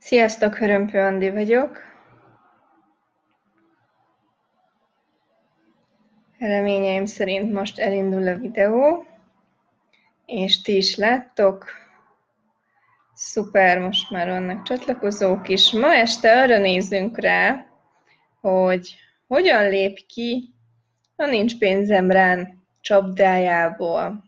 Sziasztok, 0.00 0.56
Hörömpő 0.56 0.98
Andi 1.00 1.30
vagyok. 1.30 1.78
Reményeim 6.38 7.06
szerint 7.06 7.52
most 7.52 7.78
elindul 7.78 8.28
a 8.28 8.36
videó, 8.36 9.06
és 10.26 10.62
ti 10.62 10.76
is 10.76 10.96
láttok. 10.96 11.64
Szuper, 13.14 13.78
most 13.78 14.10
már 14.10 14.28
vannak 14.28 14.62
csatlakozók 14.62 15.48
is. 15.48 15.72
Ma 15.72 15.94
este 15.94 16.40
arra 16.40 16.58
nézzünk 16.58 17.18
rá, 17.18 17.66
hogy 18.40 18.94
hogyan 19.26 19.68
lép 19.68 20.06
ki 20.06 20.54
a 21.16 21.24
nincs 21.24 21.58
pénzem 21.58 22.10
rán 22.10 22.62
csapdájából. 22.80 24.24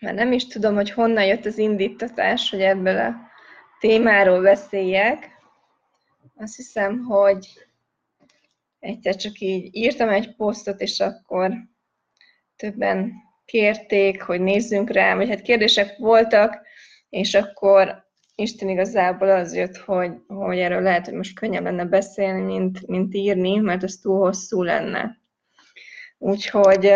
Már 0.00 0.14
nem 0.14 0.32
is 0.32 0.46
tudom, 0.46 0.74
hogy 0.74 0.90
honnan 0.90 1.24
jött 1.24 1.44
az 1.44 1.58
indítatás, 1.58 2.50
hogy 2.50 2.60
ebből 2.60 2.98
a 2.98 3.29
témáról 3.80 4.42
beszéljek. 4.42 5.30
Azt 6.36 6.56
hiszem, 6.56 7.04
hogy 7.04 7.48
egyszer 8.78 9.16
csak 9.16 9.38
így 9.38 9.76
írtam 9.76 10.08
egy 10.08 10.36
posztot, 10.36 10.80
és 10.80 11.00
akkor 11.00 11.52
többen 12.56 13.12
kérték, 13.44 14.22
hogy 14.22 14.40
nézzünk 14.40 14.90
rá, 14.90 15.16
vagy 15.16 15.28
hát 15.28 15.42
kérdések 15.42 15.96
voltak, 15.98 16.66
és 17.08 17.34
akkor 17.34 18.08
Isten 18.34 18.68
igazából 18.68 19.30
az 19.30 19.54
jött, 19.54 19.76
hogy, 19.76 20.12
hogy 20.26 20.58
erről 20.58 20.82
lehet, 20.82 21.04
hogy 21.04 21.14
most 21.14 21.38
könnyebb 21.38 21.62
lenne 21.64 21.84
beszélni, 21.84 22.40
mint, 22.40 22.86
mint 22.86 23.14
írni, 23.14 23.56
mert 23.56 23.82
az 23.82 23.96
túl 23.96 24.18
hosszú 24.18 24.62
lenne. 24.62 25.18
Úgyhogy 26.18 26.92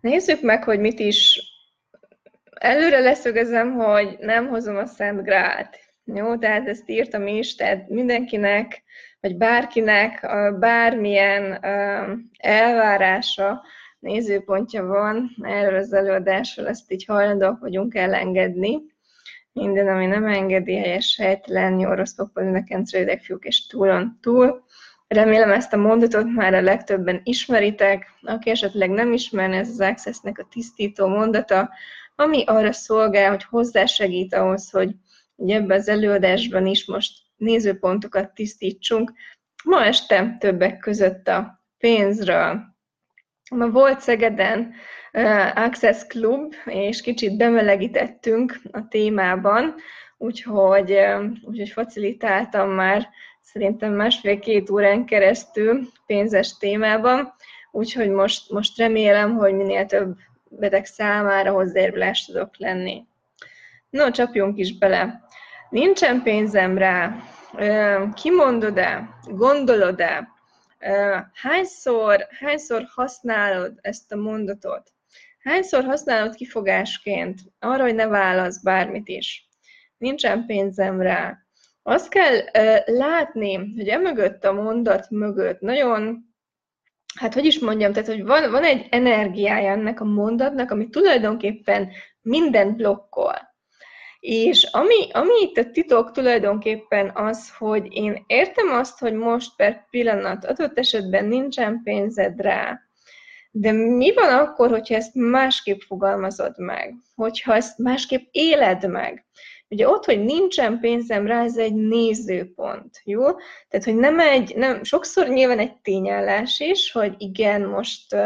nézzük 0.00 0.40
meg, 0.40 0.64
hogy 0.64 0.80
mit 0.80 0.98
is 0.98 1.49
előre 2.60 2.98
leszögezem, 2.98 3.74
hogy 3.74 4.16
nem 4.20 4.48
hozom 4.48 4.76
a 4.76 4.86
Szent 4.86 5.22
Grált. 5.22 5.78
Jó, 6.04 6.36
tehát 6.36 6.68
ezt 6.68 6.90
írtam 6.90 7.26
is, 7.26 7.54
tehát 7.54 7.88
mindenkinek, 7.88 8.82
vagy 9.20 9.36
bárkinek 9.36 10.26
bármilyen 10.58 11.58
elvárása, 12.38 13.62
nézőpontja 13.98 14.84
van 14.84 15.30
erről 15.42 15.78
az 15.78 15.92
előadásról, 15.92 16.68
ezt 16.68 16.92
így 16.92 17.04
hajlandóak 17.04 17.60
vagyunk 17.60 17.94
elengedni. 17.94 18.78
Minden, 19.52 19.88
ami 19.88 20.06
nem 20.06 20.26
engedi, 20.26 20.76
helyes, 20.76 21.16
helytelen, 21.20 21.78
jó, 21.78 21.92
rossz, 21.92 22.16
rövidek 22.34 23.20
fiúk 23.20 23.44
és 23.44 23.66
túlon 23.66 24.18
túl. 24.20 24.64
Remélem 25.08 25.50
ezt 25.50 25.72
a 25.72 25.76
mondatot 25.76 26.34
már 26.34 26.54
a 26.54 26.60
legtöbben 26.60 27.20
ismeritek, 27.24 28.06
aki 28.22 28.50
esetleg 28.50 28.90
nem 28.90 29.12
ismerni, 29.12 29.56
ez 29.56 29.68
az 29.68 29.80
Access-nek 29.80 30.38
a 30.38 30.48
tisztító 30.50 31.06
mondata, 31.06 31.70
ami 32.20 32.44
arra 32.44 32.72
szolgál, 32.72 33.30
hogy 33.30 33.44
hozzásegít 33.44 34.34
ahhoz, 34.34 34.70
hogy 34.70 34.94
ebben 35.46 35.78
az 35.78 35.88
előadásban 35.88 36.66
is 36.66 36.86
most 36.86 37.12
nézőpontokat 37.36 38.34
tisztítsunk. 38.34 39.12
Ma 39.64 39.84
este 39.84 40.36
többek 40.38 40.78
között 40.78 41.28
a 41.28 41.64
pénzről. 41.78 42.60
Ma 43.50 43.70
volt 43.70 44.00
Szegeden 44.00 44.72
Access 45.54 46.06
Club, 46.06 46.54
és 46.64 47.00
kicsit 47.00 47.36
bemelegítettünk 47.36 48.60
a 48.70 48.88
témában, 48.88 49.74
úgyhogy, 50.18 50.98
úgyhogy 51.42 51.70
facilitáltam 51.70 52.70
már 52.70 53.08
szerintem 53.40 53.92
másfél-két 53.92 54.70
órán 54.70 55.04
keresztül 55.04 55.88
pénzes 56.06 56.56
témában, 56.56 57.34
úgyhogy 57.70 58.10
most, 58.10 58.50
most 58.50 58.78
remélem, 58.78 59.36
hogy 59.36 59.54
minél 59.54 59.86
több 59.86 60.16
beteg 60.50 60.84
számára 60.84 61.52
hozzájárulást 61.52 62.26
tudok 62.26 62.58
lenni. 62.58 63.06
No, 63.90 64.10
csapjunk 64.10 64.58
is 64.58 64.78
bele. 64.78 65.20
Nincsen 65.70 66.22
pénzem 66.22 66.78
rá. 66.78 67.16
Kimondod-e? 68.14 69.08
Gondolod-e? 69.24 70.28
Hányszor, 71.34 72.26
hányszor 72.40 72.86
használod 72.94 73.78
ezt 73.80 74.12
a 74.12 74.16
mondatot? 74.16 74.92
Hányszor 75.40 75.84
használod 75.84 76.34
kifogásként 76.34 77.40
arra, 77.58 77.82
hogy 77.82 77.94
ne 77.94 78.06
válasz 78.06 78.62
bármit 78.62 79.08
is? 79.08 79.48
Nincsen 79.98 80.46
pénzem 80.46 81.00
rá. 81.00 81.38
Azt 81.82 82.08
kell 82.08 82.36
látni, 82.84 83.72
hogy 83.76 83.88
emögött 83.88 84.44
a 84.44 84.52
mondat 84.52 85.10
mögött 85.10 85.60
nagyon 85.60 86.29
hát 87.18 87.34
hogy 87.34 87.44
is 87.44 87.58
mondjam, 87.58 87.92
tehát 87.92 88.08
hogy 88.08 88.24
van, 88.24 88.50
van 88.50 88.64
egy 88.64 88.86
energiája 88.90 89.70
ennek 89.70 90.00
a 90.00 90.04
mondatnak, 90.04 90.70
ami 90.70 90.88
tulajdonképpen 90.88 91.88
minden 92.22 92.76
blokkol. 92.76 93.48
És 94.20 94.68
ami, 94.70 95.10
ami 95.12 95.32
itt 95.40 95.56
a 95.56 95.70
titok 95.70 96.10
tulajdonképpen 96.10 97.10
az, 97.14 97.54
hogy 97.58 97.86
én 97.90 98.24
értem 98.26 98.68
azt, 98.72 98.98
hogy 98.98 99.14
most 99.14 99.56
per 99.56 99.86
pillanat 99.90 100.44
adott 100.44 100.78
esetben 100.78 101.24
nincsen 101.24 101.80
pénzed 101.84 102.40
rá, 102.40 102.80
de 103.50 103.72
mi 103.72 104.12
van 104.14 104.38
akkor, 104.38 104.70
hogyha 104.70 104.94
ezt 104.94 105.14
másképp 105.14 105.80
fogalmazod 105.80 106.58
meg? 106.58 106.94
Hogyha 107.14 107.54
ezt 107.54 107.78
másképp 107.78 108.28
éled 108.30 108.90
meg? 108.90 109.24
Ugye 109.70 109.88
ott, 109.88 110.04
hogy 110.04 110.24
nincsen 110.24 110.80
pénzem 110.80 111.26
rá, 111.26 111.42
ez 111.42 111.56
egy 111.56 111.74
nézőpont, 111.74 113.00
jó? 113.04 113.22
Tehát, 113.68 113.84
hogy 113.84 113.96
nem 113.96 114.20
egy, 114.20 114.56
nem, 114.56 114.84
sokszor 114.84 115.28
nyilván 115.28 115.58
egy 115.58 115.76
tényállás 115.76 116.60
is, 116.60 116.92
hogy 116.92 117.14
igen, 117.18 117.62
most, 117.62 118.16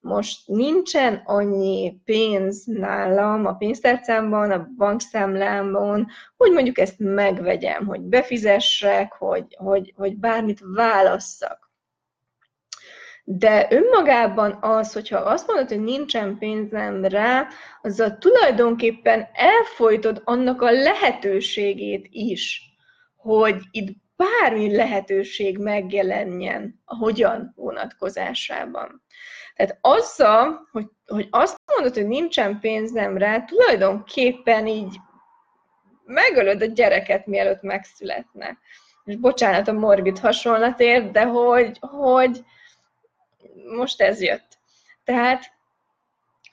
most 0.00 0.48
nincsen 0.48 1.22
annyi 1.24 2.00
pénz 2.04 2.64
nálam 2.64 3.46
a 3.46 3.52
pénztárcámban, 3.52 4.50
a 4.50 4.68
bankszámlámban, 4.76 6.08
hogy 6.36 6.52
mondjuk 6.52 6.78
ezt 6.78 6.98
megvegyem, 6.98 7.86
hogy 7.86 8.00
befizessek, 8.00 9.12
hogy, 9.12 9.56
hogy, 9.58 9.92
hogy 9.96 10.16
bármit 10.16 10.60
válasszak. 10.74 11.67
De 13.30 13.66
önmagában 13.70 14.58
az, 14.60 14.92
hogyha 14.92 15.18
azt 15.18 15.46
mondod, 15.46 15.68
hogy 15.68 15.82
nincsen 15.82 16.38
pénzem 16.38 17.04
rá, 17.04 17.46
azzal 17.82 18.18
tulajdonképpen 18.18 19.28
elfolytod 19.32 20.22
annak 20.24 20.62
a 20.62 20.70
lehetőségét 20.70 22.06
is, 22.10 22.62
hogy 23.16 23.56
itt 23.70 23.96
bármi 24.16 24.76
lehetőség 24.76 25.58
megjelenjen 25.58 26.80
a 26.84 26.96
hogyan 26.96 27.52
vonatkozásában. 27.56 29.02
Tehát 29.54 29.78
azzal, 29.80 30.68
hogy, 30.72 30.86
hogy 31.06 31.28
azt 31.30 31.60
mondod, 31.74 31.94
hogy 31.94 32.06
nincsen 32.06 32.60
pénzem 32.60 33.16
rá, 33.16 33.44
tulajdonképpen 33.44 34.66
így 34.66 34.96
megölöd 36.04 36.62
a 36.62 36.66
gyereket, 36.66 37.26
mielőtt 37.26 37.62
megszületne. 37.62 38.58
És 39.04 39.16
bocsánat 39.16 39.68
a 39.68 39.72
morbid 39.72 40.18
hasonlatért, 40.18 41.10
de 41.10 41.24
hogy, 41.24 41.78
hogy, 41.80 42.44
most 43.76 44.00
ez 44.00 44.22
jött. 44.22 44.58
Tehát 45.04 45.52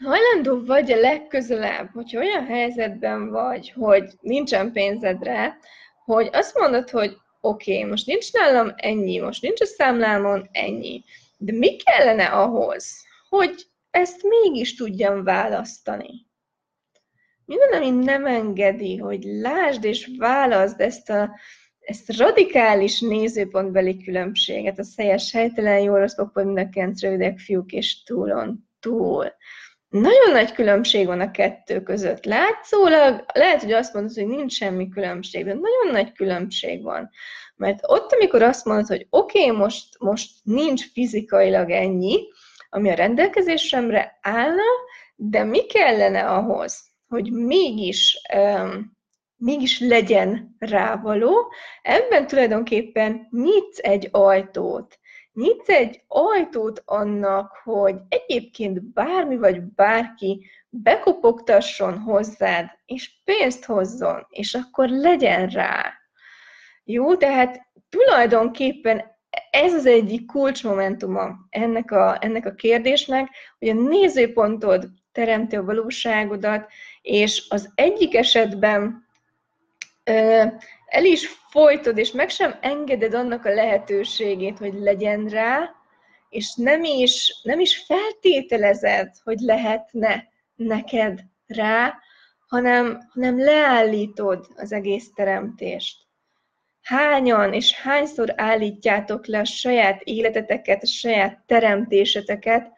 hajlandó 0.04 0.66
vagy 0.66 0.92
a 0.92 1.00
legközelebb, 1.00 1.90
hogyha 1.94 2.20
olyan 2.20 2.46
helyzetben 2.46 3.30
vagy, 3.30 3.72
hogy 3.76 4.10
nincsen 4.22 4.72
pénzedre, 4.72 5.58
hogy 6.06 6.30
azt 6.32 6.58
mondod, 6.58 6.90
hogy 6.90 7.18
oké, 7.42 7.78
okay, 7.78 7.90
most 7.90 8.06
nincs 8.06 8.34
nálam 8.34 8.74
ennyi, 8.76 9.20
most 9.20 9.42
nincs 9.42 9.62
a 9.62 9.66
számlámon 9.66 10.50
ennyi, 10.52 11.04
de 11.38 11.52
mi 11.52 11.76
kellene 11.76 12.26
ahhoz, 12.26 13.06
hogy 13.30 13.66
ezt 13.92 14.24
mégis 14.24 14.76
tudjam 14.76 15.24
választani? 15.24 16.26
Minden, 17.46 17.74
ami 17.74 17.90
nem 17.90 18.26
engedi, 18.26 18.98
hogy 18.98 19.24
lásd 19.24 19.84
és 19.84 20.10
válaszd 20.18 20.82
ezt 20.82 21.10
a 21.10 21.36
ezt 21.86 22.18
radikális 22.18 23.00
nézőpontbeli 23.00 24.04
különbséget, 24.04 24.80
a 24.80 24.84
szejes 24.84 25.32
helytelen, 25.32 25.80
jó 25.80 25.96
rossz 25.96 26.16
pokpon, 26.16 26.70
rövidek, 27.00 27.40
fiúk 27.40 27.72
és 27.72 28.04
túlon 28.04 28.70
túl. 28.80 29.34
Nagyon 29.90 30.32
nagy 30.32 30.52
különbség 30.52 31.06
van 31.06 31.20
a 31.20 31.32
kettő 31.32 31.82
között. 31.82 32.26
Látszólag 32.26 33.26
lehet, 33.34 33.62
hogy 33.62 33.72
azt 33.72 33.94
mondod, 33.94 34.14
hogy 34.14 34.28
nincs 34.28 34.54
semmi 34.54 34.90
különbség, 34.90 35.46
de 35.46 35.54
nagyon 35.54 35.92
nagy 35.92 36.12
különbség 36.12 36.84
van. 36.84 37.10
Mert 37.56 37.80
ott, 37.82 38.12
amikor 38.12 38.42
azt 38.42 38.66
mondod, 38.66 38.88
hogy 38.88 39.08
oké, 39.10 39.46
okay, 39.46 39.58
most, 39.58 40.00
most 40.00 40.32
nincs 40.44 40.92
fizikailag 40.92 41.70
ennyi, 41.70 42.28
ami 42.70 42.90
a 42.90 42.94
rendelkezésemre 42.94 44.20
állna, 44.22 44.64
de 45.16 45.44
mi 45.44 45.66
kellene 45.66 46.30
ahhoz, 46.30 46.92
hogy 47.08 47.32
mégis 47.32 48.22
um, 48.36 48.95
mégis 49.38 49.80
legyen 49.80 50.56
rávaló, 50.60 51.52
ebben 51.82 52.28
tulajdonképpen 52.28 53.28
nyitsz 53.32 53.80
egy 53.82 54.10
ajtót. 54.12 55.00
Nyitsz 55.34 55.70
egy 55.70 56.04
ajtót 56.08 56.82
annak, 56.86 57.52
hogy 57.64 57.96
egyébként 58.10 58.84
bármi 58.84 59.38
vagy 59.38 59.62
bárki 59.62 60.46
bekopogtasson 60.70 62.00
hozzád, 62.00 62.66
és 62.86 63.12
pénzt 63.24 63.66
hozzon, 63.66 64.26
és 64.30 64.54
akkor 64.54 64.90
legyen 64.90 65.48
rá. 65.48 65.94
Jó, 66.84 67.16
tehát 67.16 67.62
tulajdonképpen 67.90 69.04
ez 69.52 69.74
az 69.74 69.86
egyik 69.86 70.26
kulcsmomentuma 70.26 71.36
ennek 71.50 71.92
a, 71.92 72.18
ennek 72.20 72.46
a 72.46 72.54
kérdésnek, 72.54 73.30
hogy 73.60 73.70
a 73.70 73.74
nézőpontod 73.74 74.90
teremti 75.12 75.56
a 75.56 75.64
valóságodat, 75.64 76.72
és 77.02 77.46
az 77.50 77.72
egyik 77.76 78.16
esetben 78.16 79.05
el 80.06 81.06
is 81.06 81.28
folytod, 81.50 81.98
és 81.98 82.12
meg 82.12 82.30
sem 82.30 82.56
engeded 82.62 83.14
annak 83.14 83.46
a 83.46 83.54
lehetőségét, 83.54 84.58
hogy 84.58 84.74
legyen 84.74 85.28
rá, 85.28 85.76
és 86.30 86.56
nem 86.56 86.84
is, 86.84 87.40
nem 87.44 87.60
is 87.60 87.86
feltételezed, 87.86 89.12
hogy 89.24 89.40
lehetne 89.40 90.28
neked 90.56 91.20
rá, 91.48 92.00
hanem, 92.48 93.00
hanem 93.14 93.40
leállítod 93.40 94.48
az 94.56 94.72
egész 94.72 95.12
teremtést. 95.14 96.04
Hányan 96.82 97.54
és 97.54 97.74
hányszor 97.74 98.34
állítjátok 98.36 99.26
le 99.26 99.40
a 99.40 99.46
saját 99.46 100.02
életeteket, 100.02 100.84
a 100.84 100.88
saját 100.88 101.44
teremtéseteket, 101.46 102.72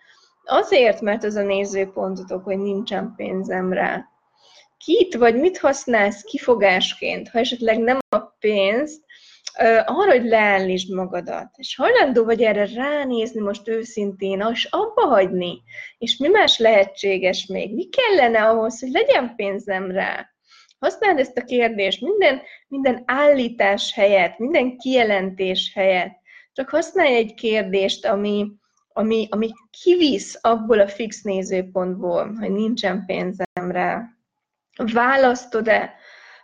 azért, 0.43 1.01
mert 1.01 1.23
az 1.23 1.35
a 1.35 1.43
nézőpontotok, 1.43 2.43
hogy 2.43 2.57
nincsen 2.57 3.13
pénzem 3.15 3.73
rá. 3.73 4.05
Kit 4.77 5.15
vagy 5.15 5.35
mit 5.35 5.57
használsz 5.57 6.21
kifogásként, 6.21 7.29
ha 7.29 7.39
esetleg 7.39 7.79
nem 7.79 7.97
a 8.09 8.19
pénzt, 8.19 9.05
arra, 9.85 10.11
hogy 10.11 10.25
leállítsd 10.25 10.93
magadat, 10.93 11.49
és 11.55 11.75
hajlandó 11.75 12.23
vagy 12.23 12.41
erre 12.41 12.67
ránézni 12.75 13.41
most 13.41 13.67
őszintén, 13.67 14.47
és 14.51 14.65
abba 14.65 15.01
hagyni, 15.01 15.61
és 15.97 16.17
mi 16.17 16.27
más 16.27 16.57
lehetséges 16.57 17.45
még, 17.45 17.73
mi 17.73 17.89
kellene 17.89 18.47
ahhoz, 18.47 18.79
hogy 18.79 18.89
legyen 18.89 19.35
pénzem 19.35 19.91
rá. 19.91 20.29
Használd 20.79 21.19
ezt 21.19 21.37
a 21.37 21.43
kérdést 21.43 22.01
minden, 22.01 22.41
minden 22.67 23.03
állítás 23.05 23.93
helyett, 23.93 24.37
minden 24.37 24.77
kijelentés 24.77 25.71
helyett. 25.75 26.15
Csak 26.53 26.69
használj 26.69 27.15
egy 27.15 27.33
kérdést, 27.33 28.05
ami, 28.05 28.47
ami, 28.87 29.27
ami 29.29 29.49
kivisz 29.81 30.39
abból 30.41 30.79
a 30.79 30.87
fix 30.87 31.21
nézőpontból, 31.21 32.35
hogy 32.39 32.51
nincsen 32.51 33.03
pénzem 33.05 33.71
rá. 33.71 34.16
Választod-e? 34.77 35.93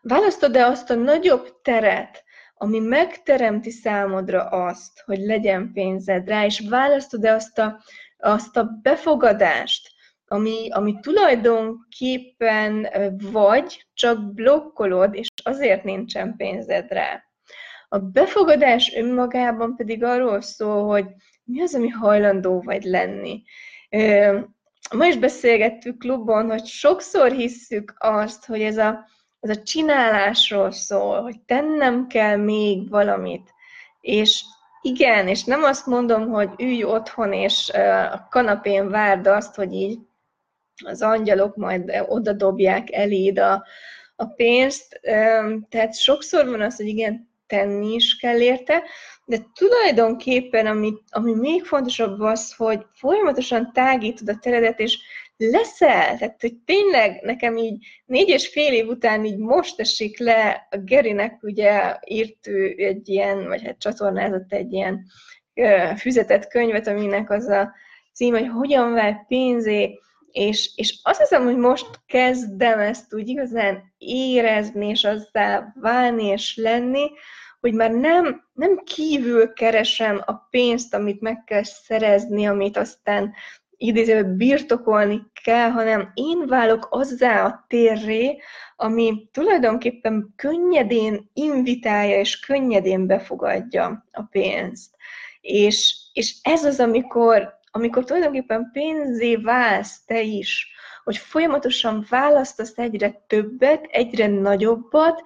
Választod-e 0.01 0.65
azt 0.65 0.89
a 0.89 0.95
nagyobb 0.95 1.61
teret, 1.61 2.23
ami 2.55 2.79
megteremti 2.79 3.69
számodra 3.69 4.43
azt, 4.43 5.01
hogy 5.05 5.19
legyen 5.19 5.71
pénzed 5.73 6.27
rá, 6.27 6.45
és 6.45 6.63
választod-e 6.69 7.33
azt 7.33 7.59
a, 7.59 7.83
azt 8.17 8.57
a 8.57 8.69
befogadást, 8.81 9.91
ami, 10.27 10.69
ami 10.69 10.99
tulajdonképpen 10.99 12.87
vagy, 13.31 13.87
csak 13.93 14.33
blokkolod, 14.33 15.15
és 15.15 15.27
azért 15.43 15.83
nincsen 15.83 16.35
pénzed 16.35 16.91
rá. 16.91 17.23
A 17.89 17.97
befogadás 17.97 18.95
önmagában 18.95 19.75
pedig 19.75 20.03
arról 20.03 20.41
szól, 20.41 20.87
hogy 20.87 21.05
mi 21.43 21.61
az, 21.61 21.75
ami 21.75 21.87
hajlandó 21.87 22.61
vagy 22.61 22.83
lenni. 22.83 23.43
Ma 24.91 25.05
is 25.05 25.17
beszélgettük 25.17 25.97
klubban, 25.97 26.49
hogy 26.49 26.65
sokszor 26.65 27.31
hisszük 27.31 27.93
azt, 27.97 28.45
hogy 28.45 28.61
ez 28.61 28.77
a 28.77 29.11
ez 29.43 29.57
a 29.57 29.63
csinálásról 29.63 30.71
szól, 30.71 31.21
hogy 31.21 31.39
tennem 31.45 32.07
kell 32.07 32.35
még 32.35 32.89
valamit. 32.89 33.53
És 34.01 34.43
igen, 34.81 35.27
és 35.27 35.43
nem 35.43 35.63
azt 35.63 35.85
mondom, 35.85 36.29
hogy 36.29 36.49
ülj 36.57 36.83
otthon, 36.83 37.33
és 37.33 37.69
a 38.11 38.27
kanapén 38.29 38.89
várd 38.89 39.27
azt, 39.27 39.55
hogy 39.55 39.73
így 39.73 39.99
az 40.85 41.01
angyalok 41.01 41.55
majd 41.55 42.05
oda 42.07 42.33
dobják 42.33 42.91
eléd 42.91 43.39
a, 43.39 43.65
a 44.15 44.25
pénzt. 44.25 44.99
Tehát 45.69 45.95
sokszor 45.95 46.49
van 46.49 46.61
az, 46.61 46.75
hogy 46.75 46.87
igen, 46.87 47.32
tenni 47.47 47.93
is 47.93 48.15
kell 48.15 48.39
érte, 48.39 48.83
de 49.25 49.37
tulajdonképpen 49.53 50.65
ami, 50.65 50.93
ami 51.09 51.33
még 51.33 51.63
fontosabb 51.63 52.19
az, 52.19 52.53
hogy 52.53 52.85
folyamatosan 52.93 53.71
tágítod 53.73 54.29
a 54.29 54.37
teredet, 54.39 54.79
és 54.79 54.97
leszel, 55.37 56.17
tehát 56.17 56.41
hogy 56.41 56.55
tényleg 56.65 57.21
nekem 57.21 57.57
így 57.57 57.85
négy 58.05 58.29
és 58.29 58.47
fél 58.47 58.73
év 58.73 58.87
után 58.87 59.25
így 59.25 59.37
most 59.37 59.79
esik 59.79 60.19
le, 60.19 60.67
a 60.71 60.77
Gerinek 60.77 61.43
ugye 61.43 61.97
írt 62.05 62.47
egy 62.75 63.09
ilyen, 63.09 63.47
vagy 63.47 63.63
hát 63.63 63.79
csatornázott 63.79 64.53
egy 64.53 64.73
ilyen 64.73 65.05
füzetett 65.97 66.47
könyvet, 66.47 66.87
aminek 66.87 67.29
az 67.29 67.47
a 67.47 67.73
cím, 68.13 68.33
hogy 68.33 68.47
hogyan 68.47 68.93
vált 68.93 69.27
pénzé, 69.27 69.99
és, 70.33 70.71
és 70.75 70.99
azt 71.03 71.19
hiszem, 71.19 71.43
hogy 71.43 71.57
most 71.57 71.87
kezdem 72.05 72.79
ezt 72.79 73.13
úgy 73.13 73.27
igazán 73.27 73.93
érezni, 73.97 74.87
és 74.87 75.03
azzá 75.03 75.73
válni 75.81 76.25
és 76.25 76.55
lenni, 76.55 77.11
hogy 77.59 77.73
már 77.73 77.91
nem, 77.91 78.43
nem 78.53 78.77
kívül 78.83 79.53
keresem 79.53 80.21
a 80.25 80.33
pénzt, 80.33 80.93
amit 80.93 81.21
meg 81.21 81.43
kell 81.43 81.63
szerezni, 81.63 82.47
amit 82.47 82.77
aztán 82.77 83.33
idézőben 83.77 84.37
birtokolni 84.37 85.21
kell, 85.43 85.69
hanem 85.69 86.11
én 86.13 86.47
válok 86.47 86.87
azzá 86.89 87.45
a 87.45 87.65
térré, 87.67 88.41
ami 88.75 89.29
tulajdonképpen 89.31 90.33
könnyedén 90.35 91.29
invitálja 91.33 92.19
és 92.19 92.39
könnyedén 92.39 93.07
befogadja 93.07 94.05
a 94.11 94.21
pénzt. 94.21 94.95
És, 95.41 95.95
és 96.13 96.35
ez 96.41 96.63
az, 96.63 96.79
amikor, 96.79 97.61
amikor 97.75 98.03
tulajdonképpen 98.03 98.69
pénzé 98.73 99.35
válsz 99.35 100.03
te 100.05 100.21
is, 100.21 100.67
hogy 101.03 101.17
folyamatosan 101.17 102.05
választasz 102.09 102.77
egyre 102.77 103.23
többet, 103.27 103.85
egyre 103.89 104.27
nagyobbat, 104.27 105.21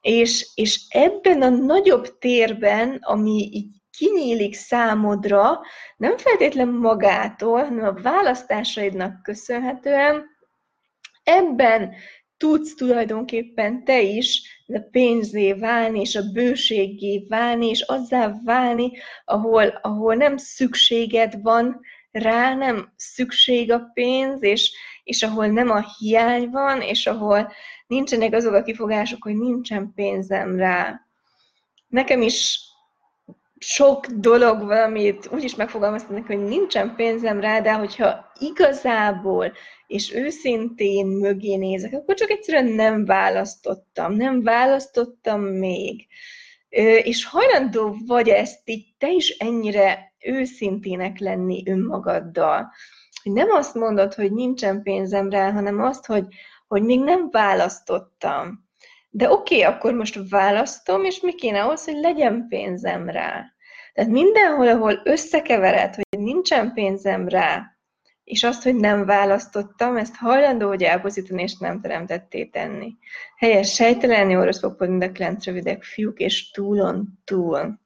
és, 0.00 0.48
és 0.54 0.80
ebben 0.88 1.42
a 1.42 1.48
nagyobb 1.48 2.18
térben, 2.18 2.98
ami 3.00 3.48
így 3.52 3.68
kinyílik 3.98 4.54
számodra, 4.54 5.60
nem 5.96 6.16
feltétlen 6.16 6.68
magától, 6.68 7.64
hanem 7.64 7.84
a 7.84 8.00
választásaidnak 8.00 9.22
köszönhetően, 9.22 10.26
ebben 11.22 11.94
tudsz 12.42 12.74
tulajdonképpen 12.74 13.84
te 13.84 14.00
is 14.00 14.42
a 14.66 14.78
pénzé 14.90 15.52
válni, 15.52 16.00
és 16.00 16.14
a 16.14 16.30
bőségé 16.32 17.26
válni, 17.28 17.68
és 17.68 17.80
azzá 17.80 18.40
válni, 18.44 18.90
ahol, 19.24 19.66
ahol 19.66 20.14
nem 20.14 20.36
szükséged 20.36 21.42
van 21.42 21.80
rá, 22.10 22.54
nem 22.54 22.92
szükség 22.96 23.72
a 23.72 23.90
pénz, 23.94 24.42
és, 24.42 24.72
és 25.04 25.22
ahol 25.22 25.46
nem 25.46 25.70
a 25.70 25.84
hiány 25.98 26.50
van, 26.50 26.80
és 26.80 27.06
ahol 27.06 27.52
nincsenek 27.86 28.34
azok 28.34 28.54
a 28.54 28.62
kifogások, 28.62 29.22
hogy 29.22 29.36
nincsen 29.36 29.92
pénzem 29.94 30.56
rá. 30.56 31.00
Nekem 31.88 32.22
is 32.22 32.58
sok 33.62 34.06
dolog 34.06 34.64
van, 34.66 34.82
amit 34.82 35.28
úgy 35.32 35.44
is 35.44 35.54
megfogalmaztanak, 35.54 36.26
hogy 36.26 36.38
nincsen 36.38 36.94
pénzem 36.94 37.40
rá, 37.40 37.60
de 37.60 37.72
hogyha 37.72 38.32
igazából 38.38 39.52
és 39.86 40.14
őszintén 40.14 41.06
mögé 41.06 41.54
nézek, 41.56 41.92
akkor 41.92 42.14
csak 42.14 42.30
egyszerűen 42.30 42.72
nem 42.72 43.04
választottam, 43.04 44.12
nem 44.12 44.42
választottam 44.42 45.40
még. 45.40 46.06
És 47.02 47.24
hajlandó 47.26 47.96
vagy 48.06 48.28
ezt 48.28 48.60
így 48.64 48.84
te 48.98 49.10
is 49.10 49.28
ennyire 49.28 50.12
őszintének 50.24 51.18
lenni 51.18 51.62
önmagaddal. 51.66 52.72
Hogy 53.22 53.32
nem 53.32 53.50
azt 53.50 53.74
mondod, 53.74 54.14
hogy 54.14 54.32
nincsen 54.32 54.82
pénzem 54.82 55.30
rá, 55.30 55.50
hanem 55.50 55.80
azt, 55.80 56.06
hogy, 56.06 56.26
hogy 56.68 56.82
még 56.82 57.00
nem 57.00 57.30
választottam. 57.30 58.70
De 59.14 59.30
oké, 59.30 59.60
okay, 59.60 59.74
akkor 59.74 59.94
most 59.94 60.20
választom, 60.28 61.04
és 61.04 61.20
mi 61.20 61.34
kéne 61.34 61.62
ahhoz, 61.62 61.84
hogy 61.84 61.96
legyen 62.00 62.46
pénzem 62.48 63.08
rá. 63.08 63.52
Tehát 63.92 64.10
mindenhol, 64.10 64.68
ahol 64.68 65.00
összekevered, 65.04 65.94
hogy 65.94 66.18
nincsen 66.18 66.72
pénzem 66.72 67.28
rá, 67.28 67.76
és 68.24 68.42
azt, 68.42 68.62
hogy 68.62 68.74
nem 68.74 69.04
választottam, 69.04 69.96
ezt 69.96 70.16
hajlandó 70.16 70.68
hogy 70.68 70.82
elpusztítani, 70.82 71.42
és 71.42 71.56
nem 71.56 71.80
teremtetté 71.80 72.44
tenni. 72.44 72.96
Helyes 73.36 73.74
sejtelenni 73.74 74.36
oroszok, 74.36 74.78
mind 74.78 75.02
a 75.02 75.12
kilenc 75.12 75.44
rövidek 75.44 75.82
fiúk, 75.82 76.18
és 76.18 76.50
túlon 76.50 77.20
túl. 77.24 77.80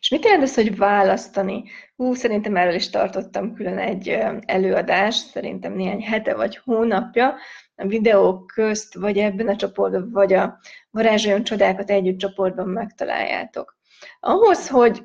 És 0.00 0.08
mit 0.08 0.24
jelent 0.24 0.42
az, 0.42 0.54
hogy 0.54 0.76
választani? 0.76 1.64
Hú, 1.96 2.14
szerintem 2.14 2.56
erről 2.56 2.74
is 2.74 2.90
tartottam 2.90 3.54
külön 3.54 3.78
egy 3.78 4.18
előadást, 4.46 5.30
szerintem 5.30 5.72
néhány 5.72 6.02
hete 6.02 6.34
vagy 6.34 6.56
hónapja, 6.56 7.36
a 7.76 7.86
videók 7.86 8.46
közt, 8.46 8.94
vagy 8.94 9.18
ebben 9.18 9.48
a 9.48 9.56
csoportban, 9.56 10.10
vagy 10.10 10.32
a 10.32 10.58
Varázsoljon 10.90 11.44
Csodákat 11.44 11.90
Együtt 11.90 12.18
csoportban 12.18 12.68
megtaláljátok. 12.68 13.76
Ahhoz, 14.20 14.68
hogy 14.68 15.02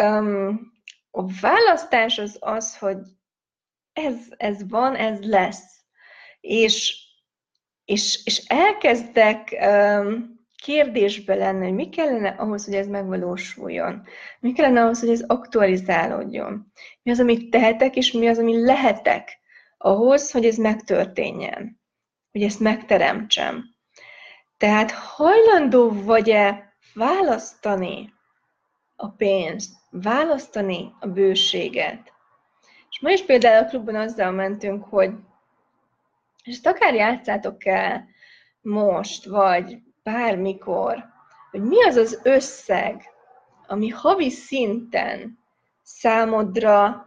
um, 0.00 0.72
a 1.10 1.24
választás 1.40 2.18
az 2.18 2.36
az, 2.40 2.78
hogy 2.78 2.98
ez, 3.92 4.16
ez 4.36 4.68
van, 4.68 4.94
ez 4.94 5.24
lesz. 5.24 5.84
És, 6.40 6.96
és, 7.84 8.20
és 8.24 8.44
elkezdek 8.46 9.56
um, 9.60 10.42
kérdésbe 10.64 11.34
lenni, 11.34 11.64
hogy 11.64 11.74
mi 11.74 11.88
kellene 11.88 12.28
ahhoz, 12.28 12.64
hogy 12.64 12.74
ez 12.74 12.86
megvalósuljon. 12.86 14.02
Mi 14.40 14.52
kellene 14.52 14.82
ahhoz, 14.82 15.00
hogy 15.00 15.08
ez 15.08 15.24
aktualizálódjon. 15.26 16.72
Mi 17.02 17.10
az, 17.10 17.20
amit 17.20 17.50
tehetek, 17.50 17.96
és 17.96 18.12
mi 18.12 18.28
az, 18.28 18.38
ami 18.38 18.64
lehetek 18.64 19.38
ahhoz, 19.78 20.30
hogy 20.30 20.44
ez 20.44 20.56
megtörténjen. 20.56 21.82
Hogy 22.34 22.42
ezt 22.42 22.60
megteremtsem. 22.60 23.64
Tehát 24.56 24.90
hajlandó 24.90 26.02
vagy-e 26.02 26.74
választani 26.94 28.12
a 28.96 29.08
pénzt, 29.08 29.74
választani 29.90 30.94
a 31.00 31.06
bőséget. 31.06 32.12
És 32.90 33.00
ma 33.00 33.10
is 33.10 33.24
például 33.24 33.64
a 33.64 33.68
klubban 33.68 33.94
azzal 33.94 34.30
mentünk, 34.30 34.84
hogy 34.84 35.10
és 36.42 36.54
ezt 36.54 36.66
akár 36.66 36.94
játszátok 36.94 37.66
el 37.66 38.08
most, 38.60 39.24
vagy 39.24 39.78
bármikor, 40.02 41.04
hogy 41.50 41.62
mi 41.62 41.84
az 41.84 41.96
az 41.96 42.20
összeg, 42.22 43.02
ami 43.66 43.88
havi 43.88 44.30
szinten 44.30 45.38
számodra, 45.82 47.06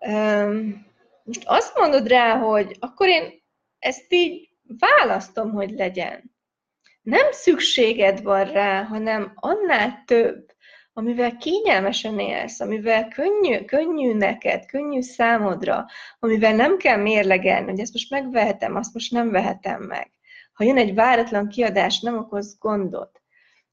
um, 0.00 0.86
most 1.24 1.42
azt 1.44 1.78
mondod 1.78 2.06
rá, 2.06 2.36
hogy 2.38 2.76
akkor 2.80 3.08
én 3.08 3.39
ezt 3.80 4.12
így 4.12 4.48
választom, 4.78 5.52
hogy 5.52 5.70
legyen. 5.70 6.36
Nem 7.02 7.26
szükséged 7.30 8.22
van 8.22 8.44
rá, 8.44 8.82
hanem 8.82 9.32
annál 9.34 10.02
több, 10.06 10.46
amivel 10.92 11.36
kényelmesen 11.36 12.18
élsz, 12.18 12.60
amivel 12.60 13.08
könnyű, 13.08 13.64
könnyű 13.64 14.14
neked, 14.14 14.66
könnyű 14.66 15.00
számodra, 15.00 15.86
amivel 16.18 16.54
nem 16.54 16.76
kell 16.76 16.96
mérlegelni, 16.96 17.70
hogy 17.70 17.80
ezt 17.80 17.92
most 17.92 18.10
megvehetem, 18.10 18.76
azt 18.76 18.94
most 18.94 19.12
nem 19.12 19.30
vehetem 19.30 19.82
meg. 19.82 20.10
Ha 20.52 20.64
jön 20.64 20.76
egy 20.76 20.94
váratlan 20.94 21.48
kiadás, 21.48 22.00
nem 22.00 22.18
okoz 22.18 22.58
gondot. 22.58 23.22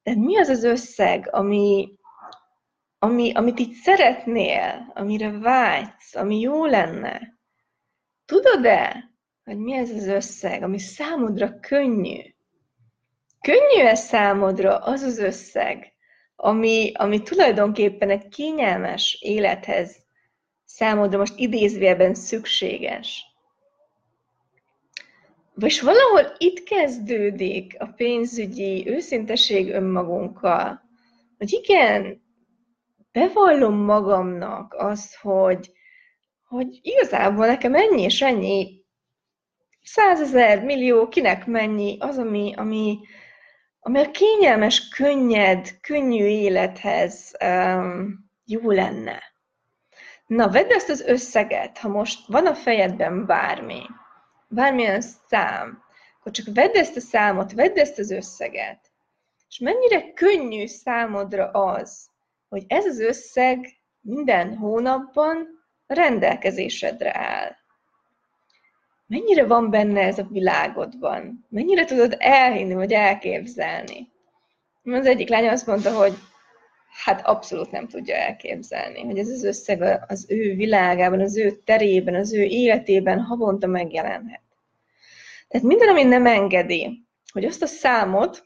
De 0.04 0.16
mi 0.16 0.38
az 0.38 0.48
az 0.48 0.64
összeg, 0.64 1.30
ami, 1.32 1.98
ami, 3.00 3.32
amit 3.34 3.60
itt 3.60 3.74
szeretnél, 3.74 4.92
amire 4.94 5.32
vágysz, 5.32 6.16
ami 6.16 6.40
jó 6.40 6.66
lenne? 6.66 7.40
Tudod-e, 8.26 9.12
hogy 9.48 9.58
mi 9.58 9.74
ez 9.74 9.90
az 9.90 10.08
összeg, 10.08 10.64
ami 10.64 10.80
számodra 10.80 11.60
könnyű? 11.60 12.22
Könnyű-e 13.42 13.96
számodra 13.96 14.78
az 14.78 15.02
az 15.02 15.18
összeg, 15.18 15.94
ami, 16.36 16.92
ami 16.94 17.22
tulajdonképpen 17.22 18.10
egy 18.10 18.28
kényelmes 18.28 19.18
élethez 19.22 19.98
számodra 20.66 21.18
most 21.18 21.38
idézvélben 21.38 22.14
szükséges. 22.14 23.26
Vagy 25.54 25.80
valahol 25.84 26.36
itt 26.38 26.64
kezdődik 26.64 27.76
a 27.80 27.86
pénzügyi 27.86 28.90
őszinteség 28.90 29.70
önmagunkkal, 29.70 30.82
hogy 31.38 31.54
igen, 31.54 32.22
bevallom 33.12 33.76
magamnak 33.76 34.74
azt, 34.74 35.16
hogy, 35.16 35.72
hogy 36.48 36.80
igazából 36.82 37.46
nekem 37.46 37.76
ennyi 37.76 38.02
és 38.02 38.22
ennyi 38.22 38.86
százezer, 39.88 40.64
millió, 40.64 41.08
kinek 41.08 41.46
mennyi, 41.46 41.98
az, 42.00 42.18
ami, 42.18 42.54
ami, 42.56 43.00
ami 43.80 44.00
a 44.00 44.12
kényelmes, 44.12 44.88
könnyed, 44.88 45.80
könnyű 45.82 46.26
élethez 46.26 47.32
um, 47.44 48.30
jó 48.46 48.72
lenne. 48.72 49.24
Na, 50.26 50.50
vedd 50.50 50.72
ezt 50.72 50.90
az 50.90 51.02
összeget, 51.02 51.78
ha 51.78 51.88
most 51.88 52.28
van 52.28 52.46
a 52.46 52.56
fejedben 52.56 53.26
bármi, 53.26 53.82
bármilyen 54.48 55.02
szám, 55.02 55.84
akkor 56.20 56.32
csak 56.32 56.56
vedd 56.56 56.76
ezt 56.76 56.96
a 56.96 57.00
számot, 57.00 57.54
vedd 57.54 57.80
ezt 57.80 58.00
az 58.00 58.12
összeget, 58.12 58.92
és 59.50 59.60
mennyire 59.60 60.14
könnyű 60.14 60.66
számodra 60.66 61.50
az, 61.52 62.10
hogy 62.50 62.64
ez 62.68 62.86
az 62.86 63.00
összeg 63.00 63.68
minden 64.02 64.56
hónapban 64.56 65.48
rendelkezésedre 65.88 67.18
áll 67.18 67.56
mennyire 69.08 69.46
van 69.46 69.70
benne 69.70 70.02
ez 70.02 70.18
a 70.18 70.28
világodban? 70.30 71.46
Mennyire 71.50 71.86
tudod 71.86 72.16
elhinni, 72.20 72.74
vagy 72.74 72.92
elképzelni? 72.92 74.12
Az 74.84 75.06
egyik 75.06 75.30
lány 75.30 75.48
azt 75.48 75.68
mondta, 75.68 75.94
hogy 75.94 76.14
hát 77.04 77.26
abszolút 77.26 77.72
nem 77.72 77.88
tudja 77.88 78.16
elképzelni, 78.16 79.02
hogy 79.02 79.18
ez 79.18 79.30
az 79.30 79.44
összeg 79.44 80.04
az 80.08 80.26
ő 80.30 80.56
világában, 80.56 81.22
az 81.22 81.38
ő 81.38 81.52
terében, 81.52 82.16
az 82.16 82.34
ő 82.34 82.42
életében 82.42 83.20
havonta 83.20 83.68
megjelenhet. 83.68 84.42
Tehát 85.48 85.68
minden, 85.68 85.90
ami 85.90 86.04
nem 86.04 86.26
engedi, 86.26 87.06
hogy 87.32 87.46
azt 87.46 87.62
a 87.62 87.66
számot, 87.66 88.46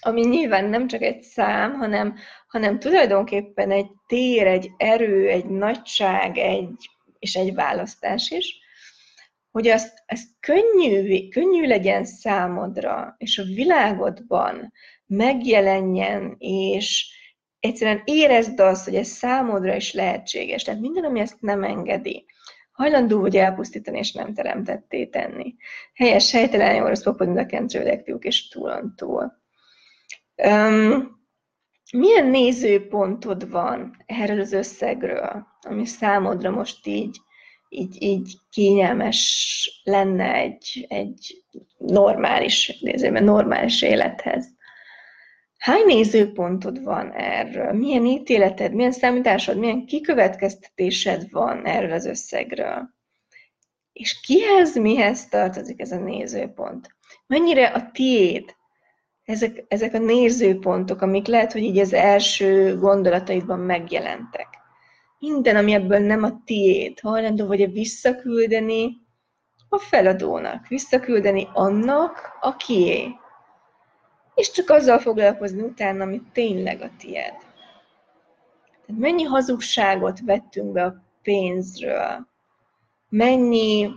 ami 0.00 0.20
nyilván 0.20 0.64
nem 0.64 0.86
csak 0.86 1.02
egy 1.02 1.22
szám, 1.22 1.74
hanem, 1.74 2.16
hanem 2.48 2.78
tulajdonképpen 2.78 3.70
egy 3.70 3.86
tér, 4.06 4.46
egy 4.46 4.70
erő, 4.76 5.28
egy 5.28 5.46
nagyság, 5.46 6.38
egy, 6.38 6.90
és 7.18 7.34
egy 7.34 7.54
választás 7.54 8.30
is, 8.30 8.61
hogy 9.52 9.68
azt, 9.68 10.02
ezt 10.06 10.28
könnyű, 10.40 11.28
könnyű 11.28 11.66
legyen 11.66 12.04
számodra, 12.04 13.14
és 13.18 13.38
a 13.38 13.44
világodban 13.44 14.72
megjelenjen, 15.06 16.34
és 16.38 17.16
egyszerűen 17.60 18.02
érezd 18.04 18.60
azt, 18.60 18.84
hogy 18.84 18.94
ez 18.94 19.08
számodra 19.08 19.76
is 19.76 19.92
lehetséges. 19.92 20.62
Tehát 20.62 20.80
minden, 20.80 21.04
ami 21.04 21.20
ezt 21.20 21.40
nem 21.40 21.64
engedi, 21.64 22.24
hajlandó 22.72 23.20
vagy 23.20 23.36
elpusztítani, 23.36 23.98
és 23.98 24.12
nem 24.12 24.34
teremtetté 24.34 25.06
tenni. 25.06 25.54
Helyes, 25.94 26.32
helytelen, 26.32 26.74
jó, 26.74 26.86
rossz, 26.86 27.02
popod, 27.02 27.36
a 27.36 27.46
kentrődek, 27.46 28.04
fiúk, 28.04 28.24
és 28.24 28.48
túlon 28.48 28.94
túl. 28.96 29.32
Um, 30.36 31.20
milyen 31.92 32.26
nézőpontod 32.26 33.50
van 33.50 33.96
erről 34.06 34.40
az 34.40 34.52
összegről, 34.52 35.46
ami 35.60 35.86
számodra 35.86 36.50
most 36.50 36.86
így 36.86 37.18
így, 37.72 38.02
így 38.02 38.38
kényelmes 38.50 39.80
lenne 39.84 40.34
egy, 40.34 40.86
egy 40.88 41.44
normális, 41.78 42.78
nézőben 42.80 43.24
normális 43.24 43.82
élethez. 43.82 44.48
Hány 45.58 45.84
nézőpontod 45.86 46.82
van 46.82 47.12
erről? 47.12 47.72
Milyen 47.72 48.06
ítéleted, 48.06 48.74
milyen 48.74 48.92
számításod, 48.92 49.58
milyen 49.58 49.86
kikövetkeztetésed 49.86 51.30
van 51.30 51.66
erről 51.66 51.92
az 51.92 52.06
összegről? 52.06 52.88
És 53.92 54.20
kihez, 54.20 54.76
mihez 54.76 55.28
tartozik 55.28 55.80
ez 55.80 55.92
a 55.92 55.98
nézőpont? 55.98 56.96
Mennyire 57.26 57.66
a 57.66 57.90
tiéd 57.92 58.54
ezek, 59.24 59.64
ezek 59.68 59.94
a 59.94 59.98
nézőpontok, 59.98 61.02
amik 61.02 61.26
lehet, 61.26 61.52
hogy 61.52 61.62
így 61.62 61.78
az 61.78 61.92
első 61.92 62.76
gondolataidban 62.78 63.58
megjelentek? 63.58 64.61
Minden, 65.22 65.56
ami 65.56 65.72
ebből 65.72 65.98
nem 65.98 66.22
a 66.22 66.42
tiéd, 66.44 67.00
hajlandó 67.00 67.46
vagy-e 67.46 67.66
visszaküldeni 67.66 68.96
a 69.68 69.78
feladónak, 69.78 70.68
visszaküldeni 70.68 71.48
annak, 71.52 72.38
akié. 72.40 73.08
És 74.34 74.50
csak 74.50 74.70
azzal 74.70 74.98
foglalkozni 74.98 75.62
utána, 75.62 76.02
ami 76.02 76.22
tényleg 76.32 76.80
a 76.80 76.90
tiéd. 76.98 77.34
Tehát 78.86 79.00
mennyi 79.00 79.22
hazugságot 79.22 80.20
vettünk 80.20 80.72
be 80.72 80.84
a 80.84 81.02
pénzről, 81.22 82.26
mennyi, 83.08 83.90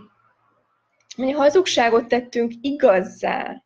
mennyi 1.16 1.32
hazugságot 1.32 2.08
tettünk 2.08 2.52
igazzá, 2.60 3.64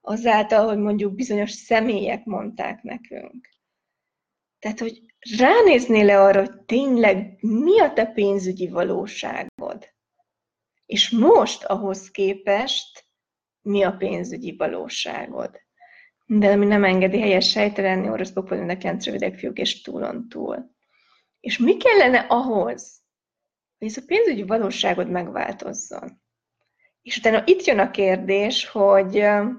azáltal, 0.00 0.66
hogy 0.66 0.78
mondjuk 0.78 1.14
bizonyos 1.14 1.50
személyek 1.50 2.24
mondták 2.24 2.82
nekünk. 2.82 3.48
Tehát, 4.58 4.78
hogy 4.78 5.11
ránéznél 5.30 6.04
le 6.04 6.22
arra, 6.22 6.38
hogy 6.38 6.60
tényleg 6.60 7.36
mi 7.40 7.80
a 7.80 7.92
te 7.92 8.06
pénzügyi 8.06 8.68
valóságod, 8.68 9.92
és 10.86 11.10
most 11.10 11.64
ahhoz 11.64 12.10
képest 12.10 13.06
mi 13.62 13.82
a 13.82 13.92
pénzügyi 13.96 14.56
valóságod. 14.56 15.60
De 16.26 16.50
ami 16.50 16.66
nem 16.66 16.84
engedi 16.84 17.20
helyes 17.20 17.50
sejtelenni, 17.50 18.08
orosz 18.08 18.32
popolinak 18.32 18.78
kent 18.78 19.04
rövidek 19.04 19.38
fiúk 19.38 19.58
és 19.58 19.80
túlon 19.80 20.28
túl. 20.28 20.70
És 21.40 21.58
mi 21.58 21.76
kellene 21.76 22.18
ahhoz, 22.18 23.02
hogy 23.78 23.88
ez 23.88 23.96
a 23.96 24.02
pénzügyi 24.06 24.42
valóságod 24.42 25.10
megváltozzon? 25.10 26.20
És 27.02 27.16
utána 27.16 27.42
itt 27.46 27.64
jön 27.64 27.78
a 27.78 27.90
kérdés, 27.90 28.66
hogy 28.66 29.16
oké, 29.16 29.52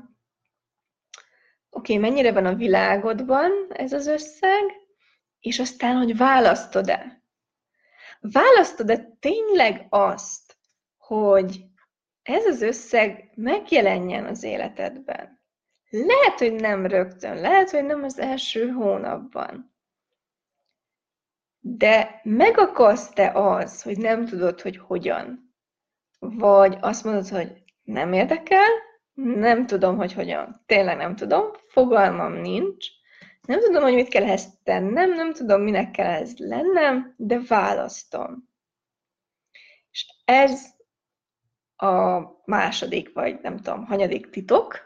okay, 1.70 1.98
mennyire 1.98 2.32
van 2.32 2.46
a 2.46 2.56
világodban 2.56 3.52
ez 3.70 3.94
az 3.94 4.08
összeg, 4.08 4.83
és 5.44 5.60
aztán, 5.60 5.96
hogy 5.96 6.18
választod-e. 6.18 7.22
Választod-e 8.20 9.18
tényleg 9.20 9.86
azt, 9.90 10.58
hogy 10.98 11.64
ez 12.22 12.46
az 12.46 12.62
összeg 12.62 13.32
megjelenjen 13.36 14.26
az 14.26 14.44
életedben? 14.44 15.42
Lehet, 15.90 16.40
hogy 16.40 16.54
nem 16.54 16.86
rögtön, 16.86 17.40
lehet, 17.40 17.70
hogy 17.70 17.84
nem 17.84 18.04
az 18.04 18.20
első 18.20 18.70
hónapban. 18.70 19.76
De 21.60 22.20
megakaszt-e 22.24 23.32
az, 23.32 23.82
hogy 23.82 23.98
nem 23.98 24.26
tudod, 24.26 24.62
hogy 24.62 24.78
hogyan? 24.78 25.56
Vagy 26.20 26.78
azt 26.82 27.04
mondod, 27.04 27.28
hogy 27.28 27.64
nem 27.84 28.14
érdekel, 28.14 28.70
nem 29.14 29.66
tudom, 29.66 29.98
hogy 29.98 30.14
hogyan. 30.14 30.64
Tényleg 30.66 30.98
nem 30.98 31.16
tudom, 31.16 31.52
fogalmam 31.68 32.34
nincs, 32.34 32.88
nem 33.48 33.60
tudom, 33.60 33.82
hogy 33.82 33.94
mit 33.94 34.08
kell 34.08 34.24
ezt 34.24 34.50
tennem, 34.64 35.14
nem 35.14 35.34
tudom, 35.34 35.62
minek 35.62 35.92
kell 35.92 36.12
ez 36.12 36.34
lennem, 36.38 37.14
de 37.18 37.40
választom. 37.48 38.50
És 39.92 40.06
ez 40.26 40.66
a 41.76 42.22
második, 42.46 43.14
vagy 43.14 43.40
nem 43.42 43.58
tudom, 43.58 43.86
hanyadik 43.86 44.30
titok, 44.30 44.80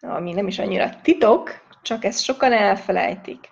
ami 0.00 0.32
nem 0.32 0.46
is 0.46 0.58
annyira 0.58 1.00
titok, 1.02 1.50
csak 1.82 2.04
ezt 2.04 2.22
sokan 2.22 2.52
elfelejtik. 2.52 3.48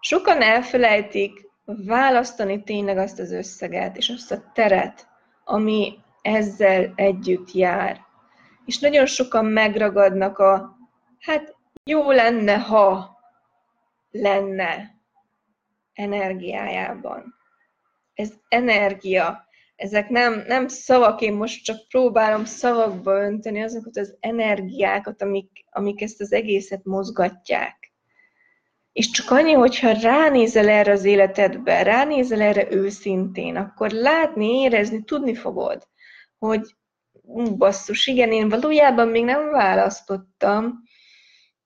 Sokan 0.00 0.42
elfelejtik, 0.42 1.46
választani 1.64 2.62
tényleg 2.62 2.98
azt 2.98 3.18
az 3.18 3.32
összeget 3.32 3.96
és 3.96 4.08
azt 4.08 4.32
a 4.32 4.50
teret, 4.52 5.06
ami 5.44 5.98
ezzel 6.22 6.92
együtt 6.94 7.52
jár. 7.52 8.00
És 8.64 8.78
nagyon 8.78 9.06
sokan 9.06 9.44
megragadnak 9.44 10.38
a, 10.38 10.76
hát 11.20 11.56
jó 11.84 12.10
lenne, 12.10 12.56
ha 12.58 13.17
lenne 14.10 14.98
energiájában. 15.92 17.34
Ez 18.14 18.32
energia. 18.48 19.46
Ezek 19.76 20.08
nem, 20.08 20.44
nem 20.46 20.68
szavak, 20.68 21.20
én 21.20 21.32
most 21.32 21.64
csak 21.64 21.88
próbálom 21.88 22.44
szavakba 22.44 23.22
önteni 23.22 23.62
azokat 23.62 23.96
az 23.96 24.16
energiákat, 24.20 25.22
amik, 25.22 25.50
amik 25.70 26.00
ezt 26.00 26.20
az 26.20 26.32
egészet 26.32 26.84
mozgatják. 26.84 27.92
És 28.92 29.10
csak 29.10 29.30
annyi, 29.30 29.52
hogyha 29.52 29.92
ránézel 29.92 30.68
erre 30.68 30.92
az 30.92 31.04
életedbe, 31.04 31.82
ránézel 31.82 32.40
erre 32.40 32.72
őszintén, 32.72 33.56
akkor 33.56 33.90
látni, 33.90 34.60
érezni, 34.60 35.04
tudni 35.04 35.34
fogod, 35.34 35.88
hogy 36.38 36.76
ú, 37.12 37.56
basszus, 37.56 38.06
igen, 38.06 38.32
én 38.32 38.48
valójában 38.48 39.08
még 39.08 39.24
nem 39.24 39.50
választottam, 39.50 40.82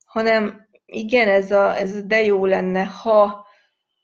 hanem 0.04 0.68
igen, 0.92 1.28
ez 1.28 1.50
a, 1.50 1.76
ez 1.76 1.96
a 1.96 2.00
de 2.00 2.22
jó 2.24 2.46
lenne, 2.46 2.84
ha, 2.84 3.46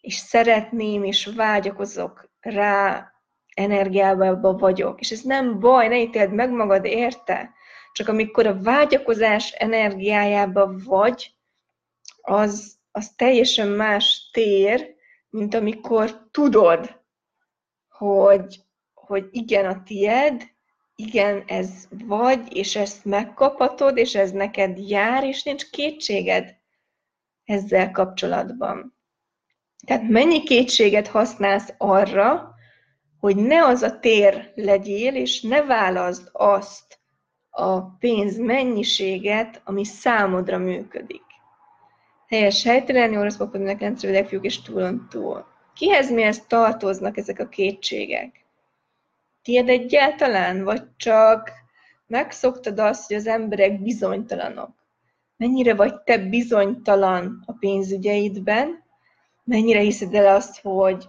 és 0.01 0.15
szeretném, 0.15 1.05
és 1.05 1.31
vágyakozok 1.37 2.31
rá, 2.41 3.13
energiába 3.55 4.57
vagyok. 4.57 5.01
És 5.01 5.11
ez 5.11 5.21
nem 5.21 5.61
baj, 5.61 5.89
ne 5.89 6.01
ítéld 6.01 6.33
meg 6.33 6.51
magad 6.51 6.85
érte. 6.85 7.51
Csak 7.93 8.09
amikor 8.09 8.47
a 8.47 8.61
vágyakozás 8.63 9.51
energiájába 9.51 10.75
vagy, 10.85 11.33
az, 12.21 12.77
az 12.91 13.13
teljesen 13.17 13.69
más 13.69 14.31
tér, 14.33 14.95
mint 15.31 15.55
amikor 15.55 16.29
tudod, 16.31 17.01
hogy, 17.89 18.61
hogy 18.95 19.29
igen, 19.31 19.67
a 19.67 19.83
tied, 19.83 20.43
igen, 20.95 21.43
ez 21.47 21.89
vagy, 21.91 22.57
és 22.57 22.77
ezt 22.77 23.05
megkaphatod, 23.05 23.97
és 23.97 24.15
ez 24.15 24.31
neked 24.31 24.79
jár, 24.79 25.25
és 25.25 25.43
nincs 25.43 25.71
kétséged 25.71 26.58
ezzel 27.49 27.91
kapcsolatban. 27.91 28.97
Tehát 29.87 30.09
mennyi 30.09 30.43
kétséget 30.43 31.07
használsz 31.07 31.75
arra, 31.79 32.55
hogy 33.21 33.37
ne 33.37 33.65
az 33.65 33.83
a 33.83 33.99
tér 33.99 34.53
legyél, 34.55 35.15
és 35.15 35.43
ne 35.43 35.63
válaszd 35.63 36.29
azt 36.33 36.99
a 37.51 37.81
pénz 37.81 38.39
mennyiséget, 38.39 39.61
ami 39.65 39.85
számodra 39.85 40.59
működik. 40.59 41.23
Helyes 42.27 42.65
helytelen, 42.65 43.13
jó 43.13 43.23
rossz 43.23 43.37
papodnak 43.37 43.81
rendszerűleg 43.81 44.29
fiúk 44.29 44.45
és 44.45 44.63
túlon 44.63 45.07
túl. 45.11 45.47
Kihez 45.75 46.11
mihez 46.11 46.47
tartoznak 46.47 47.17
ezek 47.17 47.39
a 47.39 47.49
kétségek? 47.49 48.45
Tied 49.43 49.69
egyáltalán, 49.69 50.65
vagy 50.65 50.83
csak 50.97 51.53
megszoktad 52.07 52.79
azt, 52.79 53.07
hogy 53.07 53.17
az 53.17 53.27
emberek 53.27 53.83
bizonytalanok? 53.83 54.78
Mennyire 55.39 55.75
vagy 55.75 56.03
te 56.03 56.19
bizonytalan 56.19 57.43
a 57.47 57.53
pénzügyeidben? 57.53 58.85
Mennyire 59.45 59.81
hiszed 59.81 60.15
el 60.15 60.35
azt, 60.35 60.61
hogy 60.61 61.09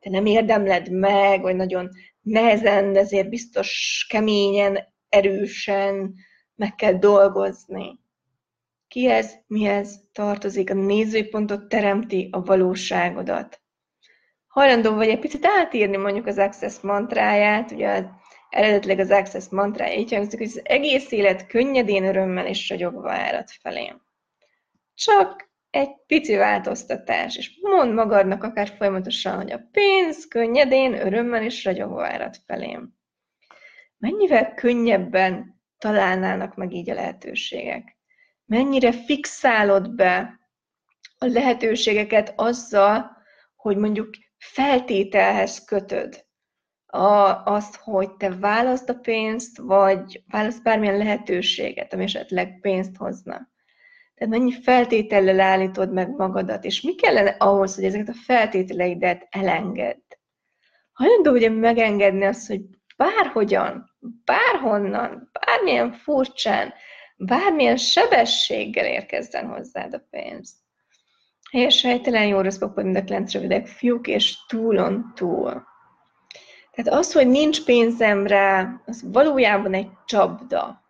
te 0.00 0.10
nem 0.10 0.26
érdemled 0.26 0.90
meg, 0.90 1.40
vagy 1.40 1.56
nagyon 1.56 1.88
nehezen, 2.20 2.96
ezért 2.96 3.28
biztos 3.28 4.06
keményen, 4.08 4.78
erősen 5.08 6.14
meg 6.54 6.74
kell 6.74 6.92
dolgozni. 6.92 8.00
Kihez, 8.88 9.34
mihez 9.46 10.00
tartozik, 10.12 10.70
a 10.70 10.74
nézőpontot 10.74 11.68
teremti 11.68 12.28
a 12.32 12.42
valóságodat. 12.42 13.60
Hajlandó 14.46 14.94
vagy 14.94 15.08
egy 15.08 15.18
picit 15.18 15.46
átírni 15.46 15.96
mondjuk 15.96 16.26
az 16.26 16.38
Access 16.38 16.80
mantráját, 16.80 17.70
ugye 17.70 18.04
eredetileg 18.54 18.98
az 18.98 19.10
Access 19.10 19.48
mantrája 19.50 19.98
így 19.98 20.12
hangzik, 20.12 20.38
hogy 20.38 20.48
az 20.48 20.60
egész 20.64 21.10
élet 21.10 21.46
könnyedén, 21.46 22.04
örömmel 22.04 22.46
és 22.46 22.68
ragyogva 22.68 23.12
árad 23.12 23.48
felém. 23.48 24.02
Csak 24.94 25.52
egy 25.70 25.90
pici 26.06 26.36
változtatás, 26.36 27.36
és 27.36 27.58
mondd 27.60 27.92
magadnak 27.92 28.42
akár 28.42 28.68
folyamatosan, 28.68 29.36
hogy 29.36 29.52
a 29.52 29.68
pénz 29.72 30.28
könnyedén, 30.28 30.94
örömmel 31.06 31.42
és 31.42 31.64
ragyogva 31.64 32.06
árad 32.06 32.36
felém. 32.46 32.94
Mennyivel 33.98 34.54
könnyebben 34.54 35.60
találnának 35.78 36.54
meg 36.54 36.72
így 36.72 36.90
a 36.90 36.94
lehetőségek? 36.94 37.96
Mennyire 38.44 38.92
fixálod 38.92 39.94
be 39.94 40.40
a 41.18 41.26
lehetőségeket 41.26 42.32
azzal, 42.36 43.16
hogy 43.56 43.76
mondjuk 43.76 44.10
feltételhez 44.36 45.64
kötöd 45.64 46.23
a, 46.94 47.42
azt, 47.44 47.76
hogy 47.76 48.10
te 48.10 48.30
választ 48.30 48.88
a 48.88 48.94
pénzt, 48.94 49.58
vagy 49.58 50.22
választ 50.30 50.62
bármilyen 50.62 50.96
lehetőséget, 50.96 51.92
ami 51.92 52.02
esetleg 52.02 52.60
pénzt 52.60 52.96
hozna. 52.96 53.48
Tehát 54.14 54.32
mennyi 54.32 54.52
feltétellel 54.52 55.40
állítod 55.40 55.92
meg 55.92 56.10
magadat, 56.16 56.64
és 56.64 56.80
mi 56.80 56.94
kellene 56.94 57.36
ahhoz, 57.38 57.74
hogy 57.74 57.84
ezeket 57.84 58.08
a 58.08 58.20
feltételeidet 58.24 59.26
elengedd? 59.30 60.02
Hajlandó 60.92 61.30
ugye 61.32 61.50
megengedni 61.50 62.24
azt, 62.24 62.46
hogy 62.46 62.60
bárhogyan, 62.96 63.90
bárhonnan, 64.24 65.30
bármilyen 65.32 65.92
furcsán, 65.92 66.74
bármilyen 67.16 67.76
sebességgel 67.76 68.86
érkezzen 68.86 69.46
hozzád 69.46 69.94
a 69.94 70.06
pénz. 70.10 70.54
Helyes 71.50 71.82
helytelen 71.82 72.26
jó 72.26 72.40
rossz 72.40 72.58
papod, 72.58 73.08
lent 73.08 73.32
rövidek 73.32 73.66
fiúk, 73.66 74.06
és 74.06 74.46
túlon 74.46 75.12
túl. 75.14 75.72
Tehát 76.74 77.00
az, 77.00 77.12
hogy 77.12 77.28
nincs 77.28 77.64
pénzem 77.64 78.26
rá, 78.26 78.80
az 78.86 79.12
valójában 79.12 79.74
egy 79.74 79.90
csapda. 80.06 80.82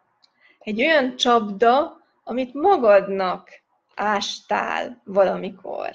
Egy 0.58 0.82
olyan 0.82 1.16
csapda, 1.16 2.00
amit 2.24 2.54
magadnak 2.54 3.48
ástál 3.94 5.02
valamikor. 5.04 5.90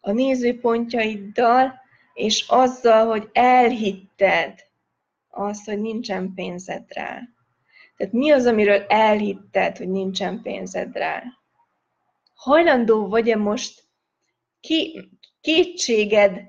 A 0.00 0.12
nézőpontjaiddal, 0.12 1.80
és 2.14 2.44
azzal, 2.48 3.06
hogy 3.06 3.28
elhitted 3.32 4.60
azt, 5.30 5.64
hogy 5.64 5.80
nincsen 5.80 6.34
pénzed 6.34 6.84
rá. 6.88 7.20
Tehát 7.96 8.12
mi 8.12 8.30
az, 8.30 8.46
amiről 8.46 8.84
elhitted, 8.88 9.76
hogy 9.76 9.88
nincsen 9.88 10.42
pénzed 10.42 10.96
rá? 10.96 11.22
Hajlandó 12.34 13.08
vagy-e 13.08 13.36
most 13.36 13.82
ki, 14.60 15.08
kétséged 15.40 16.40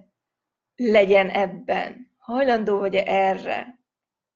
legyen 0.75 1.29
ebben? 1.29 2.12
Hajlandó 2.23 2.77
vagy-e 2.77 3.03
erre? 3.05 3.79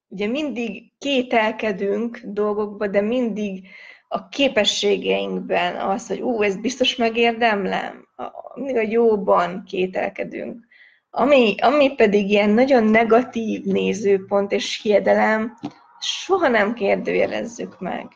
Ugye 0.08 0.26
mindig 0.26 0.92
kételkedünk 0.98 2.20
dolgokba, 2.24 2.86
de 2.86 3.00
mindig 3.00 3.68
a 4.08 4.28
képességeinkben 4.28 5.76
az, 5.76 6.06
hogy 6.06 6.20
ú, 6.20 6.42
ez 6.42 6.60
biztos 6.60 6.96
megérdemlem, 6.96 8.08
mindig 8.54 8.76
a 8.76 8.90
jóban 8.90 9.64
kételkedünk. 9.64 10.66
Ami, 11.10 11.54
ami 11.60 11.94
pedig 11.94 12.30
ilyen 12.30 12.50
nagyon 12.50 12.84
negatív 12.84 13.64
nézőpont 13.64 14.52
és 14.52 14.80
hiedelem, 14.82 15.58
soha 16.00 16.48
nem 16.48 16.74
kérdőjelezzük 16.74 17.80
meg. 17.80 18.06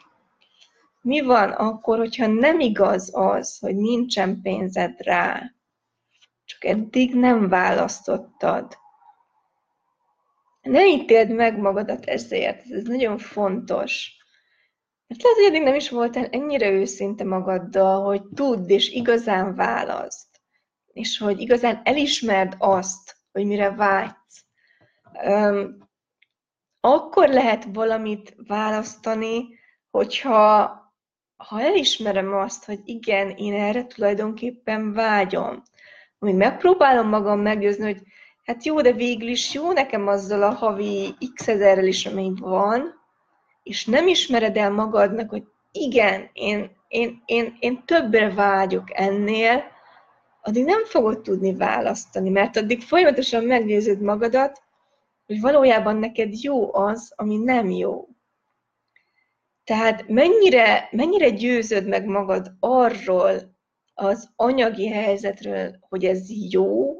Mi 1.01 1.21
van 1.21 1.51
akkor, 1.51 1.99
hogyha 1.99 2.27
nem 2.27 2.61
igaz 2.61 3.11
az, 3.13 3.59
hogy 3.59 3.77
nincsen 3.77 4.41
pénzed 4.43 5.01
rá, 5.01 5.43
csak 6.45 6.65
eddig 6.65 7.15
nem 7.15 7.49
választottad? 7.49 8.81
Ne 10.63 10.87
ítéld 10.87 11.31
meg 11.31 11.59
magadat 11.59 12.05
ezért, 12.05 12.71
ez 12.71 12.83
nagyon 12.83 13.19
fontos. 13.19 14.17
Mert 15.07 15.23
lehet, 15.23 15.39
hogy 15.39 15.47
eddig 15.47 15.63
nem 15.63 15.75
is 15.75 15.91
voltál 15.91 16.27
ennyire 16.27 16.71
őszinte 16.71 17.25
magaddal, 17.25 18.05
hogy 18.05 18.23
tudd 18.35 18.69
és 18.69 18.91
igazán 18.91 19.55
választ. 19.55 20.41
És 20.93 21.19
hogy 21.19 21.41
igazán 21.41 21.81
elismerd 21.85 22.55
azt, 22.59 23.17
hogy 23.33 23.47
mire 23.47 23.71
vágysz. 23.71 24.45
Um, 25.25 25.91
akkor 26.81 27.29
lehet 27.29 27.67
valamit 27.73 28.35
választani, 28.37 29.59
hogyha 29.91 30.81
ha 31.37 31.61
elismerem 31.61 32.35
azt, 32.35 32.65
hogy 32.65 32.81
igen, 32.85 33.31
én 33.31 33.55
erre 33.55 33.87
tulajdonképpen 33.87 34.93
vágyom, 34.93 35.63
hogy 36.19 36.35
megpróbálom 36.35 37.09
magam 37.09 37.41
meggyőzni, 37.41 37.85
hogy 37.85 38.03
hát 38.43 38.65
jó, 38.65 38.81
de 38.81 38.93
végül 38.93 39.29
is 39.29 39.55
jó 39.55 39.73
nekem 39.73 40.07
azzal 40.07 40.43
a 40.43 40.51
havi 40.51 41.15
x 41.35 41.49
ezerrel 41.49 41.87
is, 41.87 42.07
ami 42.07 42.33
van, 42.37 43.01
és 43.63 43.85
nem 43.85 44.09
ismered 44.09 44.57
el 44.57 44.71
magadnak, 44.71 45.31
hogy 45.31 45.45
igen, 45.73 46.31
én, 46.33 46.71
én, 46.89 47.23
én, 47.25 47.57
én 47.61 47.85
többre 47.85 48.35
vágyok 48.35 48.89
ennél, 48.93 49.65
addig 50.43 50.65
nem 50.65 50.85
fogod 50.85 51.21
tudni 51.21 51.55
választani, 51.55 52.31
mert 52.31 52.57
addig 52.57 52.83
folyamatosan 52.83 53.45
megnézed 53.45 54.01
magadat, 54.01 54.63
hogy 55.27 55.41
valójában 55.41 55.97
neked 55.97 56.43
jó 56.43 56.75
az, 56.75 57.13
ami 57.17 57.37
nem 57.37 57.71
jó. 57.71 58.09
Tehát 59.65 60.09
mennyire, 60.09 60.89
mennyire 60.91 61.31
győzöd 61.31 61.89
meg 61.89 62.07
magad 62.07 62.53
arról 62.61 63.57
az 63.95 64.31
anyagi 64.37 64.89
helyzetről, 64.89 65.77
hogy 65.89 66.05
ez 66.05 66.53
jó, 66.53 66.95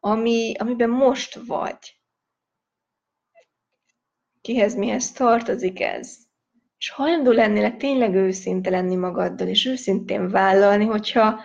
ami, 0.00 0.54
amiben 0.58 0.90
most 0.90 1.34
vagy. 1.46 1.98
Kihez 4.40 4.74
mihez 4.74 5.12
tartozik 5.12 5.80
ez? 5.80 6.16
És 6.78 6.90
hajlandó 6.90 7.30
lennél 7.30 7.76
tényleg 7.76 8.14
őszinte 8.14 8.70
lenni 8.70 8.94
magaddal, 8.94 9.48
és 9.48 9.66
őszintén 9.66 10.30
vállalni, 10.30 10.84
hogyha 10.84 11.40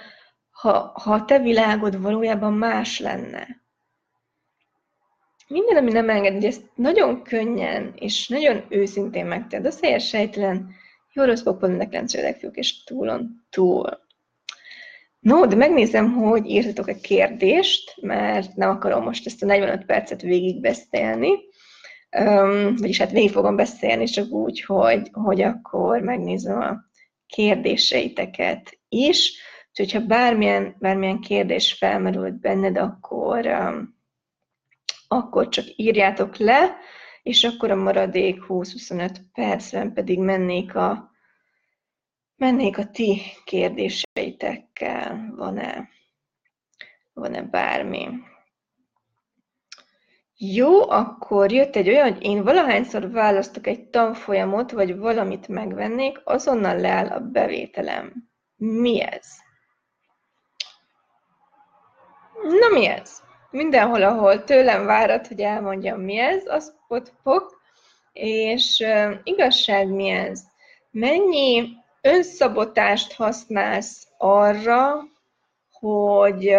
ha, 0.52 0.92
ha 1.04 1.14
a 1.14 1.26
te 1.26 1.40
világod 1.40 2.02
valójában 2.02 2.54
más 2.54 3.00
lenne. 3.00 3.64
Minden, 5.48 5.78
ami 5.78 5.92
nem 5.92 6.10
enged, 6.10 6.34
hogy 6.34 6.46
ezt 6.46 6.64
nagyon 6.76 7.24
könnyen 7.24 7.94
és 7.96 8.28
nagyon 8.28 8.66
őszintén 8.70 9.26
megted, 9.26 9.66
az 9.66 9.80
helyes 9.80 10.08
sejtelen, 10.08 10.70
jó 11.14 11.24
rossz 11.24 11.42
pokol, 11.42 11.88
fiúk, 12.40 12.56
és 12.56 12.84
túlon 12.84 13.46
túl. 13.50 14.05
No, 15.26 15.46
de 15.46 15.56
megnézem, 15.56 16.14
hogy 16.14 16.50
írtatok 16.50 16.90
egy 16.90 17.02
kérdést, 17.02 17.96
mert 18.02 18.56
nem 18.56 18.70
akarom 18.70 19.04
most 19.04 19.26
ezt 19.26 19.44
a 19.44 19.46
45 19.46 19.86
percet 19.86 20.22
végigbeszélni, 20.22 21.32
um, 22.20 22.76
vagyis 22.76 22.98
hát 22.98 23.12
végig 23.12 23.32
fogom 23.32 23.56
beszélni, 23.56 24.06
csak 24.06 24.32
úgy, 24.32 24.62
hogy, 24.62 25.10
hogy 25.12 25.42
akkor 25.42 26.02
megnézem 26.02 26.62
a 26.62 26.76
kérdéseiteket 27.28 28.80
is. 28.90 29.34
Úgyhogy 29.70 29.92
ha 29.92 30.08
bármilyen, 30.08 30.76
bármilyen 30.80 31.20
kérdés 31.20 31.74
felmerült 31.74 32.40
benned, 32.40 32.78
akkor, 32.78 33.46
um, 33.46 33.96
akkor 35.08 35.50
csak 35.50 35.66
írjátok 35.76 36.38
le, 36.38 36.78
és 37.24 37.44
akkor 37.44 37.72
a 37.72 37.76
maradék 37.76 38.44
20-25 38.48 39.16
percben 39.34 39.94
pedig 39.94 40.20
mennék 40.20 40.76
a, 40.76 41.15
mennék 42.38 42.78
a 42.78 42.86
ti 42.86 43.22
kérdéseitekkel. 43.46 45.34
Van-e, 45.36 45.90
van-e 47.14 47.42
bármi? 47.42 48.08
Jó, 50.38 50.90
akkor 50.90 51.52
jött 51.52 51.76
egy 51.76 51.90
olyan, 51.90 52.14
hogy 52.14 52.24
én 52.24 52.44
valahányszor 52.44 53.12
választok 53.12 53.68
egy 53.68 53.90
tanfolyamot, 53.90 54.72
vagy 54.72 54.98
valamit 54.98 55.48
megvennék, 55.48 56.22
azonnal 56.24 56.80
leáll 56.80 57.08
a 57.08 57.20
bevételem. 57.20 58.14
Mi 58.56 59.02
ez? 59.02 59.28
Na 62.44 62.70
mi 62.80 62.86
ez? 62.86 63.24
Mindenhol, 63.52 64.04
ahol 64.04 64.44
tőlem 64.44 64.86
várat, 64.86 65.28
hogy 65.28 65.40
elmondjam 65.40 66.02
mi 66.02 66.18
ez, 66.18 66.46
az 66.46 66.76
potpok, 66.88 67.62
és 68.14 68.80
uh, 68.80 69.14
igazság 69.24 69.88
mi 69.88 70.10
ez? 70.10 70.44
Mennyi 70.92 71.84
önszabotást 72.06 73.14
használsz 73.14 74.08
arra, 74.18 75.04
hogy, 75.72 76.56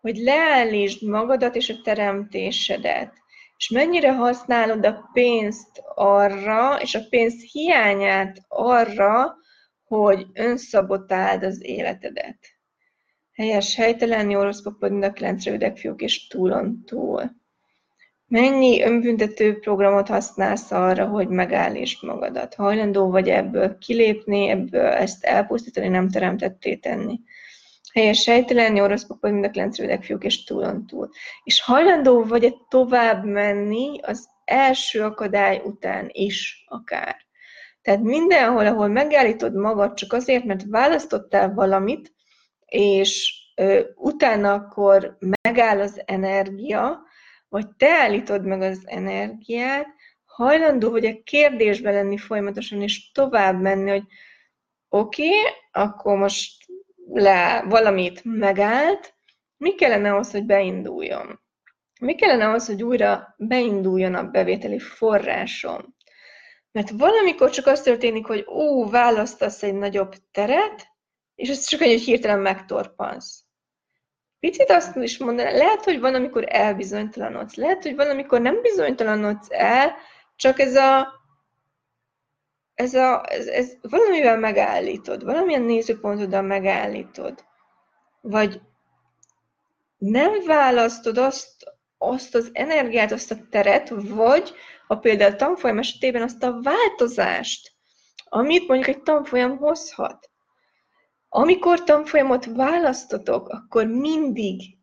hogy 0.00 0.16
leállítsd 0.16 1.08
magadat 1.08 1.56
és 1.56 1.68
a 1.68 1.80
teremtésedet. 1.84 3.12
És 3.56 3.68
mennyire 3.68 4.12
használod 4.12 4.84
a 4.84 5.10
pénzt 5.12 5.82
arra, 5.94 6.80
és 6.80 6.94
a 6.94 7.08
pénz 7.10 7.42
hiányát 7.52 8.38
arra, 8.48 9.36
hogy 9.84 10.26
önszabotáld 10.32 11.42
az 11.42 11.64
életedet. 11.64 12.38
Helyes, 13.32 13.74
helytelen, 13.74 14.30
jó, 14.30 14.42
rossz, 14.42 14.62
papad, 14.62 15.12
9 15.12 15.44
rövidek 15.44 15.76
fiúk, 15.76 16.00
és 16.00 16.26
túlon 16.26 16.84
túl. 16.84 17.37
Mennyi 18.28 18.82
önbüntető 18.82 19.58
programot 19.58 20.08
használsz 20.08 20.70
arra, 20.70 21.06
hogy 21.06 21.28
megállítsd 21.28 22.04
magadat? 22.04 22.54
Hajlandó 22.54 23.10
vagy 23.10 23.28
ebből 23.28 23.78
kilépni, 23.78 24.48
ebből 24.48 24.86
ezt 24.86 25.24
elpusztítani, 25.24 25.88
nem 25.88 26.08
teremtetté 26.08 26.76
tenni? 26.76 27.20
Helyes 27.92 28.22
sejtelen, 28.22 28.76
jó 28.76 28.86
rossz 28.86 29.04
pokol, 29.04 29.30
mind 29.30 29.44
a 29.44 29.50
kilenc 29.50 29.78
rövidek 29.78 30.04
fiúk, 30.04 30.24
és 30.24 30.44
túlon 30.44 30.86
túl. 30.86 31.10
És 31.44 31.62
hajlandó 31.62 32.24
vagy 32.24 32.44
-e 32.44 32.52
tovább 32.68 33.24
menni 33.24 34.00
az 34.02 34.28
első 34.44 35.02
akadály 35.02 35.62
után 35.64 36.08
is 36.12 36.64
akár. 36.68 37.16
Tehát 37.82 38.00
mindenhol, 38.00 38.66
ahol 38.66 38.88
megállítod 38.88 39.54
magad 39.54 39.94
csak 39.94 40.12
azért, 40.12 40.44
mert 40.44 40.64
választottál 40.66 41.54
valamit, 41.54 42.12
és 42.66 43.32
ö, 43.56 43.80
utána 43.94 44.52
akkor 44.52 45.18
megáll 45.42 45.80
az 45.80 46.02
energia, 46.04 47.06
vagy 47.48 47.66
te 47.76 47.90
állítod 47.90 48.44
meg 48.44 48.62
az 48.62 48.82
energiát, 48.84 49.86
hajlandó 50.24 50.90
vagy 50.90 51.06
a 51.06 51.22
kérdésbe 51.24 51.90
lenni 51.90 52.16
folyamatosan, 52.16 52.82
és 52.82 53.12
tovább 53.12 53.60
menni, 53.60 53.90
hogy 53.90 54.04
oké, 54.88 55.28
okay, 55.28 55.52
akkor 55.72 56.16
most 56.16 56.66
le 57.12 57.64
valamit 57.68 58.20
megállt, 58.24 59.14
mi 59.56 59.74
kellene 59.74 60.12
ahhoz, 60.12 60.30
hogy 60.30 60.44
beinduljon? 60.44 61.40
Mi 62.00 62.14
kellene 62.14 62.46
ahhoz, 62.46 62.66
hogy 62.66 62.82
újra 62.82 63.34
beinduljon 63.38 64.14
a 64.14 64.30
bevételi 64.30 64.78
forrásom? 64.78 65.96
Mert 66.72 66.90
valamikor 66.90 67.50
csak 67.50 67.66
az 67.66 67.80
történik, 67.80 68.26
hogy 68.26 68.44
ó, 68.48 68.88
választasz 68.88 69.62
egy 69.62 69.74
nagyobb 69.74 70.14
teret, 70.30 70.86
és 71.34 71.48
ez 71.48 71.66
csak 71.66 71.80
hogy 71.80 72.00
hirtelen 72.00 72.38
megtorpansz. 72.38 73.44
Picit 74.40 74.70
azt 74.70 74.96
is 74.96 75.18
mondaná, 75.18 75.50
lehet, 75.50 75.84
hogy 75.84 76.00
van, 76.00 76.14
amikor 76.14 76.44
elbizonytalanodsz, 76.48 77.54
lehet, 77.54 77.82
hogy 77.82 77.96
van, 77.96 78.10
amikor 78.10 78.40
nem 78.40 78.60
bizonytalanodsz 78.62 79.46
el, 79.50 79.94
csak 80.36 80.58
ez 80.58 80.76
a, 80.76 81.08
ez, 82.74 82.94
a, 82.94 83.24
ez, 83.28 83.46
ez 83.46 83.72
valamivel 83.80 84.38
megállítod, 84.38 85.24
valamilyen 85.24 85.62
nézőpontoddal 85.62 86.42
megállítod. 86.42 87.44
Vagy 88.20 88.60
nem 89.98 90.44
választod 90.46 91.18
azt, 91.18 91.76
azt 91.98 92.34
az 92.34 92.50
energiát, 92.52 93.12
azt 93.12 93.30
a 93.30 93.36
teret, 93.50 93.88
vagy 93.88 94.54
ha 94.86 94.96
például 94.96 95.36
tanfolyam 95.36 95.78
esetében 95.78 96.22
azt 96.22 96.42
a 96.42 96.60
változást, 96.62 97.72
amit 98.24 98.68
mondjuk 98.68 98.96
egy 98.96 99.02
tanfolyam 99.02 99.56
hozhat. 99.56 100.30
Amikor 101.28 101.84
tanfolyamot 101.84 102.44
választotok, 102.44 103.48
akkor 103.48 103.86
mindig 103.86 104.76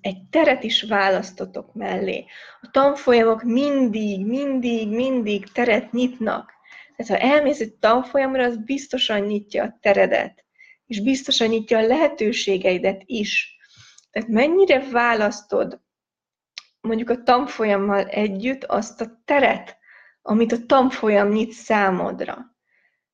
egy 0.00 0.22
teret 0.30 0.62
is 0.62 0.82
választotok 0.82 1.74
mellé. 1.74 2.24
A 2.60 2.70
tanfolyamok 2.70 3.42
mindig, 3.42 4.26
mindig, 4.26 4.88
mindig 4.88 5.52
teret 5.52 5.92
nyitnak. 5.92 6.52
Tehát 6.96 7.22
ha 7.22 7.28
elmész 7.28 7.60
egy 7.60 7.74
tanfolyamra, 7.74 8.44
az 8.44 8.64
biztosan 8.64 9.20
nyitja 9.20 9.64
a 9.64 9.78
teredet, 9.80 10.44
és 10.86 11.00
biztosan 11.00 11.48
nyitja 11.48 11.78
a 11.78 11.86
lehetőségeidet 11.86 13.02
is. 13.04 13.56
Tehát 14.10 14.28
mennyire 14.28 14.88
választod 14.90 15.80
mondjuk 16.80 17.10
a 17.10 17.22
tanfolyammal 17.22 18.04
együtt 18.04 18.64
azt 18.64 19.00
a 19.00 19.22
teret, 19.24 19.76
amit 20.22 20.52
a 20.52 20.66
tanfolyam 20.66 21.28
nyit 21.28 21.52
számodra 21.52 22.57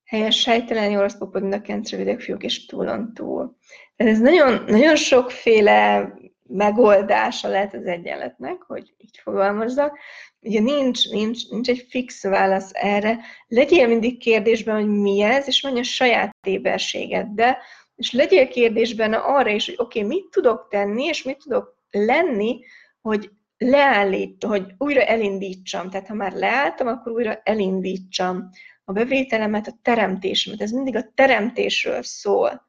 helyes 0.04 0.40
sejtelen, 0.40 0.90
jó 0.90 1.00
rossz 1.00 1.18
popod, 1.18 1.42
mind 1.42 1.54
a 1.54 1.60
kilenc 1.60 1.90
rövidek 1.90 2.20
fiúk, 2.20 2.42
és 2.42 2.66
túlon 2.66 3.14
túl. 3.14 3.56
Tehát 3.96 4.12
ez 4.12 4.20
nagyon, 4.20 4.64
nagyon 4.66 4.96
sokféle 4.96 6.12
megoldása 6.48 7.48
lehet 7.48 7.74
az 7.74 7.86
egyenletnek, 7.86 8.62
hogy 8.62 8.94
így 8.98 9.20
fogalmazzak. 9.22 9.98
Ugye 10.40 10.60
nincs, 10.60 11.10
nincs, 11.10 11.48
nincs 11.50 11.68
egy 11.68 11.86
fix 11.88 12.22
válasz 12.22 12.70
erre. 12.72 13.18
Legyél 13.48 13.86
mindig 13.86 14.18
kérdésben, 14.18 14.74
hogy 14.74 14.88
mi 14.88 15.20
ez, 15.20 15.46
és 15.46 15.62
mondja 15.62 15.80
a 15.80 15.84
saját 15.84 16.36
éberségeddel, 16.46 17.58
és 17.96 18.12
legyél 18.12 18.48
kérdésben 18.48 19.12
arra 19.12 19.50
is, 19.50 19.66
hogy 19.66 19.74
oké, 19.78 20.02
okay, 20.02 20.16
mit 20.16 20.30
tudok 20.30 20.66
tenni, 20.70 21.04
és 21.04 21.22
mit 21.22 21.38
tudok 21.38 21.78
lenni, 21.90 22.60
hogy 23.00 23.30
leállít, 23.58 24.44
hogy 24.44 24.74
újra 24.78 25.02
elindítsam. 25.02 25.90
Tehát 25.90 26.06
ha 26.06 26.14
már 26.14 26.32
leálltam, 26.32 26.86
akkor 26.86 27.12
újra 27.12 27.40
elindítsam 27.44 28.50
a 28.84 28.92
bevételemet, 28.92 29.66
a 29.66 29.78
teremtésemet. 29.82 30.60
Ez 30.60 30.70
mindig 30.70 30.96
a 30.96 31.12
teremtésről 31.14 32.02
szól, 32.02 32.68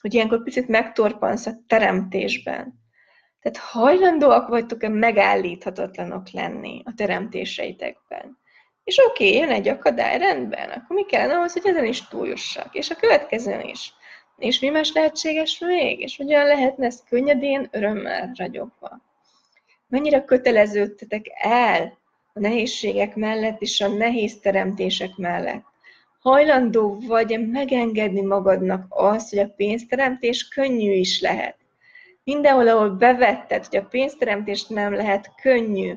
hogy 0.00 0.14
ilyenkor 0.14 0.42
picit 0.42 0.68
megtorpansz 0.68 1.46
a 1.46 1.54
teremtésben. 1.66 2.82
Tehát 3.40 3.58
hajlandóak 3.58 4.48
vagytok-e 4.48 4.88
megállíthatatlanok 4.88 6.30
lenni 6.30 6.82
a 6.84 6.92
teremtéseitekben. 6.96 8.38
És 8.84 8.98
oké, 8.98 9.26
okay, 9.26 9.38
jön 9.38 9.50
egy 9.50 9.68
akadály, 9.68 10.18
rendben, 10.18 10.70
akkor 10.70 10.96
mi 10.96 11.04
kellene 11.04 11.34
ahhoz, 11.34 11.52
hogy 11.52 11.66
ezen 11.66 11.84
is 11.84 12.08
túljussak, 12.08 12.74
és 12.74 12.90
a 12.90 12.96
következőn 12.96 13.60
is. 13.60 13.92
És 14.36 14.60
mi 14.60 14.68
más 14.68 14.92
lehetséges 14.92 15.58
még? 15.58 16.00
És 16.00 16.16
hogyan 16.16 16.46
lehetne 16.46 16.86
ez 16.86 17.02
könnyedén, 17.08 17.68
örömmel 17.70 18.30
ragyogva? 18.34 19.00
Mennyire 19.88 20.24
köteleződtetek 20.24 21.26
el 21.34 21.98
a 22.36 22.40
nehézségek 22.40 23.16
mellett 23.16 23.60
és 23.60 23.80
a 23.80 23.88
nehéz 23.88 24.38
teremtések 24.40 25.16
mellett. 25.16 25.64
Hajlandó 26.20 26.98
vagy 27.06 27.48
megengedni 27.50 28.20
magadnak 28.20 28.86
azt, 28.88 29.30
hogy 29.30 29.38
a 29.38 29.52
pénzteremtés 29.56 30.48
könnyű 30.48 30.92
is 30.92 31.20
lehet. 31.20 31.56
Mindenhol, 32.24 32.68
ahol 32.68 32.90
bevetted, 32.90 33.66
hogy 33.66 33.78
a 33.78 33.84
pénzteremtés 33.84 34.66
nem 34.66 34.94
lehet 34.94 35.30
könnyű, 35.42 35.94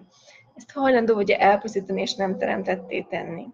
ezt 0.55 0.71
hajlandó 0.71 1.13
vagy 1.13 1.29
elpusztítani 1.29 2.01
és 2.01 2.15
nem 2.15 2.37
teremtetté 2.37 3.01
tenni. 3.09 3.45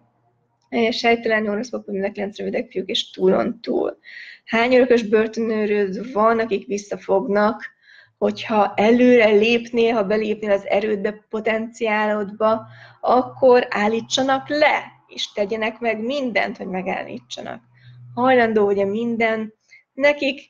Sejtelen 0.90 1.48
oroszpok, 1.48 1.86
mind 1.86 2.04
a 2.04 2.10
kilenc 2.10 2.38
rövidek 2.38 2.70
fiúk, 2.70 2.88
és 2.88 3.10
túlon 3.10 3.60
túl. 3.60 3.98
Hány 4.44 4.74
örökös 4.74 5.02
börtönőröd 5.02 6.12
van, 6.12 6.38
akik 6.38 6.66
visszafognak, 6.66 7.73
hogyha 8.24 8.72
előre 8.76 9.26
lépnél, 9.26 9.94
ha 9.94 10.04
belépnél 10.04 10.50
az 10.50 10.66
erődbe, 10.66 11.26
potenciálodba, 11.28 12.66
akkor 13.00 13.66
állítsanak 13.70 14.48
le, 14.48 14.92
és 15.06 15.32
tegyenek 15.32 15.78
meg 15.78 16.00
mindent, 16.00 16.56
hogy 16.56 16.66
megállítsanak. 16.66 17.62
Hajlandó 18.14 18.66
ugye 18.66 18.84
minden, 18.84 19.54
nekik 19.92 20.40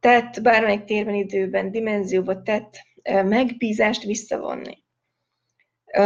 tett 0.00 0.42
bármelyik 0.42 0.84
térben, 0.84 1.14
időben, 1.14 1.70
dimenzióban 1.70 2.44
tett 2.44 2.74
megbízást 3.02 4.02
visszavonni. 4.02 4.84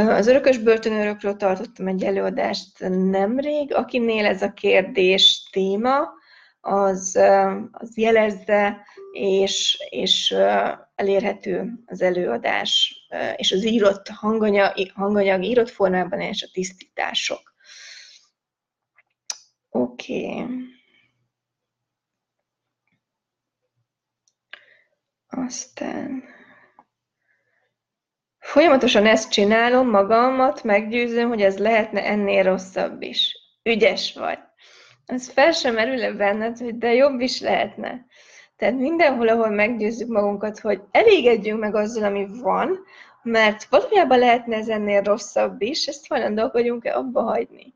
Az 0.09 0.27
örökös 0.27 0.59
börtönőrökről 0.59 1.37
tartottam 1.37 1.87
egy 1.87 2.05
előadást 2.05 2.89
nemrég, 3.11 3.75
akinél 3.75 4.27
ez 4.27 4.43
a 4.43 4.53
kérdés 4.53 5.49
téma, 5.53 6.09
az, 6.61 7.19
az 7.71 7.97
jelezze, 7.97 8.87
és, 9.13 9.87
és 9.89 10.31
elérhető 10.95 11.83
az 11.87 12.03
előadás, 12.03 12.97
és 13.37 13.53
az 13.53 13.65
írott 13.65 14.09
hanganyag, 14.09 14.91
hanganyag 14.95 15.43
írott 15.43 15.71
formában, 15.71 16.21
és 16.21 16.43
a 16.43 16.49
tisztítások. 16.53 17.55
Oké. 19.71 20.33
Okay. 20.33 20.77
Aztán... 25.29 26.23
Folyamatosan 28.39 29.07
ezt 29.07 29.31
csinálom, 29.31 29.91
magamat 29.91 30.63
meggyőzöm, 30.63 31.29
hogy 31.29 31.43
ez 31.43 31.59
lehetne 31.59 32.05
ennél 32.05 32.43
rosszabb 32.43 33.03
is. 33.03 33.37
Ügyes 33.63 34.15
vagy. 34.15 34.39
Az 35.07 35.31
fel 35.31 35.53
sem 35.53 35.75
merül 35.75 36.17
benned, 36.17 36.59
hogy 36.59 36.79
de 36.79 36.95
jobb 36.95 37.21
is 37.21 37.41
lehetne. 37.41 38.07
Tehát 38.59 38.79
mindenhol, 38.79 39.29
ahol 39.29 39.49
meggyőzzük 39.49 40.09
magunkat, 40.09 40.59
hogy 40.59 40.81
elégedjünk 40.91 41.61
meg 41.61 41.75
azzal, 41.75 42.05
ami 42.05 42.27
van, 42.41 42.79
mert 43.23 43.65
valójában 43.65 44.19
lehetne 44.19 44.57
ez 44.57 44.69
ennél 44.69 45.03
rosszabb 45.03 45.63
is, 45.63 45.87
ezt 45.87 46.09
hajlandóak 46.09 46.53
vagyunk-e 46.53 46.97
abba 46.97 47.23
hagyni. 47.23 47.75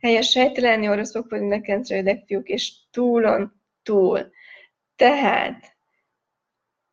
Helyes 0.00 0.28
sejtelenni 0.28 0.88
oroszok 0.88 1.30
vagy 1.30 1.40
nekentre 1.40 2.22
fiúk, 2.26 2.48
és 2.48 2.72
túlon 2.90 3.52
túl. 3.82 4.30
Tehát 4.96 5.76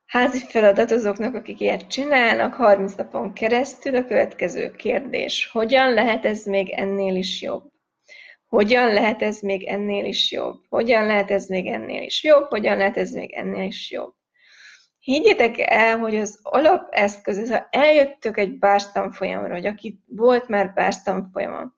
házi 0.06 0.40
feladat 0.40 0.92
azoknak, 0.92 1.36
akik 1.36 1.60
ilyet 1.60 1.88
csinálnak, 1.88 2.54
30 2.54 2.94
napon 2.94 3.34
keresztül 3.34 3.96
a 3.96 4.06
következő 4.06 4.72
kérdés. 4.72 5.50
Hogyan 5.52 5.94
lehet 5.94 6.26
ez 6.26 6.46
még 6.46 6.70
ennél 6.70 7.16
is 7.16 7.42
jobb? 7.42 7.75
Hogyan 8.56 8.94
lehet 8.94 9.22
ez 9.22 9.40
még 9.40 9.64
ennél 9.64 10.06
is 10.06 10.32
jobb? 10.32 10.62
Hogyan 10.70 11.06
lehet 11.06 11.32
ez 11.32 11.46
még 11.46 11.68
ennél 11.68 12.02
is 12.04 12.24
jobb? 12.24 12.50
Hogyan 12.50 12.78
lehet 12.78 12.98
ez 12.98 13.12
még 13.12 13.34
ennél 13.34 13.64
is 13.64 13.92
jobb? 13.92 14.14
Higgyétek 15.00 15.60
el, 15.60 15.98
hogy 15.98 16.16
az 16.16 16.40
alapeszköz, 16.42 17.50
ha 17.52 17.68
eljöttök 17.72 18.38
egy 18.38 18.58
folyamra, 19.12 19.50
vagy 19.50 19.66
aki 19.66 20.04
volt 20.08 20.48
már 20.48 20.74
folyamon, 21.34 21.76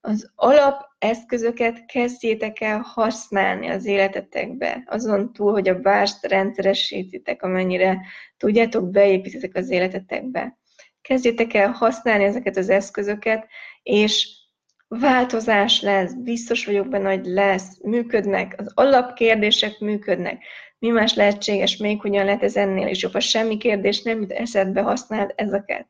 az 0.00 0.32
alapeszközöket 0.34 1.86
kezdjétek 1.86 2.60
el 2.60 2.78
használni 2.78 3.68
az 3.68 3.84
életetekbe, 3.84 4.82
azon 4.86 5.32
túl, 5.32 5.52
hogy 5.52 5.68
a 5.68 5.80
bárst 5.80 6.26
rendszeresítitek, 6.26 7.42
amennyire 7.42 8.00
tudjátok, 8.36 8.90
beépítitek 8.90 9.56
az 9.56 9.70
életetekbe. 9.70 10.58
Kezdjétek 11.00 11.54
el 11.54 11.70
használni 11.70 12.24
ezeket 12.24 12.56
az 12.56 12.68
eszközöket, 12.68 13.46
és 13.82 14.39
változás 14.98 15.80
lesz, 15.80 16.12
biztos 16.12 16.66
vagyok 16.66 16.88
benne, 16.88 17.08
hogy 17.08 17.26
lesz, 17.26 17.78
működnek, 17.82 18.54
az 18.58 18.72
alapkérdések 18.74 19.78
működnek. 19.78 20.42
Mi 20.78 20.88
más 20.88 21.14
lehetséges, 21.14 21.76
még 21.76 22.00
hogyan 22.00 22.24
lehet 22.24 22.42
ez 22.42 22.56
ennél 22.56 22.88
is 22.88 23.02
jobb? 23.02 23.12
Ha 23.12 23.20
semmi 23.20 23.56
kérdés 23.56 24.02
nem 24.02 24.20
jut 24.20 24.32
eszedbe, 24.32 24.80
használd 24.80 25.32
ezeket. 25.36 25.86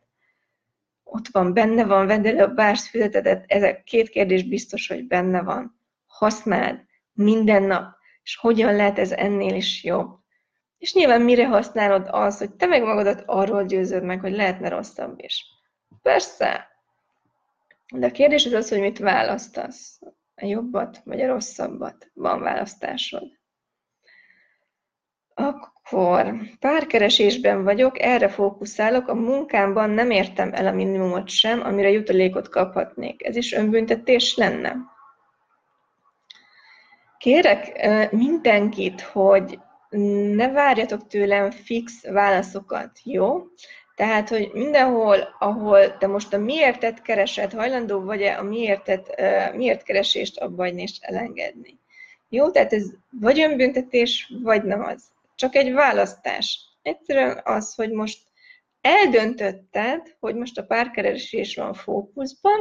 Ott 1.05 1.27
van, 1.33 1.55
benne 1.55 1.85
van, 1.85 2.07
vedd 2.07 2.27
elő 2.27 2.43
a 2.43 2.55
bársz 2.55 2.89
füzetedet, 2.89 3.45
ezek 3.47 3.85
két 3.85 4.09
kérdés 4.09 4.43
biztos, 4.43 4.89
hogy 4.89 5.07
benne 5.07 5.43
van. 5.43 5.81
Használd 6.07 6.85
minden 7.13 7.63
nap, 7.63 7.97
és 8.23 8.37
hogyan 8.37 8.77
lehet 8.77 8.99
ez 8.99 9.13
ennél 9.13 9.55
is 9.55 9.85
jobb. 9.85 10.19
És 10.79 10.95
nyilván 10.95 11.23
mire 11.23 11.47
használod 11.47 12.09
az, 12.11 12.39
hogy 12.39 12.51
te 12.51 12.67
meg 12.67 12.83
magadat 12.83 13.23
arról 13.27 13.65
győzöd 13.65 14.03
meg, 14.03 14.21
hogy 14.21 14.33
lehetne 14.33 14.69
rosszabb 14.69 15.15
is. 15.23 15.45
Persze, 16.03 16.70
de 17.91 18.07
a 18.07 18.11
kérdés 18.11 18.47
az 18.47 18.53
az, 18.53 18.69
hogy 18.69 18.81
mit 18.81 18.99
választasz. 18.99 20.01
A 20.35 20.47
jobbat 20.47 21.01
vagy 21.05 21.21
a 21.21 21.27
rosszabbat. 21.27 22.11
Van 22.15 22.41
választásod. 22.41 23.39
Akkor 25.35 26.35
párkeresésben 26.59 27.65
vagyok, 27.65 28.01
erre 28.01 28.29
fókuszálok, 28.29 29.09
a 29.09 29.15
munkámban 29.15 29.91
nem 29.91 30.11
értem 30.11 30.53
el 30.53 30.67
a 30.67 30.73
minimumot 30.73 31.29
sem, 31.29 31.61
amire 31.61 31.91
jutalékot 31.91 32.49
kaphatnék. 32.49 33.25
Ez 33.25 33.37
is 33.37 33.53
önbüntetés 33.53 34.37
lenne. 34.37 34.77
Kérek 37.19 37.89
mindenkit, 38.13 39.01
hogy 39.01 39.59
ne 40.35 40.51
várjatok 40.51 41.07
tőlem 41.07 41.51
fix 41.51 42.07
válaszokat, 42.07 42.91
jó? 43.05 43.43
Tehát, 44.01 44.29
hogy 44.29 44.51
mindenhol, 44.53 45.37
ahol 45.39 45.97
te 45.97 46.07
most 46.07 46.33
a 46.33 46.39
miértet 46.39 47.03
keresed, 47.03 47.53
hajlandó 47.53 48.01
vagy-e 48.01 48.39
a 48.39 48.43
miértet, 48.43 49.23
miért 49.55 49.83
keresést 49.83 50.39
abba 50.39 50.67
és 50.67 50.99
elengedni. 51.01 51.79
Jó, 52.29 52.51
tehát 52.51 52.73
ez 52.73 52.85
vagy 53.21 53.41
önbüntetés, 53.41 54.33
vagy 54.43 54.63
nem 54.63 54.85
az. 54.85 55.03
Csak 55.35 55.55
egy 55.55 55.73
választás. 55.73 56.61
Egyszerűen 56.83 57.41
az, 57.45 57.75
hogy 57.75 57.91
most 57.91 58.19
eldöntötted, 58.81 60.17
hogy 60.21 60.35
most 60.35 60.59
a 60.59 60.65
párkeresés 60.65 61.57
van 61.57 61.75
fókuszban, 61.75 62.61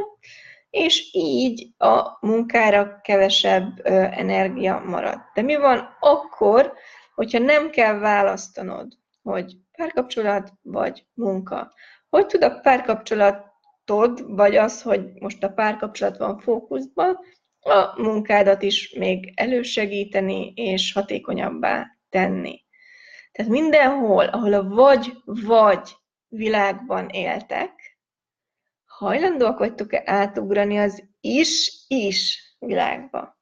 és 0.70 1.08
így 1.12 1.68
a 1.78 2.26
munkára 2.26 3.00
kevesebb 3.02 3.86
energia 4.10 4.82
marad. 4.86 5.18
De 5.34 5.42
mi 5.42 5.56
van 5.56 5.96
akkor, 6.00 6.72
hogyha 7.14 7.38
nem 7.38 7.70
kell 7.70 7.98
választanod, 7.98 8.98
hogy 9.22 9.56
párkapcsolat 9.76 10.52
vagy 10.62 11.06
munka. 11.14 11.72
Hogy 12.08 12.26
tud 12.26 12.42
a 12.42 12.60
párkapcsolatod, 12.60 14.34
vagy 14.34 14.56
az, 14.56 14.82
hogy 14.82 15.12
most 15.20 15.42
a 15.42 15.52
párkapcsolat 15.52 16.16
van 16.16 16.38
fókuszban, 16.38 17.18
a 17.60 18.02
munkádat 18.02 18.62
is 18.62 18.94
még 18.94 19.32
elősegíteni 19.34 20.52
és 20.54 20.92
hatékonyabbá 20.92 21.86
tenni. 22.08 22.64
Tehát 23.32 23.50
mindenhol, 23.50 24.24
ahol 24.24 24.52
a 24.52 24.68
vagy-vagy 24.68 25.96
világban 26.28 27.08
éltek, 27.08 27.98
hajlandóak 28.84 29.58
vagytok-e 29.58 30.02
átugrani 30.04 30.78
az 30.78 31.08
is-is 31.20 32.54
világba. 32.58 33.38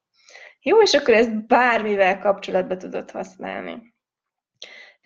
Jó, 0.63 0.83
és 0.83 0.95
akkor 0.95 1.15
ezt 1.15 1.47
bármivel 1.47 2.19
kapcsolatba 2.19 2.77
tudod 2.77 3.11
használni. 3.11 3.95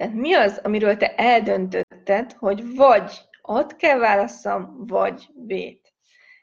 Tehát 0.03 0.17
mi 0.17 0.35
az, 0.35 0.61
amiről 0.63 0.97
te 0.97 1.15
eldöntötted, 1.15 2.33
hogy 2.33 2.75
vagy 2.75 3.21
ott 3.43 3.77
kell 3.77 3.99
válaszom, 3.99 4.87
vagy 4.87 5.29
B-t. 5.35 5.93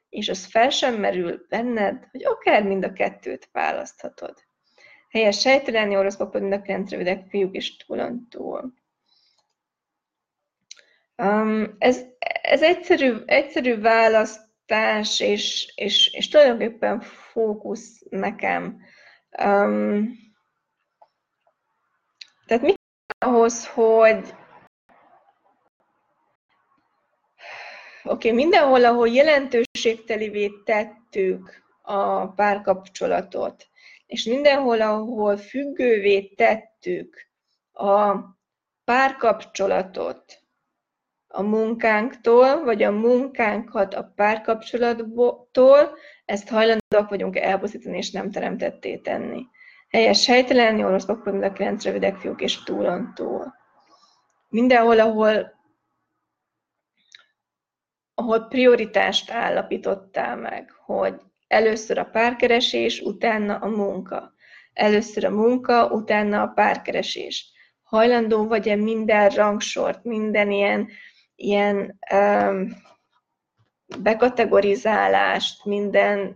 És 0.09 0.29
az 0.29 0.45
fel 0.45 0.69
sem 0.69 0.95
merül 0.95 1.45
benned, 1.49 2.07
hogy 2.11 2.25
akár 2.25 2.63
mind 2.63 2.83
a 2.83 2.93
kettőt 2.93 3.49
választhatod. 3.51 4.43
Helyes 5.09 5.39
sejtelenni 5.39 5.97
orosz 5.97 6.15
papad, 6.15 6.41
mind 6.41 6.53
a 6.53 6.61
kilenc 6.61 7.29
fiúk 7.29 7.55
is 7.55 7.77
túlon 7.77 8.27
túl. 8.29 8.73
Um, 11.17 11.75
ez, 11.77 12.05
ez 12.41 12.61
egyszerű, 12.61 13.15
egyszerű 13.25 13.79
választás, 13.79 15.19
és, 15.19 15.73
és, 15.75 16.13
és 16.13 16.27
tulajdonképpen 16.27 17.01
fókusz 17.01 18.05
nekem. 18.09 18.81
Um, 19.43 20.17
tehát 22.45 22.63
mi 22.63 22.77
ahhoz, 23.17 23.67
hogy 23.67 24.33
Oké, 28.03 28.27
okay, 28.27 28.31
mindenhol, 28.31 28.85
ahol 28.85 29.07
jelentőségtelivé 29.09 30.49
tettük 30.65 31.63
a 31.81 32.27
párkapcsolatot, 32.27 33.67
és 34.05 34.23
mindenhol, 34.23 34.81
ahol 34.81 35.37
függővé 35.37 36.21
tettük 36.21 37.27
a 37.71 38.15
párkapcsolatot 38.83 40.43
a 41.27 41.41
munkánktól, 41.41 42.63
vagy 42.63 42.83
a 42.83 42.91
munkánkat 42.91 43.93
a 43.93 44.11
párkapcsolattól, 44.15 45.97
ezt 46.25 46.49
hajlandóak 46.49 47.09
vagyunk 47.09 47.37
elpusztítani, 47.37 47.97
és 47.97 48.11
nem 48.11 48.31
teremtetté 48.31 48.97
tenni. 48.97 49.45
Helyes 49.89 50.25
helytelen, 50.25 51.05
pakon, 51.05 51.43
a 51.43 51.51
kilenc 51.51 51.83
rövidek 51.83 52.17
fiúk 52.17 52.41
és 52.41 52.63
túlon 52.63 53.13
túl. 53.15 53.53
Mindenhol, 54.49 54.99
ahol, 54.99 55.51
ahol 58.13 58.39
prioritást 58.47 59.31
állapítottál 59.31 60.35
meg, 60.35 60.71
hogy 60.85 61.21
először 61.47 61.97
a 61.97 62.03
párkeresés, 62.03 62.99
utána 62.99 63.55
a 63.55 63.67
munka. 63.67 64.33
Először 64.73 65.25
a 65.25 65.29
munka, 65.29 65.87
utána 65.87 66.41
a 66.41 66.47
párkeresés. 66.47 67.51
Hajlandó 67.83 68.47
vagy-e 68.47 68.75
minden 68.75 69.29
rangsort, 69.29 70.03
minden 70.03 70.51
ilyen, 70.51 70.89
ilyen 71.35 71.99
um, 72.13 72.75
bekategorizálást, 73.99 75.65
minden, 75.65 76.33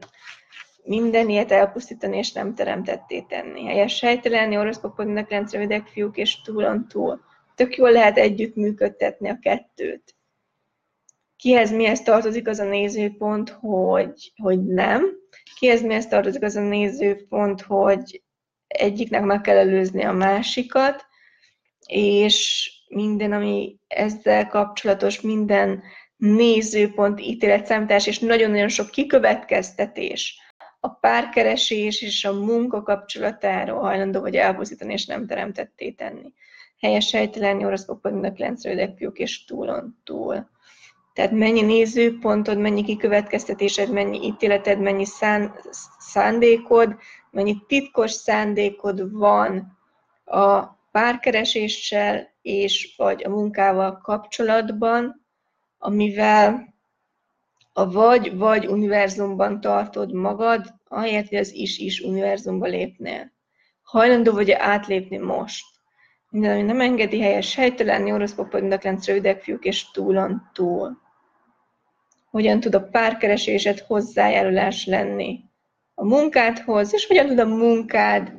minden 0.84 1.30
ilyet 1.30 1.52
elpusztítani 1.52 2.18
és 2.18 2.32
nem 2.32 2.56
teremtetté 2.56 3.22
tenni. 3.22 3.66
Helyes 3.66 3.96
sejtelenni, 3.96 4.58
oroszpok, 4.58 4.98
mindenkilenc 4.98 5.52
rövidek 5.52 5.88
fiúk 5.88 6.18
és 6.18 6.42
túlon 6.42 6.88
túl. 6.88 7.22
Tök 7.56 7.76
jól 7.76 7.92
lehet 7.92 8.18
együtt 8.18 8.56
működtetni 8.56 9.30
a 9.30 9.38
kettőt. 9.42 10.16
Kihez 11.36 11.72
mihez 11.72 12.02
tartozik 12.02 12.48
az 12.48 12.60
a 12.60 12.66
nézőpont, 12.66 13.50
hogy, 13.50 14.34
hogy 14.42 14.66
nem. 14.66 15.06
Kihez 15.60 15.82
mihez 15.82 16.08
tartozik 16.08 16.44
az 16.44 16.56
a 16.56 16.62
nézőpont, 16.62 17.62
hogy 17.62 18.24
egyiknek 18.68 19.24
meg 19.24 19.42
kell 19.42 19.58
előzni 19.58 20.04
a 20.04 20.12
másikat, 20.12 21.06
és 21.88 22.70
minden, 22.88 23.32
ami 23.32 23.80
ezzel 23.88 24.48
kapcsolatos, 24.48 25.22
minden 25.22 25.84
nézőpont, 26.16 27.22
ítéletszámítás, 27.22 28.08
és 28.08 28.20
nagyon-nagyon 28.20 28.68
sok 28.68 28.90
kikövetkeztetés 28.90 30.38
a 30.86 30.90
párkeresés 30.90 32.02
és 32.02 32.26
a 32.26 32.34
munka 32.34 32.82
kapcsolatáról 32.82 33.82
hajlandó 33.82 34.20
vagy 34.20 34.36
elpusztítani, 34.36 34.94
és 34.94 35.06
nem 35.06 35.26
teremtetté 35.26 35.92
tenni. 35.92 36.34
Helyes 36.80 37.08
sejtelen, 37.08 37.64
oroszkok, 37.64 38.02
mind 38.02 38.26
a 38.26 38.32
kilenc 38.32 38.64
rövidek 38.64 39.00
és 39.14 39.46
túlon 39.46 40.00
túl. 40.04 40.50
Tehát 41.14 41.32
mennyi 41.32 41.62
nézőpontod, 41.62 42.58
mennyi 42.58 42.84
kikövetkeztetésed, 42.84 43.92
mennyi 43.92 44.26
ítéleted, 44.26 44.80
mennyi 44.80 45.06
szán, 45.06 45.56
szándékod, 46.00 46.96
mennyi 47.32 47.64
titkos 47.68 48.12
szándékod 48.12 49.12
van 49.12 49.78
a 50.26 50.64
párkereséssel 50.92 52.34
és 52.42 52.94
vagy 52.98 53.24
a 53.24 53.30
munkával 53.30 53.98
kapcsolatban, 53.98 55.26
amivel 55.78 56.73
a 57.74 57.92
vagy-vagy 57.92 58.66
univerzumban 58.66 59.62
tartod 59.62 60.14
magad, 60.14 60.74
ahelyett, 60.88 61.28
hogy 61.28 61.38
az 61.38 61.54
is-is 61.54 62.00
univerzumba 62.00 62.66
lépnél. 62.66 63.32
Hajlandó 63.82 64.32
vagy 64.32 64.52
átlépni 64.52 65.18
most. 65.18 65.66
Minden, 66.30 66.52
ami 66.52 66.62
nem 66.62 66.82
engedi 66.82 67.22
helyes 67.22 67.56
helytelen, 67.56 68.12
oroszpok, 68.12 68.60
lenc, 68.84 69.08
rövidek 69.08 69.42
fiúk 69.42 69.66
és 69.66 69.92
túlon 69.92 70.50
túl. 70.54 71.02
Hogyan 72.30 72.60
tud 72.60 72.76
a 72.76 72.88
párkeresésed 72.88 73.80
hozzájárulás 73.80 74.86
lenni 74.86 75.40
a 75.94 76.06
munkádhoz, 76.06 76.94
és 76.94 77.06
hogyan 77.06 77.28
tud 77.28 77.40
a 77.40 77.46
munkád 77.46 78.34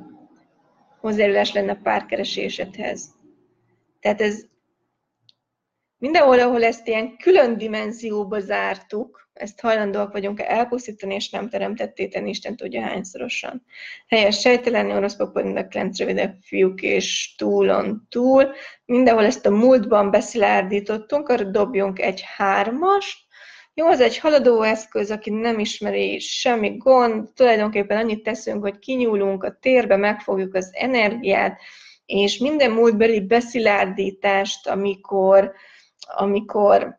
hozzájárulás 1.01 1.53
lenni 1.53 1.71
a 1.71 1.79
párkeresésedhez. 1.83 3.09
Tehát 4.01 4.21
ez 4.21 4.45
Mindenhol, 6.05 6.41
ahol 6.41 6.65
ezt 6.65 6.87
ilyen 6.87 7.17
külön 7.17 7.57
dimenzióba 7.57 8.41
zártuk, 8.41 9.24
ezt 9.35 9.61
hajlandóak 9.61 10.13
vagyunk 10.13 10.41
elpusztítani, 10.41 11.15
és 11.15 11.31
nem 11.31 11.49
teremtetté 11.49 12.09
tenni, 12.09 12.29
Isten 12.29 12.57
tudja 12.57 12.83
hányszorosan. 12.83 13.65
Helyes 14.09 14.41
sejtelenni, 14.41 14.93
orosz 14.93 15.17
papodnak, 15.17 15.75
lenc 15.75 15.99
rövidek 15.99 16.37
fiúk 16.43 16.83
és 16.83 17.35
túlon 17.37 18.07
túl. 18.11 18.53
Mindenhol 18.85 19.25
ezt 19.25 19.47
a 19.47 19.51
múltban 19.51 20.11
beszilárdítottunk, 20.11 21.29
arra 21.29 21.45
dobjunk 21.45 22.01
egy 22.01 22.23
hármast, 22.37 23.23
jó, 23.77 23.87
az 23.87 24.01
egy 24.01 24.19
haladó 24.19 24.63
eszköz, 24.63 25.11
aki 25.11 25.31
nem 25.31 25.59
ismeri 25.59 26.19
semmi 26.19 26.77
gond, 26.77 27.29
tulajdonképpen 27.35 27.99
annyit 27.99 28.23
teszünk, 28.23 28.63
hogy 28.63 28.79
kinyúlunk 28.79 29.45
a 29.45 29.59
térbe, 29.61 29.97
megfogjuk 29.97 30.55
az 30.55 30.71
energiát, 30.73 31.61
és 32.07 32.39
minden 32.39 32.71
múltbeli 32.71 33.21
beszilárdítást, 33.21 34.67
amikor 34.67 35.53
amikor 36.07 36.99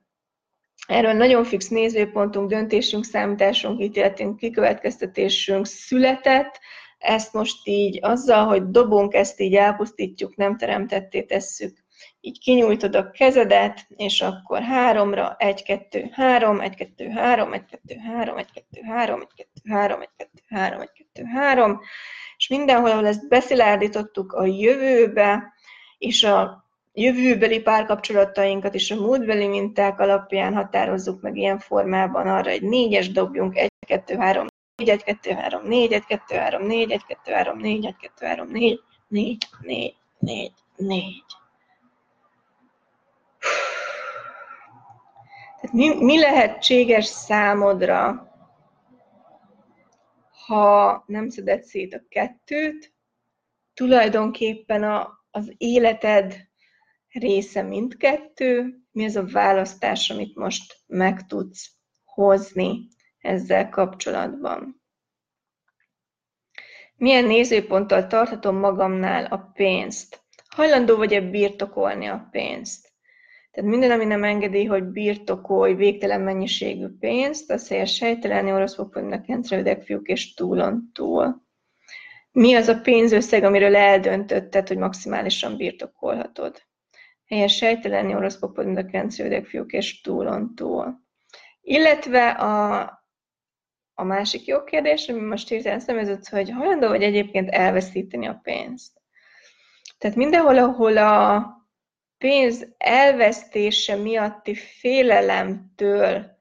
erről 0.88 1.14
nagyon 1.14 1.44
fix 1.44 1.68
nézőpontunk, 1.68 2.50
döntésünk, 2.50 3.04
számításunk, 3.04 3.82
ítéletünk, 3.82 4.38
kikövetkeztetésünk 4.38 5.66
született, 5.66 6.60
ezt 6.98 7.34
most 7.34 7.68
így 7.68 8.00
azzal, 8.02 8.46
hogy 8.46 8.70
dobunk, 8.70 9.14
ezt 9.14 9.40
így 9.40 9.56
elpusztítjuk, 9.56 10.36
nem 10.36 10.58
teremtetté 10.58 11.22
tesszük. 11.22 11.84
Így 12.20 12.40
kinyújtod 12.40 12.96
a 12.96 13.12
kezedet, 13.12 13.86
és 13.96 14.22
akkor 14.22 14.62
háromra, 14.62 15.36
egy, 15.38 15.64
kettő, 15.64 16.10
három, 16.12 16.62
egy, 16.62 16.76
kettő, 16.76 17.10
három, 17.10 17.52
egy, 17.52 17.66
kettő, 17.66 17.96
három, 17.98 18.38
egy, 18.38 18.52
kettő, 18.52 18.82
három, 18.82 19.20
egy, 19.20 19.30
kettő, 19.36 19.62
három, 19.70 20.02
egy, 20.02 20.10
kettő, 20.18 20.42
három, 20.48 20.82
egy, 20.82 20.92
kettő, 20.92 21.24
három, 21.24 21.82
és 22.38 22.48
mindenhol, 22.48 22.92
ahol 22.92 23.08
ezt 23.08 23.28
beszilárdítottuk 23.28 24.34
a 24.34 24.46
jövőbe, 24.46 25.54
és 25.98 26.24
a 26.24 26.65
jövőbeli 26.96 27.62
párkapcsolatainkat 27.62 28.74
is 28.74 28.92
a 28.92 28.96
múltbeli 28.96 29.48
minták 29.48 30.00
alapján 30.00 30.54
határozzuk 30.54 31.22
meg 31.22 31.38
ilyen 31.38 31.60
formában 31.60 32.28
arra, 32.28 32.50
egy 32.50 32.62
négyes 32.62 33.12
dobjunk, 33.12 33.58
egy, 33.58 33.72
kettő, 33.88 34.16
három, 34.16 34.48
négy, 34.76 34.90
egy, 34.90 35.04
kettő, 35.04 35.32
három, 35.32 35.68
négy, 35.68 35.92
egy, 35.92 36.06
kettő, 36.06 36.36
három, 36.36 36.66
négy, 36.66 36.92
egy, 36.92 37.06
kettő, 37.06 37.32
három, 37.32 37.58
négy, 37.58 37.86
egy, 37.86 37.96
kettő, 37.96 38.26
három, 38.26 38.48
négy, 38.48 38.82
négy, 39.08 39.48
négy, 39.62 39.96
négy, 40.20 40.54
négy. 40.76 41.24
Tehát 45.62 45.76
mi, 45.76 46.04
mi 46.04 46.20
lehetséges 46.20 47.06
számodra, 47.06 48.30
ha 50.46 51.04
nem 51.08 51.30
szeded 51.30 51.64
szét 51.64 51.94
a 51.94 52.02
kettőt, 52.10 52.94
tulajdonképpen 53.74 54.84
a, 54.84 55.24
az 55.32 55.54
életed 55.58 56.48
része 57.20 57.62
mindkettő, 57.62 58.80
mi 58.92 59.06
az 59.06 59.16
a 59.16 59.26
választás, 59.26 60.10
amit 60.10 60.36
most 60.36 60.76
meg 60.88 61.26
tudsz 61.26 61.72
hozni 62.04 62.88
ezzel 63.20 63.70
kapcsolatban. 63.70 64.82
Milyen 66.98 67.26
nézőponttal 67.26 68.08
tarthatom 68.08 68.56
magamnál 68.56 69.26
a 69.26 69.52
pénzt? 69.54 70.24
Hajlandó 70.48 70.96
vagy-e 70.96 71.22
birtokolni 71.22 72.06
a 72.06 72.28
pénzt? 72.32 72.94
Tehát 73.52 73.70
minden, 73.70 73.92
ami 73.92 74.06
nem 74.06 74.24
engedi, 74.24 74.66
hogy 74.66 74.84
birtokolj 74.84 75.74
végtelen 75.74 76.22
mennyiségű 76.22 76.88
pénzt, 77.00 77.52
az 77.52 77.68
helyes 77.68 77.96
sejtelenni 77.96 78.52
oroszok 78.52 78.94
fognak 78.94 79.26
rövidek 79.50 79.84
fiúk 79.84 80.08
és 80.08 80.34
túlon 80.34 80.90
túl. 80.94 81.44
Mi 82.32 82.54
az 82.54 82.68
a 82.68 82.80
pénzösszeg, 82.80 83.44
amiről 83.44 83.76
eldöntötted, 83.76 84.68
hogy 84.68 84.78
maximálisan 84.78 85.58
birtokolhatod? 85.58 86.65
Helyes 87.28 87.56
sejtelenni 87.56 88.16
orosz 88.16 88.40
popodnak 88.40 88.92
rendszerűdek 88.92 89.46
fiúk 89.46 89.72
és 89.72 90.02
túlon 90.02 90.56
túl. 90.56 91.04
Illetve 91.62 92.30
a, 92.30 92.82
a 93.94 94.04
másik 94.04 94.46
jó 94.46 94.64
kérdés, 94.64 95.08
ami 95.08 95.20
most 95.20 95.50
hirtelen 95.50 95.80
szemezett, 95.80 96.28
hogy 96.28 96.50
hajlandó 96.50 96.88
vagy 96.88 97.04
egyébként 97.04 97.50
elveszíteni 97.50 98.28
a 98.28 98.40
pénzt. 98.44 99.02
Tehát 99.98 100.16
mindenhol, 100.16 100.58
ahol 100.58 100.98
a 100.98 101.46
pénz 102.18 102.68
elvesztése 102.78 103.96
miatti 103.96 104.56
félelemtől 104.56 106.34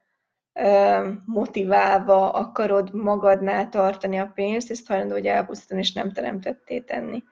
motiválva 1.25 2.31
akarod 2.31 2.93
magadnál 2.93 3.69
tartani 3.69 4.17
a 4.17 4.31
pénzt, 4.35 4.71
ezt 4.71 4.87
hajlandó, 4.87 5.13
hogy 5.13 5.27
elpusztítani 5.27 5.79
és 5.79 5.93
nem 5.93 6.11
teremtetté 6.11 6.79
tenni. 6.79 7.23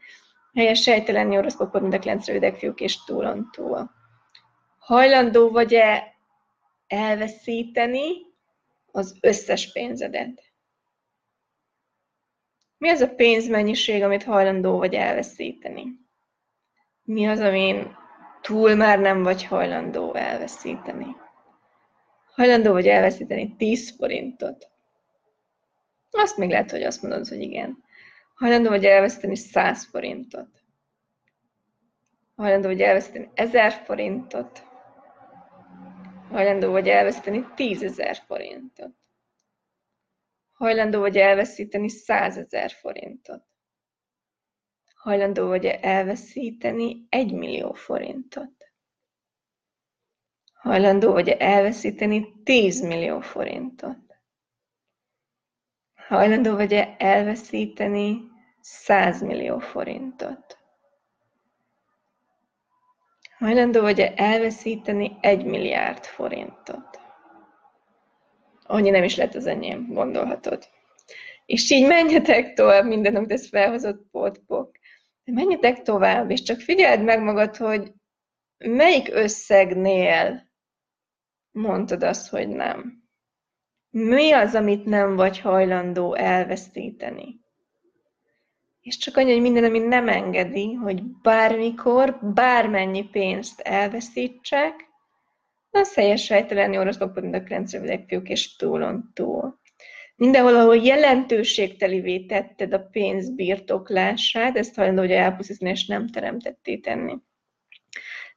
Helyes 0.53 0.81
sejtelenni 0.81 1.37
oroszkopod, 1.37 1.81
mint 1.81 1.93
a 1.93 1.99
kilenc 1.99 2.27
rövidek 2.27 2.57
fiúk 2.57 2.81
és 2.81 3.03
túlon 3.03 3.49
túl. 3.51 3.91
Hajlandó 4.77 5.49
vagy-e 5.49 6.15
elveszíteni 6.87 8.11
az 8.91 9.17
összes 9.21 9.71
pénzedet? 9.71 10.41
Mi 12.77 12.89
az 12.89 13.01
a 13.01 13.15
pénzmennyiség, 13.15 14.03
amit 14.03 14.23
hajlandó 14.23 14.77
vagy 14.77 14.93
elveszíteni? 14.93 15.85
Mi 17.03 17.27
az, 17.27 17.39
amin 17.39 17.97
túl 18.41 18.75
már 18.75 18.99
nem 18.99 19.23
vagy 19.23 19.43
hajlandó 19.43 20.13
elveszíteni? 20.15 21.15
Hajlandó 22.33 22.71
vagy 22.71 22.87
elveszíteni 22.87 23.55
10 23.55 23.95
forintot? 23.95 24.67
Azt 26.11 26.37
még 26.37 26.49
lehet, 26.49 26.71
hogy 26.71 26.83
azt 26.83 27.01
mondod, 27.01 27.27
hogy 27.27 27.41
igen. 27.41 27.83
Hajlandó 28.33 28.69
vagy 28.69 28.85
elveszteni 28.85 29.35
100 29.35 29.85
forintot. 29.85 30.63
Hajlandó 32.35 32.67
vagy 32.67 32.81
elveszteni 32.81 33.29
1000 33.33 33.71
forintot. 33.71 34.63
Hajlandó 36.29 36.71
vagy 36.71 36.89
elveszteni 36.89 37.45
10 37.55 37.83
ezer 37.83 38.15
forintot. 38.15 38.95
Hajlandó 40.51 40.99
vagy 40.99 41.17
elveszíteni 41.17 41.89
100 41.89 42.37
ezer 42.37 42.71
forintot. 42.71 43.43
Hajlandó 44.95 45.47
vagy 45.47 45.65
elveszíteni 45.65 47.05
1 47.09 47.33
millió 47.33 47.73
forintot. 47.73 48.71
Hajlandó 50.53 51.11
vagy 51.11 51.29
elveszíteni 51.29 52.41
10 52.43 52.81
millió 52.81 53.19
forintot. 53.19 54.12
Hajlandó 56.13 56.55
vagy-e 56.55 56.95
elveszíteni 56.97 58.17
100 58.59 59.21
millió 59.21 59.59
forintot? 59.59 60.57
Hajlandó 63.37 63.81
vagy 63.81 63.99
-e 63.99 64.13
elveszíteni 64.15 65.17
egy 65.21 65.45
milliárd 65.45 66.05
forintot? 66.05 66.99
Annyi 68.63 68.89
nem 68.89 69.03
is 69.03 69.15
lett 69.15 69.35
az 69.35 69.45
enyém, 69.45 69.87
gondolhatod. 69.87 70.67
És 71.45 71.71
így 71.71 71.87
menjetek 71.87 72.53
tovább 72.53 72.85
minden, 72.85 73.15
amit 73.15 73.31
ez 73.31 73.49
felhozott 73.49 74.07
potpok. 74.11 74.71
Menjetek 75.23 75.81
tovább, 75.81 76.31
és 76.31 76.41
csak 76.41 76.59
figyeld 76.59 77.03
meg 77.03 77.23
magad, 77.23 77.55
hogy 77.55 77.91
melyik 78.57 79.09
összegnél 79.11 80.49
mondtad 81.51 82.03
azt, 82.03 82.29
hogy 82.29 82.47
nem. 82.47 83.02
Mi 83.95 84.31
az, 84.31 84.55
amit 84.55 84.85
nem 84.85 85.15
vagy 85.15 85.39
hajlandó 85.39 86.13
elveszíteni? 86.15 87.39
És 88.81 88.97
csak 88.97 89.17
annyi, 89.17 89.31
hogy 89.31 89.41
minden, 89.41 89.63
ami 89.63 89.79
nem 89.79 90.07
engedi, 90.07 90.73
hogy 90.73 91.03
bármikor, 91.03 92.19
bármennyi 92.33 93.09
pénzt 93.09 93.59
elveszítsek, 93.59 94.73
az 95.71 95.93
helyes 95.93 96.23
sejtelen 96.23 96.75
orosz 96.75 96.97
mint 96.97 97.35
a 97.35 97.43
rendszervidek 97.47 98.07
fiúk 98.07 98.29
és 98.29 98.55
túlon 98.55 99.11
túl. 99.13 99.59
Mindenhol, 100.15 100.55
ahol 100.55 100.77
jelentőségtelivé 100.77 102.19
tetted 102.19 102.73
a 102.73 102.87
pénz 102.91 103.35
birtoklását, 103.35 104.57
ezt 104.57 104.75
hajlandó, 104.75 105.01
hogy 105.01 105.11
elpusztítani, 105.11 105.71
és 105.71 105.85
nem 105.85 106.07
teremtetté 106.07 106.77
tenni. 106.77 107.17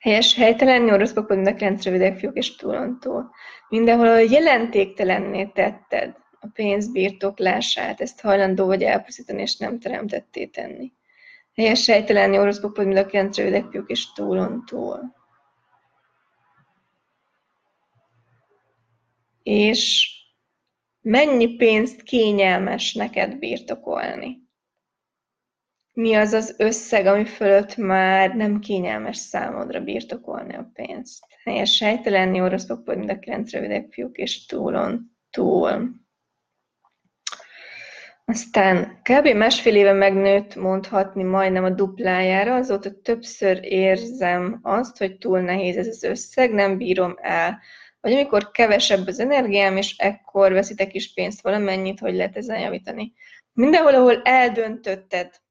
Helyes 0.01 0.35
helytelen 0.35 0.89
orosz 0.89 1.13
mint 1.13 1.47
a 1.47 1.55
rendszervidek 1.59 2.19
fiúk 2.19 2.37
és 2.37 2.57
túlon 2.57 2.99
túl. 3.01 3.31
Mindenhol, 3.69 4.07
ahol 4.07 4.21
jelentéktelenné 4.21 5.45
tetted 5.45 6.17
a 6.41 6.47
pénz 6.53 6.93
birtoklását, 6.93 8.01
ezt 8.01 8.21
hajlandó 8.21 8.67
vagy 8.67 8.83
elpusztítani, 8.83 9.43
és 9.43 9.57
nem 9.57 9.79
teremtetté 9.79 10.47
tenni. 10.47 10.93
Helyes 11.55 11.89
orosz 12.39 12.61
mind 12.85 12.97
a 12.97 13.07
kilenc 13.07 13.39
fiúk 13.71 13.91
és 13.91 14.13
túlon 14.13 14.65
túl. 14.67 15.15
És 19.43 20.11
mennyi 21.01 21.57
pénzt 21.57 22.03
kényelmes 22.03 22.95
neked 22.95 23.39
birtokolni? 23.39 24.46
Mi 25.97 26.15
az 26.15 26.33
az 26.33 26.55
összeg, 26.59 27.07
ami 27.07 27.25
fölött 27.25 27.77
már 27.77 28.35
nem 28.35 28.59
kényelmes 28.59 29.17
számodra 29.17 29.81
birtokolni 29.81 30.55
a 30.55 30.71
pénzt? 30.73 31.25
Helyes 31.45 31.77
sejtelen 31.77 32.35
orosz 32.35 32.67
mind 32.85 33.11
a 33.11 33.19
kilenc 33.19 33.51
fiúk 33.91 34.17
és 34.17 34.47
túlon 34.47 35.17
túl. 35.31 35.91
Aztán 38.25 39.01
kb. 39.03 39.27
másfél 39.27 39.77
éve 39.77 39.93
megnőtt 39.93 40.55
mondhatni 40.55 41.23
majdnem 41.23 41.65
a 41.65 41.71
duplájára, 41.71 42.55
azóta 42.55 43.01
többször 43.01 43.59
érzem 43.63 44.59
azt, 44.63 44.99
hogy 44.99 45.19
túl 45.19 45.41
nehéz 45.41 45.77
ez 45.77 45.87
az 45.87 46.03
összeg, 46.03 46.53
nem 46.53 46.77
bírom 46.77 47.15
el. 47.21 47.61
Vagy 48.01 48.13
amikor 48.13 48.51
kevesebb 48.51 49.07
az 49.07 49.19
energiám, 49.21 49.77
és 49.77 49.97
ekkor 49.97 50.53
veszitek 50.53 50.95
is 50.95 51.13
pénzt 51.13 51.43
valamennyit, 51.43 51.99
hogy 51.99 52.15
lehet 52.15 52.37
ezen 52.37 52.61
javítani. 52.61 53.13
Mindenhol, 53.53 53.95
ahol 53.95 54.23
eldöntötted, 54.23 55.45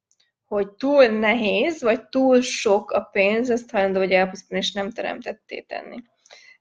hogy 0.48 0.72
túl 0.72 1.06
nehéz, 1.06 1.82
vagy 1.82 2.08
túl 2.08 2.42
sok 2.42 2.92
a 2.92 3.02
pénz, 3.02 3.50
ezt 3.50 3.72
hajlandó, 3.72 4.00
hogy 4.00 4.12
elpusztítani, 4.12 4.60
és 4.60 4.72
nem 4.72 4.92
teremtetté 4.92 5.62
tenni. 5.62 6.04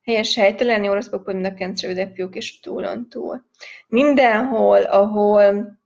Helyes 0.03 0.35
helytelen, 0.35 0.85
orosz 0.85 1.11
mind 1.25 1.47
a 1.47 2.07
fiúk, 2.15 2.35
és 2.35 2.61
túlon 2.61 3.09
túl. 3.09 3.45
Mindenhol, 3.87 4.83
ahol 4.83 5.79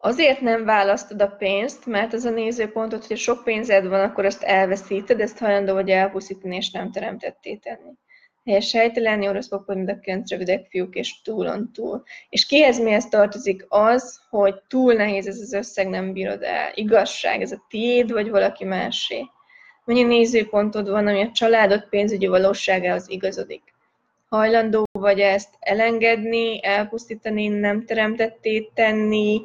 Azért 0.00 0.40
nem 0.40 0.64
választod 0.64 1.22
a 1.22 1.28
pénzt, 1.28 1.86
mert 1.86 2.12
az 2.12 2.24
a 2.24 2.30
nézőpontot, 2.30 3.06
hogy 3.06 3.16
sok 3.16 3.44
pénzed 3.44 3.86
van, 3.86 4.00
akkor 4.00 4.24
azt 4.24 4.42
elveszíted, 4.42 5.20
ezt 5.20 5.38
hajlandó 5.38 5.72
vagy 5.72 5.90
elpusztítani, 5.90 6.56
és 6.56 6.70
nem 6.70 6.90
teremtetté 6.90 7.56
tenni. 7.56 7.92
Helyes 8.48 8.68
sejtelen, 8.68 9.22
orosz 9.22 9.48
papor, 9.48 9.74
mind 9.74 9.88
a 9.88 10.00
kent 10.00 10.30
rövidek 10.30 10.66
fiúk, 10.70 10.94
és 10.94 11.22
túlon 11.22 11.72
túl. 11.72 12.02
És 12.28 12.46
kihez 12.46 12.80
mihez 12.80 13.08
tartozik 13.08 13.66
az, 13.68 14.20
hogy 14.30 14.54
túl 14.68 14.92
nehéz 14.92 15.26
ez 15.26 15.40
az 15.40 15.52
összeg, 15.52 15.88
nem 15.88 16.12
bírod 16.12 16.42
el. 16.42 16.70
Igazság, 16.74 17.40
ez 17.40 17.52
a 17.52 17.64
tiéd, 17.68 18.12
vagy 18.12 18.30
valaki 18.30 18.64
másé. 18.64 19.24
Mennyi 19.84 20.02
nézőpontod 20.02 20.88
van, 20.88 21.06
ami 21.06 21.22
a 21.22 21.30
családod 21.32 21.88
pénzügyi 21.88 22.26
valóságához 22.26 23.08
igazodik. 23.08 23.62
Hajlandó 24.28 24.84
vagy 24.92 25.20
ezt 25.20 25.54
elengedni, 25.60 26.64
elpusztítani, 26.64 27.48
nem 27.48 27.84
teremtetté 27.84 28.70
tenni, 28.74 29.40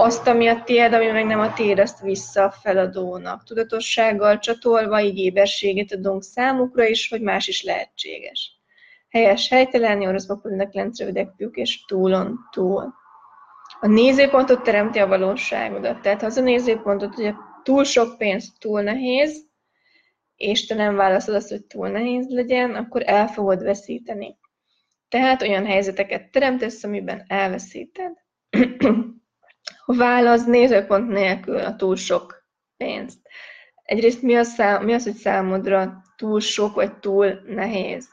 azt, 0.00 0.26
ami 0.26 0.46
a 0.46 0.62
tiéd, 0.62 0.92
ami 0.92 1.06
meg 1.06 1.26
nem 1.26 1.40
a 1.40 1.52
tiéd, 1.52 1.78
azt 1.78 2.00
vissza 2.00 2.42
a 2.44 2.50
feladónak. 2.50 3.44
Tudatossággal 3.44 4.38
csatolva 4.38 5.00
így 5.00 5.18
éberséget 5.18 5.92
adunk 5.92 6.22
számukra 6.22 6.86
is, 6.86 7.08
hogy 7.08 7.20
más 7.20 7.48
is 7.48 7.62
lehetséges. 7.62 8.52
Helyes 9.08 9.48
helytelen, 9.48 10.02
orosz 10.02 10.26
papulinak 10.26 10.74
lencrövidek 10.74 11.30
fiúk 11.36 11.56
és 11.56 11.84
túlon 11.84 12.38
túl. 12.50 12.94
A 13.80 13.86
nézőpontot 13.86 14.62
teremti 14.62 14.98
a 14.98 15.06
valóságodat. 15.06 16.00
Tehát 16.00 16.22
az 16.22 16.36
a 16.36 16.40
nézőpontot, 16.40 17.14
hogy 17.14 17.34
túl 17.62 17.84
sok 17.84 18.18
pénz 18.18 18.52
túl 18.58 18.82
nehéz, 18.82 19.46
és 20.36 20.66
te 20.66 20.74
nem 20.74 20.94
válaszod 20.94 21.34
azt, 21.34 21.48
hogy 21.48 21.64
túl 21.64 21.88
nehéz 21.88 22.26
legyen, 22.28 22.74
akkor 22.74 23.02
el 23.06 23.26
fogod 23.26 23.62
veszíteni. 23.62 24.38
Tehát 25.08 25.42
olyan 25.42 25.66
helyzeteket 25.66 26.30
teremtesz, 26.30 26.84
amiben 26.84 27.24
elveszíted. 27.26 28.12
válasz 29.86 30.44
nézőpont 30.44 31.08
nélkül 31.08 31.58
a 31.58 31.76
túl 31.76 31.96
sok 31.96 32.46
pénzt. 32.76 33.18
Egyrészt 33.82 34.22
mi 34.22 34.34
az, 34.36 34.48
szám, 34.48 34.84
mi 34.84 34.92
az, 34.92 35.04
hogy 35.04 35.14
számodra 35.14 36.02
túl 36.16 36.40
sok 36.40 36.74
vagy 36.74 36.98
túl 36.98 37.40
nehéz? 37.46 38.08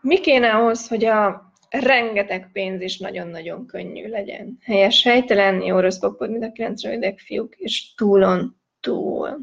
Mi 0.00 0.20
kéne 0.20 0.50
ahhoz, 0.50 0.88
hogy 0.88 1.04
a 1.04 1.52
rengeteg 1.70 2.50
pénz 2.52 2.80
is 2.80 2.98
nagyon-nagyon 2.98 3.66
könnyű 3.66 4.08
legyen? 4.08 4.58
Helyes 4.62 5.02
helytelen, 5.02 5.62
jó 5.62 5.80
rossz 5.80 6.00
mint 6.18 6.44
a 6.44 6.52
90 6.52 7.16
fiúk, 7.16 7.56
és 7.56 7.94
túlon 7.94 8.60
túl. 8.80 9.38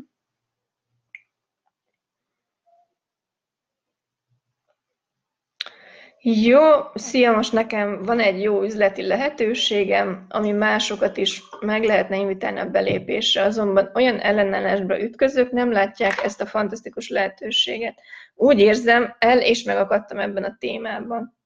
Jó, 6.21 6.61
szia, 6.93 7.31
most 7.31 7.53
nekem 7.53 8.03
van 8.03 8.19
egy 8.19 8.41
jó 8.41 8.61
üzleti 8.63 9.07
lehetőségem, 9.07 10.25
ami 10.29 10.51
másokat 10.51 11.17
is 11.17 11.43
meg 11.59 11.83
lehetne 11.83 12.17
invitálni 12.17 12.59
a 12.59 12.69
belépésre, 12.69 13.41
azonban 13.41 13.91
olyan 13.93 14.19
ellenállásba 14.19 15.01
ütközök, 15.01 15.51
nem 15.51 15.71
látják 15.71 16.23
ezt 16.23 16.41
a 16.41 16.45
fantasztikus 16.45 17.09
lehetőséget. 17.09 18.01
Úgy 18.35 18.59
érzem, 18.59 19.15
el 19.19 19.41
és 19.41 19.63
megakadtam 19.63 20.19
ebben 20.19 20.43
a 20.43 20.55
témában. 20.59 21.37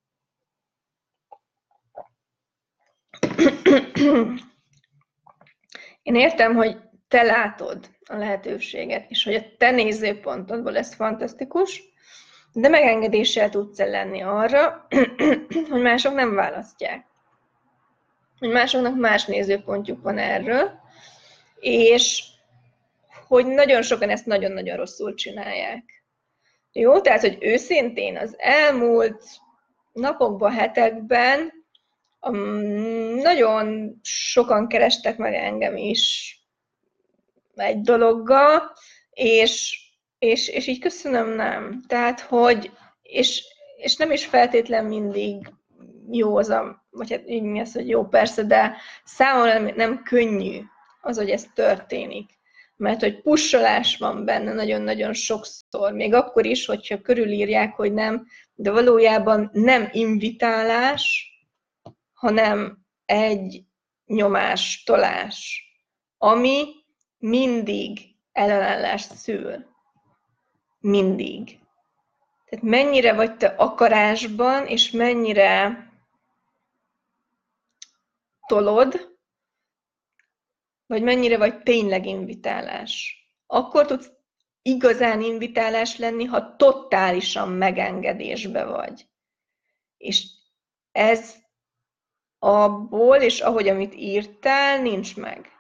Én 6.02 6.16
értem, 6.16 6.56
hogy 6.56 6.78
te 7.08 7.22
látod 7.22 7.90
a 8.06 8.16
lehetőséget, 8.16 9.10
és 9.10 9.24
hogy 9.24 9.34
a 9.34 9.44
te 9.58 9.72
nézőpontodból 9.72 10.78
ez 10.78 10.94
fantasztikus, 10.94 11.91
de 12.54 12.70
megengedéssel 12.70 13.50
tudsz 13.50 13.78
lenni 13.78 14.22
arra, 14.22 14.88
hogy 15.70 15.82
mások 15.82 16.14
nem 16.14 16.36
választják. 16.36 17.06
Hogy 18.40 18.50
másoknak 18.50 18.96
más 18.96 19.26
nézőpontjuk 19.26 20.02
van 20.02 20.18
erről, 20.18 20.72
és 21.60 22.24
hogy 23.28 23.46
nagyon 23.46 23.82
sokan 23.82 24.10
ezt 24.10 24.26
nagyon-nagyon 24.26 24.78
rosszul 24.78 25.14
csinálják. 25.14 26.04
Jó, 26.72 27.02
tehát, 27.02 27.22
hogy 27.22 27.38
őszintén 27.40 28.18
az 28.18 28.36
elmúlt 28.38 29.24
napokban, 29.94 30.52
hetekben 30.52 31.52
um, 32.22 32.38
nagyon 33.16 34.00
sokan 34.02 34.68
kerestek 34.68 35.18
meg 35.18 35.34
engem 35.34 35.78
is 35.78 36.36
egy 37.56 37.82
dologgal, 37.82 38.74
és 39.12 39.80
és, 40.22 40.48
és 40.48 40.68
így 40.68 40.80
köszönöm, 40.80 41.30
nem. 41.30 41.84
Tehát, 41.88 42.20
hogy, 42.20 42.72
és, 43.02 43.44
és 43.78 43.96
nem 43.96 44.12
is 44.12 44.26
feltétlen 44.26 44.86
mindig 44.86 45.54
jó 46.12 46.38
az 46.38 46.50
a, 46.50 46.86
vagy 46.90 47.12
hát 47.12 47.30
így 47.30 47.42
mi 47.42 47.60
az, 47.60 47.74
hogy 47.74 47.90
jó 47.90 48.06
persze, 48.08 48.44
de 48.44 48.76
számomra 49.04 49.60
nem, 49.60 49.76
nem 49.76 50.04
könnyű 50.04 50.62
az, 51.02 51.18
hogy 51.18 51.30
ez 51.30 51.46
történik. 51.54 52.40
Mert 52.76 53.00
hogy 53.00 53.22
pussolás 53.22 53.98
van 53.98 54.26
benne 54.26 54.54
nagyon-nagyon 54.54 55.14
sokszor, 55.14 55.94
még 55.94 56.14
akkor 56.14 56.46
is, 56.46 56.66
hogyha 56.66 57.02
körülírják, 57.02 57.76
hogy 57.76 57.94
nem, 57.94 58.28
de 58.54 58.72
valójában 58.72 59.50
nem 59.54 59.90
invitálás, 59.92 61.32
hanem 62.14 62.86
egy 63.06 63.64
nyomás, 64.06 64.84
tolás, 64.84 65.64
ami 66.18 66.66
mindig 67.18 68.00
ellenállást 68.32 69.16
szül 69.16 69.70
mindig. 70.82 71.60
Tehát 72.46 72.66
mennyire 72.66 73.14
vagy 73.14 73.38
te 73.38 73.48
akarásban, 73.48 74.68
és 74.68 74.92
mennyire 74.92 75.86
tolod, 78.48 79.10
vagy 80.86 81.02
mennyire 81.02 81.38
vagy 81.38 81.64
tényleg 81.64 82.06
invitálás. 82.06 83.16
Akkor 83.48 83.86
tudsz 83.86 84.12
igazán 84.62 85.22
invitálás 85.22 85.98
lenni, 85.98 86.24
ha 86.24 86.56
totálisan 86.56 87.50
megengedésbe 87.50 88.66
vagy. 88.66 89.08
És 89.98 90.26
ez 90.92 91.36
abból, 92.40 93.18
és 93.18 93.40
ahogy 93.40 93.68
amit 93.68 93.96
írtál, 93.96 94.82
nincs 94.82 95.16
meg. 95.16 95.52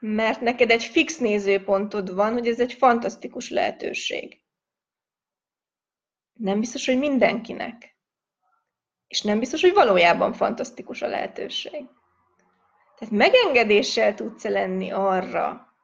Mert 0.00 0.40
neked 0.40 0.70
egy 0.70 0.84
fix 0.84 1.18
nézőpontod 1.18 2.14
van, 2.14 2.32
hogy 2.32 2.46
ez 2.46 2.60
egy 2.60 2.72
fantasztikus 2.72 3.50
lehetőség. 3.50 4.40
Nem 6.32 6.60
biztos, 6.60 6.86
hogy 6.86 6.98
mindenkinek. 6.98 7.96
És 9.06 9.22
nem 9.22 9.38
biztos, 9.38 9.60
hogy 9.60 9.72
valójában 9.72 10.32
fantasztikus 10.32 11.02
a 11.02 11.08
lehetőség. 11.08 11.86
Tehát 12.98 13.14
megengedéssel 13.14 14.14
tudsz 14.14 14.44
lenni 14.44 14.90
arra, 14.90 15.74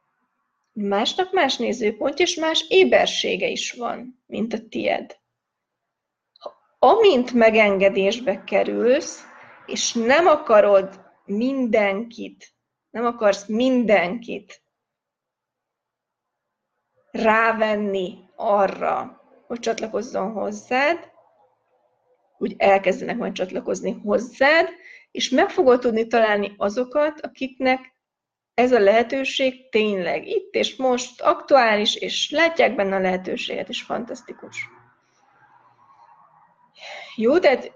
másnak 0.73 1.33
más 1.33 1.57
nézőpont 1.57 2.19
és 2.19 2.35
más 2.35 2.65
ébersége 2.69 3.49
is 3.49 3.73
van, 3.73 4.23
mint 4.27 4.53
a 4.53 4.69
tied. 4.69 5.19
Amint 6.79 7.33
megengedésbe 7.33 8.45
kerülsz, 8.45 9.25
és 9.67 9.93
nem 9.93 10.27
akarod 10.27 11.01
mindenkit, 11.25 12.56
nem 12.97 13.05
akarsz 13.05 13.47
mindenkit 13.47 14.63
rávenni 17.11 18.19
arra, 18.37 19.23
hogy 19.47 19.59
csatlakozzon 19.59 20.33
hozzád, 20.33 21.11
úgy 22.39 22.55
elkezdenek 22.59 23.17
majd 23.17 23.33
csatlakozni 23.33 23.93
hozzád, 23.93 24.69
és 25.11 25.29
meg 25.29 25.51
fogod 25.51 25.81
tudni 25.81 26.07
találni 26.07 26.55
azokat, 26.57 27.21
akiknek 27.21 27.95
ez 28.55 28.73
a 28.73 28.79
lehetőség 28.79 29.69
tényleg 29.69 30.27
itt 30.27 30.55
és 30.55 30.77
most 30.77 31.21
aktuális, 31.21 31.97
és 31.97 32.31
látják 32.31 32.75
benne 32.75 32.97
a 32.97 33.01
lehetőséget, 33.01 33.69
és 33.69 33.83
fantasztikus. 33.83 34.69
Jó, 37.17 37.39
tehát 37.39 37.73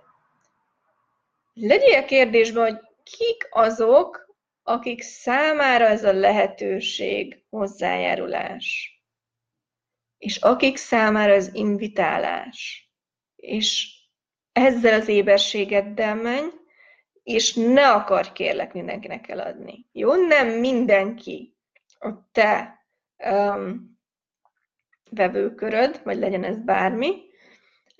legyél 1.55 2.05
kérdésben, 2.05 2.63
hogy 2.63 2.81
kik 3.03 3.49
azok, 3.51 4.30
akik 4.63 5.03
számára 5.03 5.87
ez 5.87 6.05
a 6.05 6.13
lehetőség 6.13 7.43
hozzájárulás, 7.51 8.95
és 10.19 10.37
akik 10.37 10.77
számára 10.77 11.33
ez 11.33 11.55
invitálás, 11.55 12.91
és 13.37 13.99
ezzel 14.53 15.01
az 15.01 15.09
éberségeddel 15.09 16.15
menj, 16.15 16.49
és 17.23 17.55
ne 17.55 17.91
akarj 17.91 18.29
kérlek 18.33 18.73
mindenkinek 18.73 19.29
eladni. 19.29 19.87
Jó? 19.93 20.15
Nem 20.15 20.49
mindenki 20.49 21.57
a 21.99 22.31
te 22.33 22.85
um, 23.31 23.99
vevőköröd, 25.11 26.01
vagy 26.05 26.19
legyen 26.19 26.45
ez 26.45 26.59
bármi. 26.65 27.23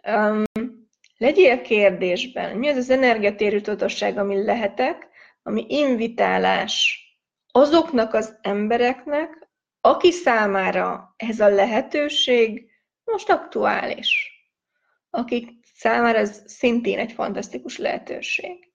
Um, 0.07 0.45
legyél 1.17 1.63
kérdésben, 1.63 2.57
mi 2.57 2.69
az 2.69 2.77
az 2.77 2.91
energiatérű 2.91 3.61
tudatosság, 3.61 4.19
ami 4.19 4.45
lehetek, 4.45 5.10
ami 5.51 5.67
invitálás 5.69 7.05
azoknak 7.53 8.15
az 8.15 8.39
embereknek, 8.43 9.49
aki 9.81 10.11
számára 10.11 11.15
ez 11.17 11.41
a 11.41 11.49
lehetőség 11.49 12.71
most 13.05 13.31
aktuális, 13.31 14.31
akik 15.11 15.51
számára 15.75 16.19
ez 16.19 16.43
szintén 16.47 16.99
egy 16.99 17.13
fantasztikus 17.13 17.79
lehetőség. 17.79 18.73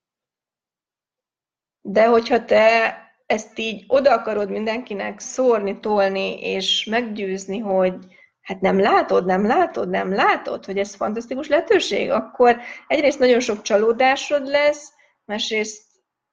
De 1.82 2.08
hogyha 2.08 2.46
te 2.46 3.00
ezt 3.26 3.60
így 3.60 3.84
oda 3.88 4.14
akarod 4.14 4.50
mindenkinek 4.50 5.20
szórni, 5.20 5.80
tolni, 5.80 6.42
és 6.42 6.86
meggyőzni, 6.86 7.58
hogy 7.60 7.94
hát 8.42 8.62
nem 8.62 8.80
látod, 8.80 9.26
nem 9.26 9.46
látod, 9.46 9.90
nem 9.90 10.14
látod, 10.14 10.66
hogy 10.66 10.78
ez 10.78 10.96
fantasztikus 10.96 11.48
lehetőség, 11.48 12.12
akkor 12.12 12.62
egyrészt 12.88 13.20
nagyon 13.20 13.40
sok 13.40 13.62
csalódásod 13.62 14.46
lesz, 14.46 14.94
másrészt 15.26 15.85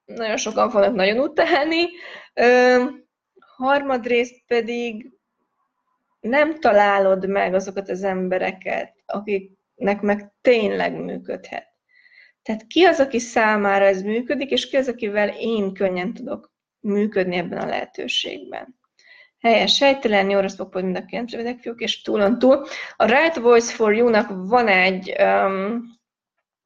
nagyon 0.04 0.36
sokan 0.36 0.70
fognak 0.70 0.94
nagyon 0.94 1.18
utálni, 1.18 1.88
ö, 2.34 2.84
harmadrészt 3.56 4.42
pedig 4.46 5.10
nem 6.20 6.60
találod 6.60 7.28
meg 7.28 7.54
azokat 7.54 7.88
az 7.88 8.02
embereket, 8.02 8.94
akiknek 9.06 10.00
meg 10.00 10.32
tényleg 10.40 10.92
működhet. 10.94 11.66
Tehát 12.42 12.66
ki 12.66 12.84
az, 12.84 13.00
aki 13.00 13.18
számára 13.18 13.84
ez 13.84 14.02
működik, 14.02 14.50
és 14.50 14.68
ki 14.68 14.76
az, 14.76 14.88
akivel 14.88 15.28
én 15.28 15.74
könnyen 15.74 16.14
tudok 16.14 16.52
működni 16.80 17.36
ebben 17.36 17.58
a 17.58 17.66
lehetőségben. 17.66 18.80
Helyes, 19.40 19.74
sejtelen, 19.74 20.30
jó 20.30 20.40
rossz 20.40 20.58
mind 20.72 20.96
a 20.96 21.04
kilenc 21.04 21.60
fiúk, 21.60 21.80
és 21.80 22.02
túlon 22.02 22.38
túl. 22.38 22.66
A 22.96 23.04
Right 23.04 23.36
Voice 23.36 23.74
for 23.74 23.94
You-nak 23.94 24.48
van 24.48 24.68
egy 24.68 25.16
um, 25.20 25.82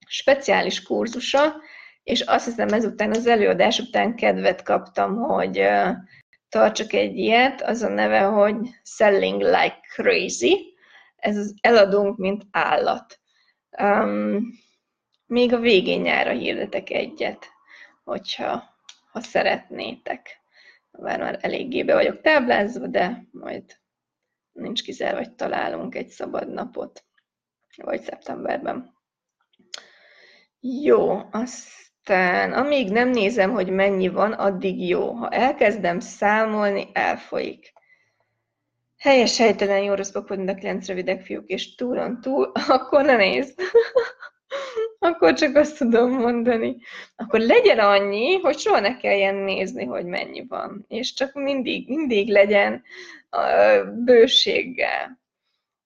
speciális 0.06 0.82
kurzusa, 0.82 1.54
és 2.06 2.20
azt 2.20 2.44
hiszem 2.44 2.68
ezután 2.68 3.10
az 3.10 3.26
előadás 3.26 3.78
után 3.78 4.16
kedvet 4.16 4.62
kaptam, 4.62 5.16
hogy 5.16 5.58
uh, 5.58 5.88
tartsak 6.48 6.92
egy 6.92 7.16
ilyet, 7.16 7.62
az 7.62 7.82
a 7.82 7.88
neve, 7.88 8.20
hogy 8.20 8.56
Selling 8.82 9.42
Like 9.42 9.80
Crazy. 9.94 10.76
Ez 11.16 11.36
az 11.36 11.54
eladunk, 11.60 12.16
mint 12.16 12.44
állat. 12.50 13.20
Um, 13.82 14.40
még 15.26 15.52
a 15.52 15.58
végén 15.58 16.00
nyára 16.00 16.30
hirdetek 16.30 16.90
egyet, 16.90 17.46
hogyha 18.04 18.64
ha 19.12 19.20
szeretnétek. 19.20 20.40
Már 20.90 21.20
már 21.20 21.38
eléggé 21.40 21.82
be 21.82 21.94
vagyok 21.94 22.20
táblázva, 22.20 22.86
de 22.86 23.26
majd 23.30 23.64
nincs 24.52 24.82
kizárva, 24.82 25.18
hogy 25.18 25.34
találunk 25.34 25.94
egy 25.94 26.08
szabad 26.08 26.48
napot, 26.48 27.04
vagy 27.76 28.02
szeptemberben. 28.02 28.94
Jó, 30.60 31.28
aztán 32.08 32.52
amíg 32.52 32.90
nem 32.90 33.08
nézem, 33.08 33.50
hogy 33.52 33.68
mennyi 33.68 34.08
van, 34.08 34.32
addig 34.32 34.88
jó. 34.88 35.10
Ha 35.12 35.28
elkezdem 35.28 36.00
számolni, 36.00 36.88
elfolyik. 36.92 37.72
Helyes, 38.98 39.38
helytelen, 39.38 39.82
jó 39.82 39.94
rossz 39.94 40.14
a 40.14 40.24
kilenc 40.54 40.86
rövidek 40.86 41.22
fiúk, 41.22 41.48
és 41.48 41.74
túlon 41.74 42.20
túl, 42.20 42.52
akkor 42.68 43.04
ne 43.04 43.16
nézd. 43.16 43.60
akkor 44.98 45.32
csak 45.32 45.56
azt 45.56 45.78
tudom 45.78 46.10
mondani. 46.10 46.76
Akkor 47.16 47.40
legyen 47.40 47.78
annyi, 47.78 48.36
hogy 48.36 48.58
soha 48.58 48.80
ne 48.80 48.96
kelljen 48.96 49.34
nézni, 49.34 49.84
hogy 49.84 50.04
mennyi 50.04 50.46
van. 50.48 50.84
És 50.88 51.12
csak 51.12 51.34
mindig, 51.34 51.88
mindig 51.88 52.28
legyen 52.28 52.82
bőséggel. 54.04 55.20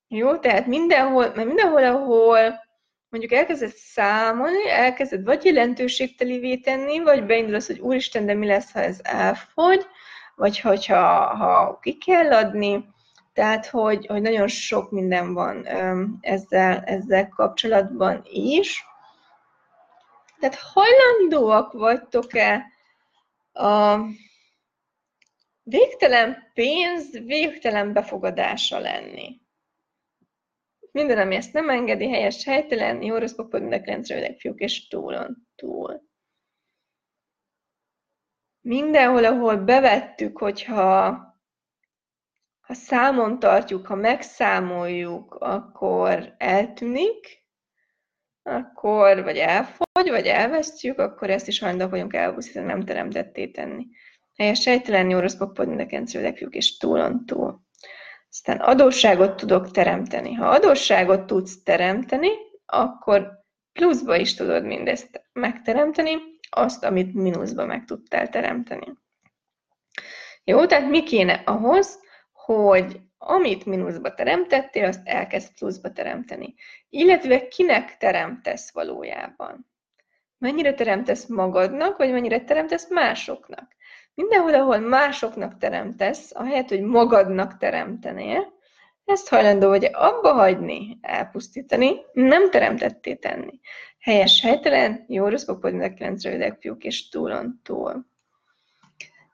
Jó, 0.08 0.36
tehát 0.36 0.66
mindenhol, 0.66 1.32
mert 1.34 1.46
mindenhol, 1.46 1.84
ahol 1.84 2.68
mondjuk 3.10 3.32
elkezded 3.32 3.72
számolni, 3.74 4.68
elkezded 4.68 5.24
vagy 5.24 5.44
jelentőségtelivé 5.44 6.56
tenni, 6.56 6.98
vagy 6.98 7.26
beindulsz, 7.26 7.66
hogy 7.66 7.78
úristen, 7.78 8.26
de 8.26 8.34
mi 8.34 8.46
lesz, 8.46 8.72
ha 8.72 8.80
ez 8.80 9.00
elfogy, 9.02 9.86
vagy 10.34 10.60
hogyha 10.60 11.36
ha 11.36 11.78
ki 11.82 11.98
kell 11.98 12.32
adni, 12.32 12.88
tehát, 13.32 13.66
hogy, 13.66 14.06
hogy 14.06 14.22
nagyon 14.22 14.48
sok 14.48 14.90
minden 14.90 15.34
van 15.34 15.66
ezzel, 16.20 16.80
ezzel 16.80 17.28
kapcsolatban 17.28 18.22
is. 18.24 18.84
Tehát 20.38 20.58
hajlandóak 20.58 21.72
vagytok-e 21.72 22.66
a 23.52 23.98
végtelen 25.62 26.36
pénz, 26.54 27.10
végtelen 27.10 27.92
befogadása 27.92 28.78
lenni? 28.78 29.39
Minden, 30.92 31.18
ami 31.18 31.34
ezt 31.34 31.52
nem 31.52 31.70
engedi, 31.70 32.08
helyes, 32.08 32.44
helytelen, 32.44 33.02
jó 33.02 33.16
rossz 33.16 33.34
pokod, 33.34 33.60
mind 33.60 33.72
a 33.72 33.80
kilenc 33.80 34.38
fiúk, 34.40 34.60
és 34.60 34.88
túlon 34.88 35.48
túl. 35.54 36.02
Mindenhol, 38.60 39.24
ahol 39.24 39.56
bevettük, 39.56 40.38
hogyha 40.38 41.28
ha 42.60 42.76
számon 42.76 43.38
tartjuk, 43.38 43.86
ha 43.86 43.94
megszámoljuk, 43.94 45.34
akkor 45.34 46.34
eltűnik, 46.38 47.46
akkor 48.42 49.22
vagy 49.22 49.36
elfogy, 49.36 50.08
vagy 50.08 50.26
elvesztjük, 50.26 50.98
akkor 50.98 51.30
ezt 51.30 51.48
is 51.48 51.58
hajlandóak 51.58 51.90
vagyunk 51.90 52.14
elbuszítani, 52.14 52.66
nem 52.66 52.84
teremtetté 52.84 53.50
tenni. 53.50 53.86
Helyes 54.36 54.60
sejtelen, 54.60 55.10
jó 55.10 55.18
rossz 55.18 55.34
pokpod, 55.34 55.68
mindenkencő 55.68 56.26
és 56.50 56.76
túlon 56.76 57.26
túl. 57.26 57.68
Aztán 58.30 58.56
adósságot 58.56 59.36
tudok 59.36 59.70
teremteni. 59.70 60.32
Ha 60.32 60.48
adósságot 60.48 61.26
tudsz 61.26 61.62
teremteni, 61.62 62.28
akkor 62.66 63.38
pluszba 63.72 64.16
is 64.16 64.34
tudod 64.34 64.64
mindezt 64.64 65.22
megteremteni, 65.32 66.16
azt, 66.50 66.84
amit 66.84 67.14
mínuszba 67.14 67.66
meg 67.66 67.84
tudtál 67.84 68.28
teremteni. 68.28 68.98
Jó, 70.44 70.66
tehát 70.66 70.90
mi 70.90 71.02
kéne 71.02 71.32
ahhoz, 71.32 72.00
hogy 72.32 73.00
amit 73.18 73.64
mínuszba 73.64 74.14
teremtettél, 74.14 74.84
azt 74.84 75.08
elkezd 75.08 75.54
pluszba 75.58 75.92
teremteni. 75.92 76.54
Illetve 76.88 77.48
kinek 77.48 77.96
teremtesz 77.96 78.72
valójában. 78.72 79.66
Mennyire 80.38 80.74
teremtesz 80.74 81.26
magadnak, 81.26 81.96
vagy 81.96 82.12
mennyire 82.12 82.44
teremtesz 82.44 82.88
másoknak. 82.88 83.76
Mindenhol, 84.14 84.54
ahol 84.54 84.78
másoknak 84.78 85.58
teremtesz, 85.58 86.30
ahelyett, 86.34 86.68
hogy 86.68 86.80
magadnak 86.80 87.56
teremtenél, 87.56 88.58
ezt 89.04 89.28
hajlandó 89.28 89.68
vagy 89.68 89.88
abba 89.92 90.32
hagyni, 90.32 90.98
elpusztítani, 91.00 91.96
nem 92.12 92.50
teremtetté 92.50 93.14
tenni. 93.14 93.60
Helyes, 94.00 94.40
helytelen, 94.42 95.04
jó 95.08 95.28
rossz, 95.28 95.44
popod, 95.44 95.94
kilenc 95.94 96.24
rövidek 96.24 96.60
fiúk 96.60 96.84
és 96.84 97.08
túlon 97.08 97.60
túl. 97.62 98.06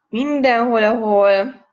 Mindenhol, 0.08 0.82
ahol 0.82 1.64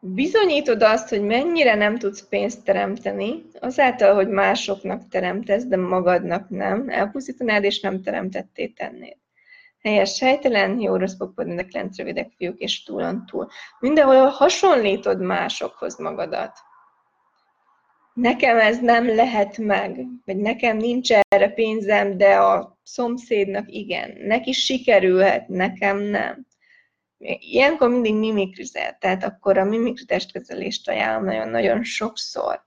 bizonyítod 0.00 0.82
azt, 0.82 1.08
hogy 1.08 1.22
mennyire 1.22 1.74
nem 1.74 1.98
tudsz 1.98 2.28
pénzt 2.28 2.64
teremteni, 2.64 3.42
azáltal, 3.60 4.14
hogy 4.14 4.28
másoknak 4.28 5.08
teremtesz, 5.08 5.64
de 5.64 5.76
magadnak 5.76 6.48
nem, 6.48 6.88
elpusztítanád 6.88 7.64
és 7.64 7.80
nem 7.80 8.02
teremtetté 8.02 8.66
tennéd. 8.66 9.16
Helyes, 9.80 10.20
helytelen, 10.20 10.80
jó 10.80 10.96
rossz 10.96 11.16
pokpodnak, 11.16 11.72
lent 11.72 11.96
rövidek 11.96 12.32
fiúk 12.36 12.58
és 12.58 12.82
túlon 12.82 13.26
túl. 13.26 13.48
Mindenhol 13.80 14.26
hasonlítod 14.28 15.20
másokhoz 15.20 15.98
magadat. 15.98 16.58
Nekem 18.12 18.58
ez 18.58 18.80
nem 18.80 19.14
lehet 19.14 19.58
meg, 19.58 20.06
vagy 20.24 20.36
nekem 20.36 20.76
nincs 20.76 21.12
erre 21.12 21.48
pénzem, 21.48 22.16
de 22.16 22.36
a 22.36 22.78
szomszédnak 22.82 23.70
igen. 23.70 24.16
Neki 24.20 24.52
sikerülhet, 24.52 25.48
nekem 25.48 25.98
nem. 25.98 26.46
Ilyenkor 27.38 27.88
mindig 27.88 28.14
mimikrizel, 28.14 28.96
tehát 29.00 29.24
akkor 29.24 29.58
a 29.58 29.64
mimikri 29.64 30.04
testkezelést 30.04 30.88
ajánlom 30.88 31.24
nagyon-nagyon 31.24 31.82
sokszor. 31.82 32.66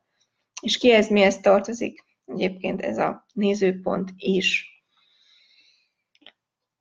És 0.61 0.77
kihez 0.77 1.09
mihez 1.09 1.39
tartozik 1.39 2.03
egyébként 2.25 2.81
ez 2.81 2.97
a 2.97 3.25
nézőpont 3.33 4.09
is. 4.15 4.70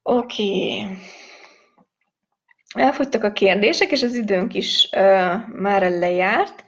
Oké. 0.03 0.43
Okay. 0.43 0.97
Elfogytak 2.75 3.25
a 3.25 3.33
kérdések, 3.33 3.91
és 3.91 4.03
az 4.03 4.15
időnk 4.15 4.55
is 4.55 4.89
uh, 4.93 5.49
már 5.49 5.91
lejárt. 5.91 6.65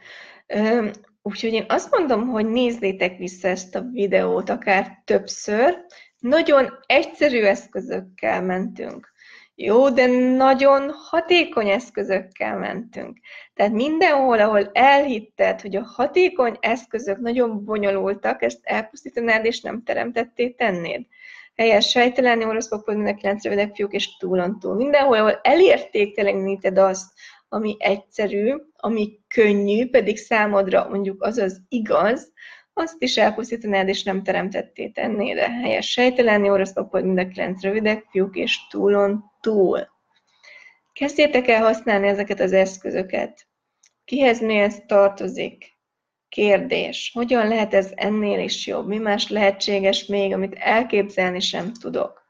Uh, 0.55 0.91
úgyhogy 1.23 1.53
én 1.53 1.65
azt 1.69 1.91
mondom, 1.91 2.29
hogy 2.29 2.47
nézzétek 2.47 3.17
vissza 3.17 3.49
ezt 3.49 3.75
a 3.75 3.81
videót 3.93 4.51
akár 4.51 5.03
többször. 5.05 5.85
Nagyon 6.19 6.79
egyszerű 6.87 7.41
eszközökkel 7.43 8.43
mentünk. 8.43 9.13
Jó, 9.55 9.91
de 9.91 10.07
nagyon 10.37 10.91
hatékony 10.91 11.69
eszközökkel 11.69 12.59
mentünk. 12.59 13.19
Tehát 13.55 13.73
mindenhol, 13.73 14.41
ahol 14.41 14.71
elhitted, 14.73 15.61
hogy 15.61 15.77
a 15.77 15.85
hatékony 15.85 16.57
eszközök 16.61 17.19
nagyon 17.19 17.65
bonyolultak, 17.65 18.43
ezt 18.43 18.61
elpusztítanád 18.63 19.45
és 19.45 19.61
nem 19.61 19.83
teremtetté 19.83 20.49
tennéd 20.51 21.07
helyes 21.57 21.89
sejtelen, 21.89 22.43
oroszok 22.43 22.87
mindenki 22.87 23.21
9 23.21 23.45
rövidek 23.45 23.75
fiúk 23.75 23.93
és 23.93 24.17
túlon 24.17 24.59
túl. 24.59 24.75
Mindenhol, 24.75 25.17
ahol 25.17 25.41
elértékteleníted 25.43 26.79
azt, 26.79 27.13
ami 27.49 27.77
egyszerű, 27.79 28.55
ami 28.77 29.19
könnyű, 29.29 29.91
pedig 29.91 30.17
számodra 30.17 30.89
mondjuk 30.89 31.23
az 31.23 31.39
az 31.39 31.61
igaz, 31.69 32.33
azt 32.75 33.03
is 33.03 33.17
elpusztítanád, 33.17 33.89
és 33.89 34.03
nem 34.03 34.23
teremtetté 34.23 34.89
tennéd. 34.89 35.35
De 35.37 35.51
helyes 35.51 35.91
sejtelen, 35.91 36.45
oroszok 36.45 36.93
minden 36.93 37.31
9 37.31 37.63
rövidek 37.63 38.07
fiúk 38.11 38.37
és 38.37 38.67
túlon 38.71 39.25
túl. 39.41 39.89
Kezdjétek 40.93 41.49
el 41.49 41.63
használni 41.63 42.09
ezeket 42.09 42.41
az 42.41 42.53
eszközöket. 42.53 43.47
Kihez 44.05 44.41
mi 44.41 44.69
tartozik? 44.87 45.72
Kérdés. 46.33 47.11
Hogyan 47.15 47.49
lehet 47.49 47.75
ez 47.75 47.93
ennél 47.95 48.39
is 48.39 48.67
jobb? 48.67 48.87
Mi 48.87 48.99
más 48.99 49.29
lehetséges 49.29 50.07
még, 50.07 50.33
amit 50.33 50.55
elképzelni 50.55 51.41
sem 51.41 51.73
tudok? 51.73 52.23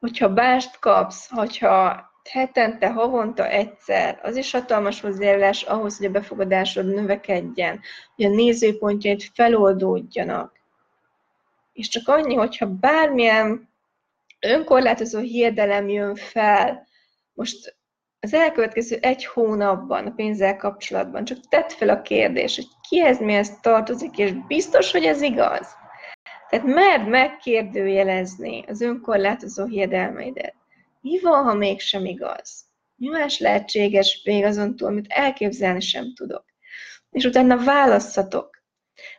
Hogyha 0.00 0.32
bást 0.32 0.78
kapsz, 0.78 1.28
hogyha 1.30 2.10
hetente, 2.30 2.90
havonta 2.90 3.48
egyszer, 3.48 4.20
az 4.22 4.36
is 4.36 4.50
hatalmas 4.50 5.00
hozzájárulás 5.00 5.62
ahhoz, 5.62 5.96
hogy 5.96 6.06
a 6.06 6.10
befogadásod 6.10 6.86
növekedjen, 6.86 7.80
hogy 8.16 8.24
a 8.24 8.28
nézőpontjaid 8.28 9.22
feloldódjanak. 9.34 10.52
És 11.72 11.88
csak 11.88 12.08
annyi, 12.08 12.34
hogyha 12.34 12.66
bármilyen 12.66 13.68
önkorlátozó 14.40 15.18
hiedelem 15.18 15.88
jön 15.88 16.14
fel, 16.14 16.86
most 17.34 17.76
az 18.20 18.34
elkövetkező 18.34 18.98
egy 19.00 19.24
hónapban 19.24 20.06
a 20.06 20.10
pénzzel 20.10 20.56
kapcsolatban 20.56 21.24
csak 21.24 21.38
tedd 21.48 21.68
fel 21.68 21.88
a 21.88 22.02
kérdés, 22.02 22.56
hogy 22.56 22.66
kihez 22.88 23.20
mihez 23.20 23.60
tartozik, 23.60 24.18
és 24.18 24.32
biztos, 24.46 24.92
hogy 24.92 25.04
ez 25.04 25.22
igaz. 25.22 25.68
Tehát 26.48 26.66
merd 26.66 27.08
megkérdőjelezni 27.08 28.64
az 28.66 28.80
önkorlátozó 28.80 29.64
hiedelmeidet. 29.64 30.54
Mi 31.00 31.20
van, 31.20 31.44
ha 31.44 31.54
mégsem 31.54 32.04
igaz? 32.04 32.64
Mi 32.96 33.08
más 33.08 33.38
lehetséges 33.38 34.22
még 34.24 34.44
azon 34.44 34.76
túl, 34.76 34.88
amit 34.88 35.06
elképzelni 35.08 35.80
sem 35.80 36.14
tudok? 36.14 36.44
És 37.10 37.24
utána 37.24 37.64
válasszatok. 37.64 38.62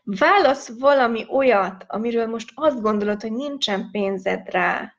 Válasz 0.03 0.79
valami 0.79 1.25
olyat, 1.29 1.85
amiről 1.87 2.27
most 2.27 2.49
azt 2.55 2.81
gondolod, 2.81 3.21
hogy 3.21 3.31
nincsen 3.31 3.89
pénzed 3.91 4.49
rá. 4.49 4.93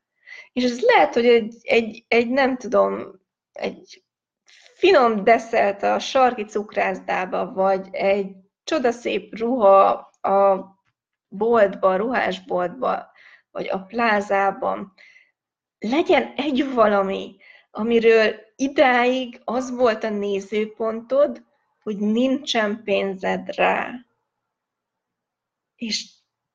És 0.53 0.65
ez 0.65 0.81
lehet, 0.81 1.15
hogy 1.15 1.27
egy, 1.27 1.57
egy, 1.63 2.05
egy 2.09 2.29
nem 2.29 2.57
tudom, 2.57 3.22
egy 3.53 4.05
finom 4.83 5.25
desszert 5.25 5.83
a 5.83 5.99
sarki 5.99 6.45
cukrászdába, 6.45 7.53
vagy 7.53 7.89
egy 7.91 8.37
csodaszép 8.65 9.39
ruha 9.39 9.89
a 10.21 10.67
boltba, 11.29 11.89
a 11.89 11.97
ruhásboltba, 11.97 13.13
vagy 13.51 13.69
a 13.69 13.79
plázában. 13.79 14.93
Legyen 15.79 16.33
egy 16.37 16.73
valami, 16.75 17.37
amiről 17.71 18.35
idáig 18.57 19.41
az 19.45 19.71
volt 19.71 20.05
a 20.05 20.11
nézőpontod, 20.11 21.45
hogy 21.83 21.99
nincsen 21.99 22.83
pénzed 22.85 23.55
rá. 23.55 24.07
És 25.75 26.11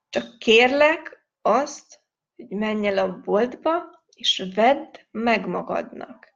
csak 0.09 0.37
kérlek 0.39 1.27
azt, 1.41 1.99
hogy 2.35 2.49
menj 2.49 2.87
el 2.87 2.97
a 2.97 3.19
boltba, 3.19 4.03
és 4.15 4.51
vedd 4.55 4.95
meg 5.11 5.47
magadnak 5.47 6.26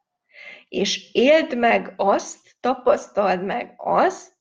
és 0.72 1.12
éld 1.12 1.58
meg 1.58 1.94
azt, 1.98 2.56
tapasztald 2.60 3.44
meg 3.44 3.74
azt, 3.78 4.34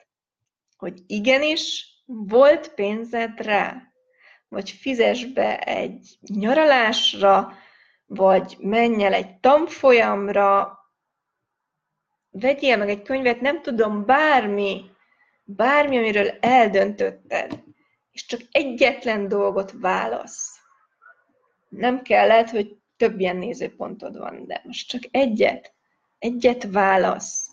hogy 0.76 1.03
igenis 1.07 1.87
volt 2.07 2.74
pénzed 2.74 3.41
rá, 3.41 3.83
vagy 4.49 4.70
fizes 4.70 5.24
be 5.24 5.59
egy 5.59 6.18
nyaralásra, 6.26 7.53
vagy 8.07 8.57
menj 8.59 9.05
el 9.05 9.12
egy 9.12 9.39
tanfolyamra, 9.39 10.78
vegyél 12.31 12.76
meg 12.76 12.89
egy 12.89 13.03
könyvet, 13.03 13.41
nem 13.41 13.62
tudom, 13.62 14.05
bármi, 14.05 14.91
bármi, 15.45 15.99
amiről 15.99 16.28
eldöntötted, 16.41 17.62
és 18.12 18.26
csak 18.26 18.41
egyetlen 18.51 19.28
dolgot 19.28 19.72
válasz. 19.72 20.61
Nem 21.68 22.03
kellett, 22.03 22.51
hogy 22.51 22.76
több 22.97 23.20
ilyen 23.20 23.37
nézőpontod 23.37 24.18
van, 24.18 24.47
de 24.47 24.62
most 24.64 24.89
csak 24.89 25.03
egyet 25.11 25.78
egyet 26.21 26.71
válasz, 26.71 27.49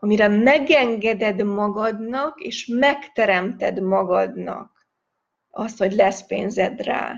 amire 0.00 0.28
megengeded 0.28 1.44
magadnak, 1.44 2.40
és 2.40 2.66
megteremted 2.66 3.82
magadnak 3.82 4.86
azt, 5.50 5.78
hogy 5.78 5.92
lesz 5.92 6.26
pénzed 6.26 6.80
rá. 6.80 7.14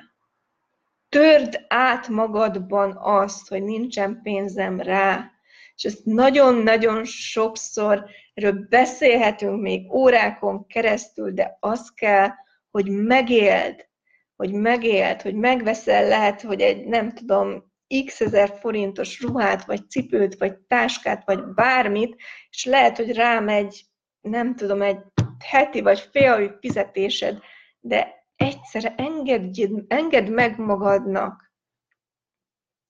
Törd 1.08 1.64
át 1.68 2.08
magadban 2.08 2.96
azt, 3.00 3.48
hogy 3.48 3.62
nincsen 3.62 4.20
pénzem 4.22 4.80
rá, 4.80 5.30
és 5.74 5.84
ezt 5.84 6.04
nagyon-nagyon 6.04 7.04
sokszor 7.04 8.04
erről 8.34 8.66
beszélhetünk 8.68 9.60
még 9.60 9.92
órákon 9.92 10.66
keresztül, 10.66 11.32
de 11.32 11.56
az 11.60 11.92
kell, 11.94 12.28
hogy 12.70 12.90
megéld, 12.90 13.88
hogy 14.36 14.52
megéld, 14.52 15.22
hogy 15.22 15.34
megveszel 15.34 16.08
lehet, 16.08 16.40
hogy 16.40 16.60
egy, 16.60 16.84
nem 16.84 17.12
tudom, 17.12 17.69
x 18.04 18.20
ezer 18.20 18.58
forintos 18.60 19.20
ruhát, 19.20 19.64
vagy 19.64 19.90
cipőt, 19.90 20.38
vagy 20.38 20.56
táskát, 20.56 21.24
vagy 21.26 21.44
bármit, 21.44 22.16
és 22.50 22.64
lehet, 22.64 22.96
hogy 22.96 23.12
rámegy, 23.12 23.84
nem 24.20 24.54
tudom, 24.54 24.82
egy 24.82 24.98
heti 25.44 25.80
vagy 25.80 26.08
fél 26.12 26.58
fizetésed, 26.60 27.38
de 27.80 28.26
egyszerre 28.36 28.94
engedj, 28.96 29.66
engedd 29.88 30.30
meg 30.30 30.58
magadnak, 30.58 31.52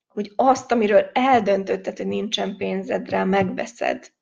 hogy 0.09 0.33
azt, 0.37 0.73
amiről 0.73 1.11
eldöntötted, 1.13 1.97
hogy 1.97 2.07
nincsen 2.07 2.57
pénzed 2.57 3.09
rá, 3.09 3.25
megveszed. 3.25 4.13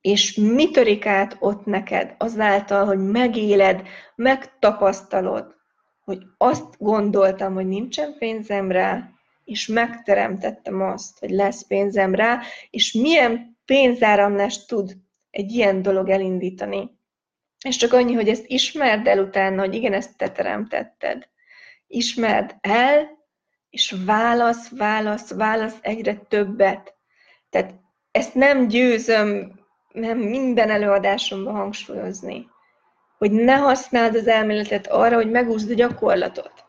És 0.00 0.34
mi 0.34 0.70
törik 0.70 1.06
át 1.06 1.36
ott 1.40 1.64
neked 1.64 2.14
azáltal, 2.18 2.84
hogy 2.84 2.98
megéled, 2.98 3.86
megtapasztalod, 4.14 5.54
hogy 6.00 6.22
azt 6.36 6.78
gondoltam, 6.78 7.54
hogy 7.54 7.66
nincsen 7.66 8.18
pénzem 8.18 8.70
rá, 8.70 9.13
és 9.44 9.66
megteremtettem 9.66 10.82
azt, 10.82 11.18
hogy 11.18 11.30
lesz 11.30 11.66
pénzem 11.66 12.14
rá, 12.14 12.40
és 12.70 12.92
milyen 12.92 13.58
pénzáramlást 13.64 14.68
tud 14.68 14.96
egy 15.30 15.52
ilyen 15.52 15.82
dolog 15.82 16.08
elindítani. 16.08 16.90
És 17.64 17.76
csak 17.76 17.92
annyi, 17.92 18.12
hogy 18.12 18.28
ezt 18.28 18.44
ismerd 18.46 19.06
el 19.06 19.18
utána, 19.18 19.60
hogy 19.60 19.74
igen, 19.74 19.92
ezt 19.92 20.16
te 20.16 20.30
teremtetted. 20.30 21.28
ismerd 21.86 22.56
el, 22.60 23.08
és 23.70 23.94
válasz, 24.04 24.68
válasz, 24.68 25.30
válasz 25.30 25.76
egyre 25.80 26.14
többet. 26.14 26.94
Tehát 27.50 27.74
ezt 28.10 28.34
nem 28.34 28.68
győzöm 28.68 29.62
nem 29.94 30.18
minden 30.18 30.70
előadásomban 30.70 31.54
hangsúlyozni, 31.54 32.48
hogy 33.18 33.30
ne 33.30 33.54
használd 33.54 34.14
az 34.14 34.26
elméletet 34.26 34.86
arra, 34.86 35.14
hogy 35.14 35.30
megúszd 35.30 35.70
a 35.70 35.74
gyakorlatot. 35.74 36.63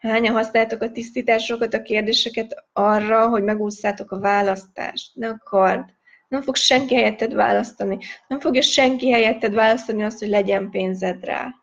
Hányan 0.00 0.34
használtok 0.34 0.82
a 0.82 0.90
tisztításokat, 0.90 1.74
a 1.74 1.82
kérdéseket 1.82 2.64
arra, 2.72 3.28
hogy 3.28 3.42
megúszszátok 3.42 4.10
a 4.10 4.18
választást? 4.18 5.14
Ne 5.14 5.28
akard. 5.28 5.94
Nem 6.28 6.42
fog 6.42 6.56
senki 6.56 6.94
helyetted 6.94 7.34
választani. 7.34 7.98
Nem 8.28 8.40
fogja 8.40 8.62
senki 8.62 9.10
helyetted 9.10 9.54
választani 9.54 10.04
azt, 10.04 10.18
hogy 10.18 10.28
legyen 10.28 10.70
pénzed 10.70 11.24
rá. 11.24 11.54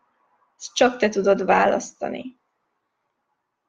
Ezt 0.56 0.74
csak 0.74 0.96
te 0.96 1.08
tudod 1.08 1.44
választani. 1.44 2.40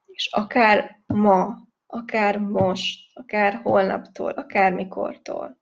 És 0.05 0.29
akár 0.31 0.99
ma, 1.05 1.57
akár 1.85 2.37
most, 2.37 2.99
akár 3.13 3.59
holnaptól, 3.63 4.31
akár 4.31 4.73
mikortól. 4.73 5.57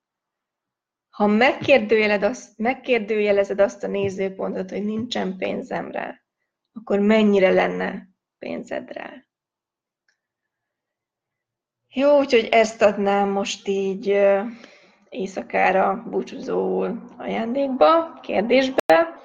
Ha 1.10 1.28
megkérdőjeled 1.28 2.24
azt, 2.24 2.58
megkérdőjelezed 2.58 3.60
azt 3.60 3.84
a 3.84 3.88
nézőpontot, 3.88 4.70
hogy 4.70 4.86
nincsen 4.86 5.38
pénzem 5.38 5.92
rá, 5.92 6.22
akkor 6.74 7.00
mennyire 7.00 7.50
lenne 7.50 8.16
pénzed 8.40 8.92
rá? 8.92 9.14
Jó, 11.94 12.18
úgyhogy 12.18 12.48
ezt 12.52 12.82
adnám 12.82 13.30
most 13.30 13.68
így 13.68 14.20
éjszakára 15.10 16.04
búcsúzóul 16.10 17.16
ajándékba, 17.18 18.20
kérdésbe. 18.22 19.20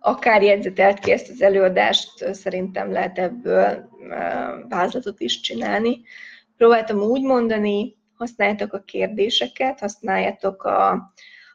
Akár 0.00 0.42
jegyzetelt 0.42 0.98
ki 0.98 1.10
ezt 1.10 1.30
az 1.30 1.42
előadást, 1.42 2.34
szerintem 2.34 2.92
lehet 2.92 3.18
ebből 3.18 3.88
vázlatot 4.68 5.20
is 5.20 5.40
csinálni. 5.40 6.02
Próbáltam 6.56 6.98
úgy 6.98 7.22
mondani, 7.22 7.96
használjátok 8.14 8.72
a 8.72 8.82
kérdéseket, 8.82 9.80
használjátok 9.80 10.64
a, 10.64 11.12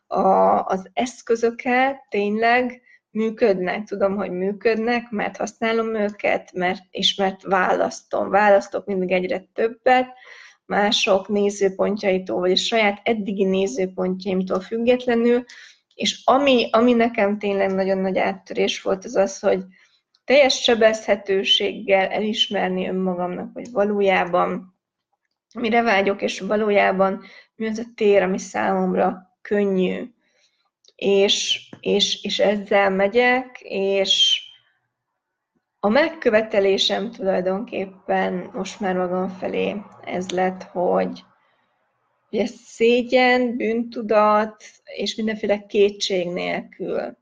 a, 0.08 0.64
az 0.66 0.90
eszközöket, 0.94 2.06
tényleg 2.10 2.82
működnek, 3.18 3.84
tudom, 3.84 4.16
hogy 4.16 4.32
működnek, 4.32 5.10
mert 5.10 5.38
használom 5.38 5.96
őket, 5.96 6.52
mert, 6.54 6.82
és 6.90 7.16
mert 7.16 7.44
választom. 7.44 8.30
Választok 8.30 8.86
mindig 8.86 9.12
egyre 9.12 9.48
többet, 9.54 10.08
mások 10.66 11.28
nézőpontjaitól, 11.28 12.40
vagy 12.40 12.52
a 12.52 12.56
saját 12.56 13.02
eddigi 13.04 13.44
nézőpontjaimtól 13.44 14.60
függetlenül, 14.60 15.44
és 15.94 16.22
ami, 16.26 16.70
ami 16.72 16.94
nekem 16.94 17.40
tényleg 17.40 17.74
nagyon 17.74 17.98
nagy 17.98 18.18
áttörés 18.18 18.82
volt, 18.82 19.06
az 19.06 19.16
az, 19.16 19.40
hogy 19.40 19.64
teljes 20.26 20.62
sebezhetőséggel 20.62 22.08
elismerni 22.08 22.88
önmagamnak, 22.88 23.50
hogy 23.54 23.72
valójában 23.72 24.76
mire 25.54 25.82
vágyok, 25.82 26.22
és 26.22 26.40
valójában 26.40 27.24
mi 27.56 27.68
az 27.68 27.78
a 27.78 27.92
tér, 27.96 28.22
ami 28.22 28.38
számomra 28.38 29.38
könnyű. 29.42 30.12
És, 30.96 31.67
és, 31.80 32.24
és 32.24 32.40
ezzel 32.40 32.90
megyek, 32.90 33.60
és 33.62 34.42
a 35.80 35.90
megkövetelésem 35.90 37.12
tulajdonképpen 37.12 38.50
most 38.54 38.80
már 38.80 38.96
magam 38.96 39.30
felé 39.30 39.76
ez 40.04 40.30
lett, 40.30 40.64
hogy 40.64 41.24
ugye 42.32 42.46
szégyen, 42.46 43.58
bűntudat 43.58 44.64
és 44.84 45.16
mindenféle 45.16 45.66
kétség 45.66 46.28
nélkül 46.28 47.18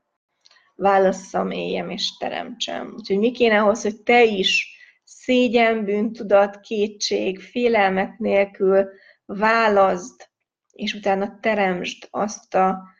válasszam, 0.74 1.50
éljem 1.50 1.90
és 1.90 2.16
teremtsem. 2.16 2.94
Úgyhogy 2.96 3.18
mi 3.18 3.30
kéne 3.30 3.60
ahhoz, 3.60 3.82
hogy 3.82 4.02
te 4.02 4.24
is 4.24 4.76
szégyen, 5.04 5.84
bűntudat, 5.84 6.60
kétség, 6.60 7.40
félelmek 7.40 8.18
nélkül 8.18 8.88
válaszd, 9.26 10.28
és 10.72 10.94
utána 10.94 11.38
teremtsd 11.40 12.08
azt 12.10 12.54
a 12.54 12.94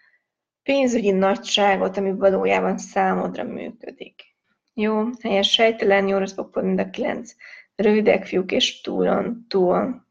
pénzügyi 0.67 1.11
nagyságot, 1.11 1.97
ami 1.97 2.12
valójában 2.12 2.79
számodra 2.79 3.45
működik. 3.45 4.23
Jó, 4.75 5.05
helyes 5.23 5.51
sejtelen, 5.51 6.09
jó 6.09 6.19
rossz 6.19 6.35
mind 6.53 6.79
a 6.79 6.91
kilenc. 6.91 7.33
Rövidek 7.77 8.27
fiúk 8.27 8.53
és 8.53 8.81
túlon 8.81 9.47
túl. 9.49 10.05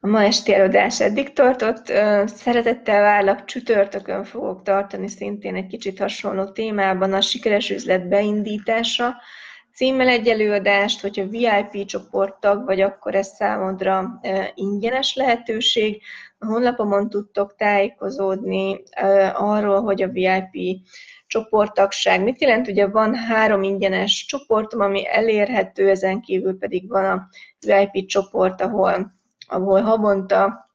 A 0.00 0.06
ma 0.06 0.22
esti 0.22 0.54
előadás 0.54 1.00
eddig 1.00 1.32
tartott. 1.32 1.86
Szeretettel 2.26 3.00
várlak, 3.00 3.44
csütörtökön 3.44 4.24
fogok 4.24 4.62
tartani 4.62 5.08
szintén 5.08 5.54
egy 5.54 5.66
kicsit 5.66 5.98
hasonló 5.98 6.44
témában 6.44 7.12
a 7.12 7.20
sikeres 7.20 7.70
üzlet 7.70 8.08
beindítása 8.08 9.16
címmel 9.74 10.08
egy 10.08 10.28
előadást, 10.28 11.00
hogyha 11.00 11.26
VIP 11.26 11.86
csoporttag 11.86 12.64
vagy, 12.64 12.80
akkor 12.80 13.14
ez 13.14 13.28
számodra 13.28 14.20
ingyenes 14.54 15.14
lehetőség. 15.14 16.02
A 16.44 16.46
honlapomon 16.46 17.08
tudtok 17.08 17.54
tájékozódni 17.56 18.82
arról, 19.32 19.80
hogy 19.80 20.02
a 20.02 20.08
VIP 20.08 20.80
csoporttagság 21.26 22.22
mit 22.22 22.40
jelent. 22.40 22.68
Ugye 22.68 22.86
van 22.86 23.14
három 23.14 23.62
ingyenes 23.62 24.24
csoportom, 24.24 24.80
ami 24.80 25.08
elérhető, 25.08 25.88
ezen 25.90 26.20
kívül 26.20 26.58
pedig 26.58 26.88
van 26.88 27.04
a 27.04 27.28
VIP 27.66 28.06
csoport, 28.06 28.60
ahol, 28.60 29.12
ahol 29.46 29.80
havonta 29.80 30.70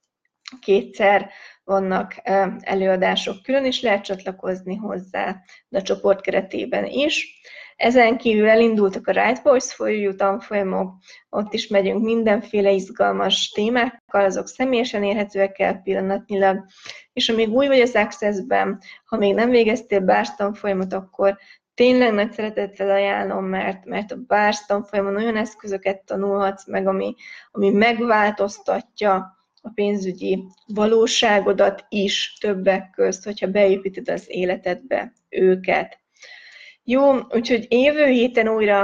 kétszer 0.61 1.29
vannak 1.63 2.15
előadások, 2.59 3.43
külön 3.43 3.65
is 3.65 3.81
lehet 3.81 4.03
csatlakozni 4.03 4.75
hozzá, 4.75 5.41
de 5.67 5.77
a 5.77 5.81
csoport 5.81 6.21
keretében 6.21 6.85
is. 6.85 7.41
Ezen 7.79 8.17
kívül 8.17 8.49
elindultak 8.49 9.07
a 9.07 9.11
Right 9.11 9.41
Voice 9.41 9.73
folyó 9.73 10.13
tanfolyamok, 10.13 10.93
ott 11.29 11.53
is 11.53 11.67
megyünk 11.67 12.03
mindenféle 12.03 12.71
izgalmas 12.71 13.49
témákkal, 13.49 14.23
azok 14.23 14.47
személyesen 14.47 15.03
érhetőek 15.03 15.59
el 15.59 15.75
pillanatnyilag, 15.75 16.65
és 17.13 17.29
amíg 17.29 17.49
új 17.49 17.67
vagy 17.67 17.79
az 17.79 17.95
Access-ben, 17.95 18.79
ha 19.05 19.17
még 19.17 19.33
nem 19.33 19.49
végeztél 19.49 19.99
bárs 19.99 20.35
tanfolyamot, 20.35 20.93
akkor 20.93 21.37
tényleg 21.73 22.13
nagy 22.13 22.31
szeretettel 22.31 22.89
ajánlom, 22.89 23.45
mert, 23.45 23.85
mert 23.85 24.11
a 24.11 24.17
bárs 24.27 24.65
tanfolyamon 24.65 25.15
olyan 25.15 25.37
eszközöket 25.37 26.05
tanulhatsz 26.05 26.67
meg, 26.67 26.87
ami, 26.87 27.15
ami 27.51 27.69
megváltoztatja 27.69 29.37
a 29.61 29.69
pénzügyi 29.73 30.43
valóságodat 30.65 31.85
is 31.89 32.37
többek 32.39 32.89
közt, 32.89 33.23
hogyha 33.23 33.47
beépíted 33.47 34.09
az 34.09 34.23
életedbe 34.27 35.13
őket. 35.29 35.99
Jó, 36.91 37.15
úgyhogy 37.29 37.67
jövő 37.69 38.05
héten 38.05 38.47
újra 38.47 38.81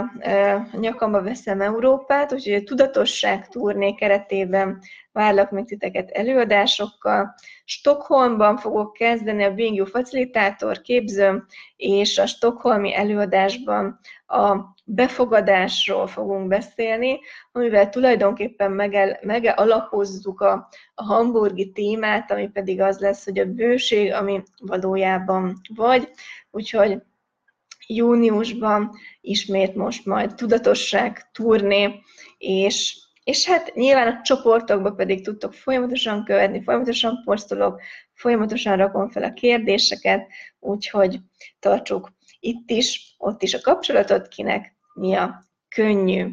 a 0.72 0.78
nyakamba 0.78 1.22
veszem 1.22 1.62
Európát, 1.62 2.34
úgyhogy 2.34 2.54
a 2.54 2.64
tudatosság 2.64 3.48
turné 3.48 3.94
keretében 3.94 4.80
várlak 5.12 5.52
meg 5.52 5.66
titeket 5.66 6.10
előadásokkal. 6.10 7.36
Stockholmban 7.64 8.58
fogok 8.58 8.94
kezdeni 8.94 9.44
a 9.44 9.54
Being 9.54 9.76
You 9.76 9.86
facilitátor 9.86 10.82
képzőm, 10.82 11.46
és 11.76 12.18
a 12.18 12.26
Stockholmi 12.26 12.96
előadásban 12.96 14.00
a 14.28 14.58
befogadásról 14.84 16.08
fogunk 16.08 16.48
beszélni, 16.48 17.20
amivel 17.52 17.90
tulajdonképpen 17.90 18.72
mege, 18.72 19.20
megalapozzuk 19.22 20.42
a, 20.42 20.70
a 20.96 21.04
hamburgi 21.04 21.72
témát, 21.72 22.32
ami 22.32 22.48
pedig 22.48 22.82
az 22.82 23.00
lesz, 23.00 23.26
hogy 23.26 23.40
a 23.40 23.46
bőség, 23.46 24.14
ami 24.14 24.44
valójában 24.58 25.62
vagy. 25.76 26.10
Úgyhogy 26.52 27.02
júniusban 27.88 28.92
ismét 29.22 29.76
most 29.76 30.06
majd 30.06 30.36
tudatosság 30.36 31.32
turné, 31.32 32.02
és, 32.38 32.98
és 33.24 33.46
hát 33.46 33.74
nyilván 33.74 34.08
a 34.08 34.22
csoportokban 34.24 34.96
pedig 34.96 35.24
tudtok 35.24 35.54
folyamatosan 35.54 36.24
követni, 36.24 36.64
folyamatosan 36.64 37.22
posztolok, 37.24 37.82
folyamatosan 38.14 38.78
rakom 38.78 39.10
fel 39.10 39.24
a 39.24 39.34
kérdéseket, 39.34 40.28
úgyhogy 40.60 41.20
tartsuk 41.60 42.14
itt 42.40 42.70
is, 42.70 43.16
ott 43.18 43.42
is 43.42 43.54
a 43.54 43.62
kapcsolatot, 43.62 44.28
kinek 44.28 44.76
mi 44.94 45.14
a 45.14 45.44
könnyű. 45.76 46.28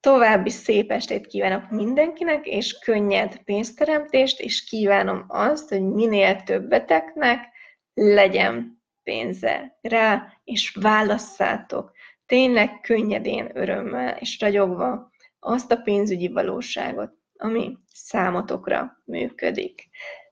További 0.00 0.50
szép 0.50 0.90
estét 0.90 1.26
kívánok 1.26 1.70
mindenkinek, 1.70 2.46
és 2.46 2.78
könnyed 2.78 3.38
pénzteremtést, 3.44 4.40
és 4.40 4.64
kívánom 4.64 5.24
azt, 5.28 5.68
hogy 5.68 5.82
minél 5.82 6.42
többeteknek 6.42 7.48
legyen 7.94 8.75
pénze 9.06 9.78
rá, 9.80 10.32
és 10.44 10.76
válasszátok 10.80 11.92
tényleg 12.26 12.80
könnyedén, 12.80 13.50
örömmel 13.54 14.16
és 14.16 14.40
ragyogva 14.40 15.10
azt 15.38 15.72
a 15.72 15.76
pénzügyi 15.76 16.28
valóságot, 16.28 17.12
ami 17.36 17.76
számotokra 17.92 19.02
működik. 19.04 19.88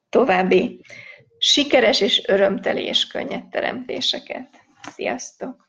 További 0.09 0.81
sikeres 1.39 2.01
és 2.01 2.23
örömteli 2.27 2.85
és 2.85 3.07
könnyed 3.07 3.49
teremtéseket. 3.49 4.49
Sziasztok! 4.95 5.64